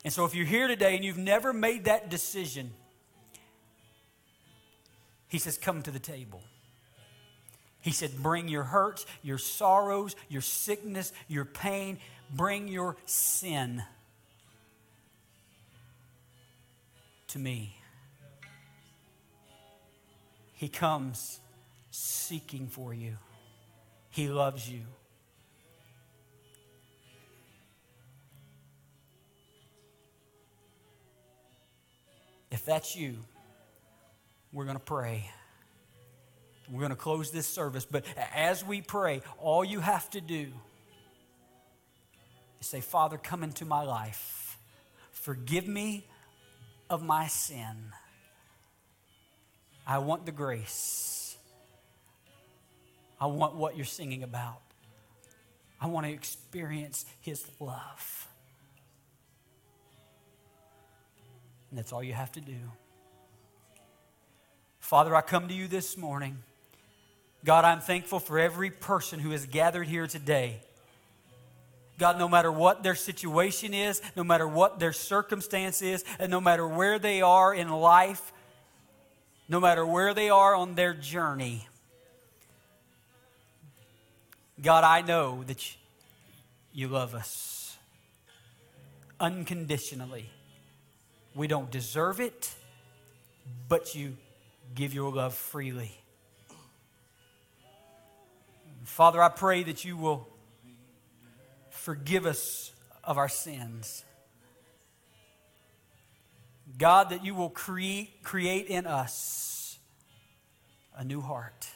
And 0.04 0.12
so, 0.12 0.24
if 0.24 0.34
you're 0.34 0.46
here 0.46 0.68
today 0.68 0.96
and 0.96 1.04
you've 1.04 1.18
never 1.18 1.52
made 1.52 1.84
that 1.84 2.08
decision, 2.08 2.70
he 5.28 5.38
says, 5.38 5.58
Come 5.58 5.82
to 5.82 5.90
the 5.90 5.98
table. 5.98 6.42
He 7.80 7.92
said, 7.92 8.22
Bring 8.22 8.48
your 8.48 8.64
hurts, 8.64 9.06
your 9.22 9.38
sorrows, 9.38 10.16
your 10.28 10.42
sickness, 10.42 11.12
your 11.28 11.44
pain, 11.44 11.98
bring 12.34 12.68
your 12.68 12.96
sin 13.06 13.82
to 17.28 17.38
me. 17.38 17.74
He 20.54 20.68
comes 20.68 21.38
seeking 21.90 22.66
for 22.66 22.92
you, 22.92 23.16
He 24.10 24.28
loves 24.28 24.68
you. 24.68 24.82
If 32.50 32.64
that's 32.64 32.96
you, 32.96 33.18
we're 34.58 34.64
going 34.64 34.76
to 34.76 34.82
pray. 34.82 35.30
We're 36.68 36.80
going 36.80 36.90
to 36.90 36.96
close 36.96 37.30
this 37.30 37.46
service. 37.46 37.84
But 37.88 38.04
as 38.34 38.64
we 38.64 38.82
pray, 38.82 39.22
all 39.38 39.64
you 39.64 39.78
have 39.78 40.10
to 40.10 40.20
do 40.20 40.48
is 42.60 42.66
say, 42.66 42.80
Father, 42.80 43.18
come 43.18 43.44
into 43.44 43.64
my 43.64 43.84
life. 43.84 44.58
Forgive 45.12 45.68
me 45.68 46.08
of 46.90 47.04
my 47.04 47.28
sin. 47.28 47.92
I 49.86 49.98
want 49.98 50.26
the 50.26 50.32
grace. 50.32 51.36
I 53.20 53.26
want 53.26 53.54
what 53.54 53.76
you're 53.76 53.86
singing 53.86 54.24
about. 54.24 54.60
I 55.80 55.86
want 55.86 56.04
to 56.04 56.12
experience 56.12 57.06
His 57.20 57.46
love. 57.60 58.26
And 61.70 61.78
that's 61.78 61.92
all 61.92 62.02
you 62.02 62.14
have 62.14 62.32
to 62.32 62.40
do. 62.40 62.56
Father, 64.88 65.14
I 65.14 65.20
come 65.20 65.48
to 65.48 65.54
you 65.54 65.68
this 65.68 65.98
morning. 65.98 66.38
God, 67.44 67.66
I'm 67.66 67.80
thankful 67.80 68.20
for 68.20 68.38
every 68.38 68.70
person 68.70 69.20
who 69.20 69.32
has 69.32 69.44
gathered 69.44 69.86
here 69.86 70.06
today. 70.06 70.60
God, 71.98 72.18
no 72.18 72.26
matter 72.26 72.50
what 72.50 72.82
their 72.82 72.94
situation 72.94 73.74
is, 73.74 74.00
no 74.16 74.24
matter 74.24 74.48
what 74.48 74.78
their 74.78 74.94
circumstance 74.94 75.82
is, 75.82 76.06
and 76.18 76.30
no 76.30 76.40
matter 76.40 76.66
where 76.66 76.98
they 76.98 77.20
are 77.20 77.52
in 77.52 77.68
life, 77.68 78.32
no 79.46 79.60
matter 79.60 79.84
where 79.84 80.14
they 80.14 80.30
are 80.30 80.54
on 80.54 80.74
their 80.74 80.94
journey, 80.94 81.68
God, 84.62 84.84
I 84.84 85.02
know 85.02 85.44
that 85.48 85.76
you 86.72 86.88
love 86.88 87.14
us 87.14 87.76
unconditionally. 89.20 90.30
We 91.34 91.46
don't 91.46 91.70
deserve 91.70 92.20
it, 92.20 92.54
but 93.68 93.94
you 93.94 94.16
give 94.74 94.94
your 94.94 95.12
love 95.12 95.34
freely. 95.34 95.92
Father, 98.84 99.22
I 99.22 99.28
pray 99.28 99.62
that 99.64 99.84
you 99.84 99.96
will 99.96 100.28
forgive 101.70 102.26
us 102.26 102.72
of 103.04 103.18
our 103.18 103.28
sins. 103.28 104.04
God, 106.76 107.10
that 107.10 107.24
you 107.24 107.34
will 107.34 107.50
create, 107.50 108.22
create 108.22 108.66
in 108.66 108.86
us 108.86 109.78
a 110.96 111.04
new 111.04 111.20
heart. 111.20 111.68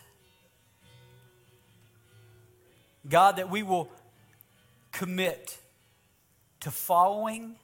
God, 3.08 3.36
that 3.36 3.50
we 3.50 3.62
will 3.62 3.90
commit 4.90 5.58
to 6.60 6.70
following 6.70 7.56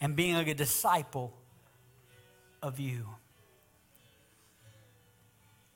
and 0.00 0.16
being 0.16 0.34
like 0.34 0.48
a 0.48 0.54
disciple 0.54 1.32
of 2.62 2.80
you. 2.80 3.06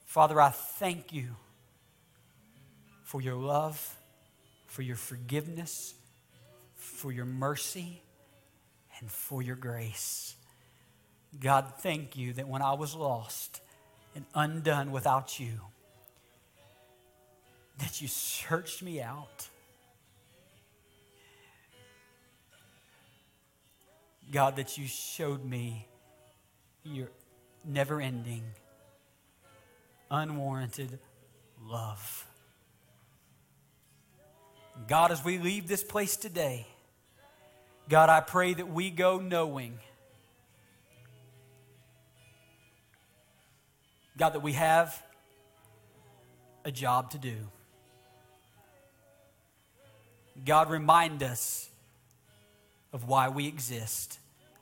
Father, 0.08 0.40
I 0.40 0.48
thank 0.48 1.12
you 1.12 1.36
for 3.02 3.20
your 3.20 3.34
love, 3.34 3.94
for 4.66 4.80
your 4.80 4.96
forgiveness, 4.96 5.92
for 6.76 7.12
your 7.12 7.26
mercy, 7.26 8.00
and 8.98 9.10
for 9.10 9.42
your 9.42 9.54
grace. 9.54 10.34
God, 11.38 11.74
thank 11.80 12.16
you 12.16 12.32
that 12.32 12.48
when 12.48 12.62
I 12.62 12.72
was 12.72 12.94
lost 12.94 13.60
and 14.14 14.24
undone 14.34 14.92
without 14.92 15.38
you, 15.38 15.60
that 17.76 18.00
you 18.00 18.08
searched 18.08 18.82
me 18.82 19.02
out. 19.02 19.46
God, 24.32 24.56
that 24.56 24.78
you 24.78 24.86
showed 24.86 25.44
me 25.44 25.86
your 26.82 27.08
never 27.62 28.00
ending, 28.00 28.44
unwarranted 30.10 30.98
love. 31.62 32.26
God, 34.86 35.10
as 35.10 35.24
we 35.24 35.38
leave 35.38 35.66
this 35.66 35.82
place 35.82 36.16
today, 36.16 36.66
God, 37.88 38.10
I 38.10 38.20
pray 38.20 38.54
that 38.54 38.68
we 38.68 38.90
go 38.90 39.18
knowing, 39.18 39.78
God, 44.16 44.30
that 44.30 44.42
we 44.42 44.52
have 44.52 45.02
a 46.64 46.70
job 46.70 47.10
to 47.12 47.18
do. 47.18 47.36
God, 50.44 50.70
remind 50.70 51.22
us 51.22 51.68
of 52.92 53.08
why 53.08 53.28
we 53.28 53.46
exist, 53.46 54.18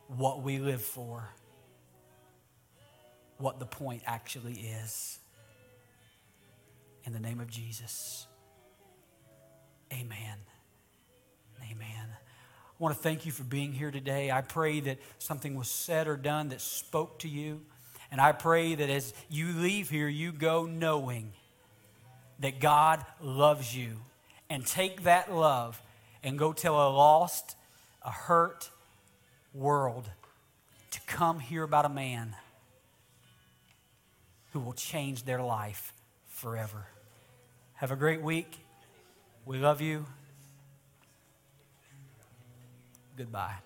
what 0.08 0.42
we 0.42 0.58
live 0.58 0.82
for, 0.82 1.28
what 3.38 3.58
the 3.58 3.66
point 3.66 4.02
actually 4.06 4.54
is. 4.54 5.18
In 7.06 7.12
the 7.12 7.20
name 7.20 7.38
of 7.38 7.48
Jesus, 7.48 8.26
amen. 9.92 10.38
Amen. 11.70 12.08
I 12.10 12.74
want 12.80 12.96
to 12.96 13.00
thank 13.00 13.24
you 13.24 13.30
for 13.30 13.44
being 13.44 13.72
here 13.72 13.92
today. 13.92 14.32
I 14.32 14.40
pray 14.40 14.80
that 14.80 14.98
something 15.18 15.54
was 15.54 15.70
said 15.70 16.08
or 16.08 16.16
done 16.16 16.48
that 16.48 16.60
spoke 16.60 17.20
to 17.20 17.28
you. 17.28 17.62
And 18.10 18.20
I 18.20 18.32
pray 18.32 18.74
that 18.74 18.90
as 18.90 19.14
you 19.30 19.52
leave 19.52 19.88
here, 19.88 20.08
you 20.08 20.32
go 20.32 20.66
knowing 20.66 21.32
that 22.40 22.60
God 22.60 23.04
loves 23.20 23.74
you. 23.74 23.98
And 24.50 24.66
take 24.66 25.04
that 25.04 25.32
love 25.32 25.80
and 26.22 26.38
go 26.38 26.52
tell 26.52 26.74
a 26.74 26.90
lost, 26.90 27.56
a 28.02 28.10
hurt 28.10 28.70
world 29.54 30.10
to 30.90 31.00
come 31.06 31.38
hear 31.38 31.62
about 31.62 31.84
a 31.84 31.88
man 31.88 32.34
who 34.52 34.60
will 34.60 34.72
change 34.72 35.24
their 35.24 35.42
life 35.42 35.92
forever. 36.28 36.86
Have 37.76 37.90
a 37.90 37.96
great 37.96 38.22
week. 38.22 38.58
We 39.44 39.58
love 39.58 39.82
you. 39.82 40.06
Goodbye. 43.16 43.65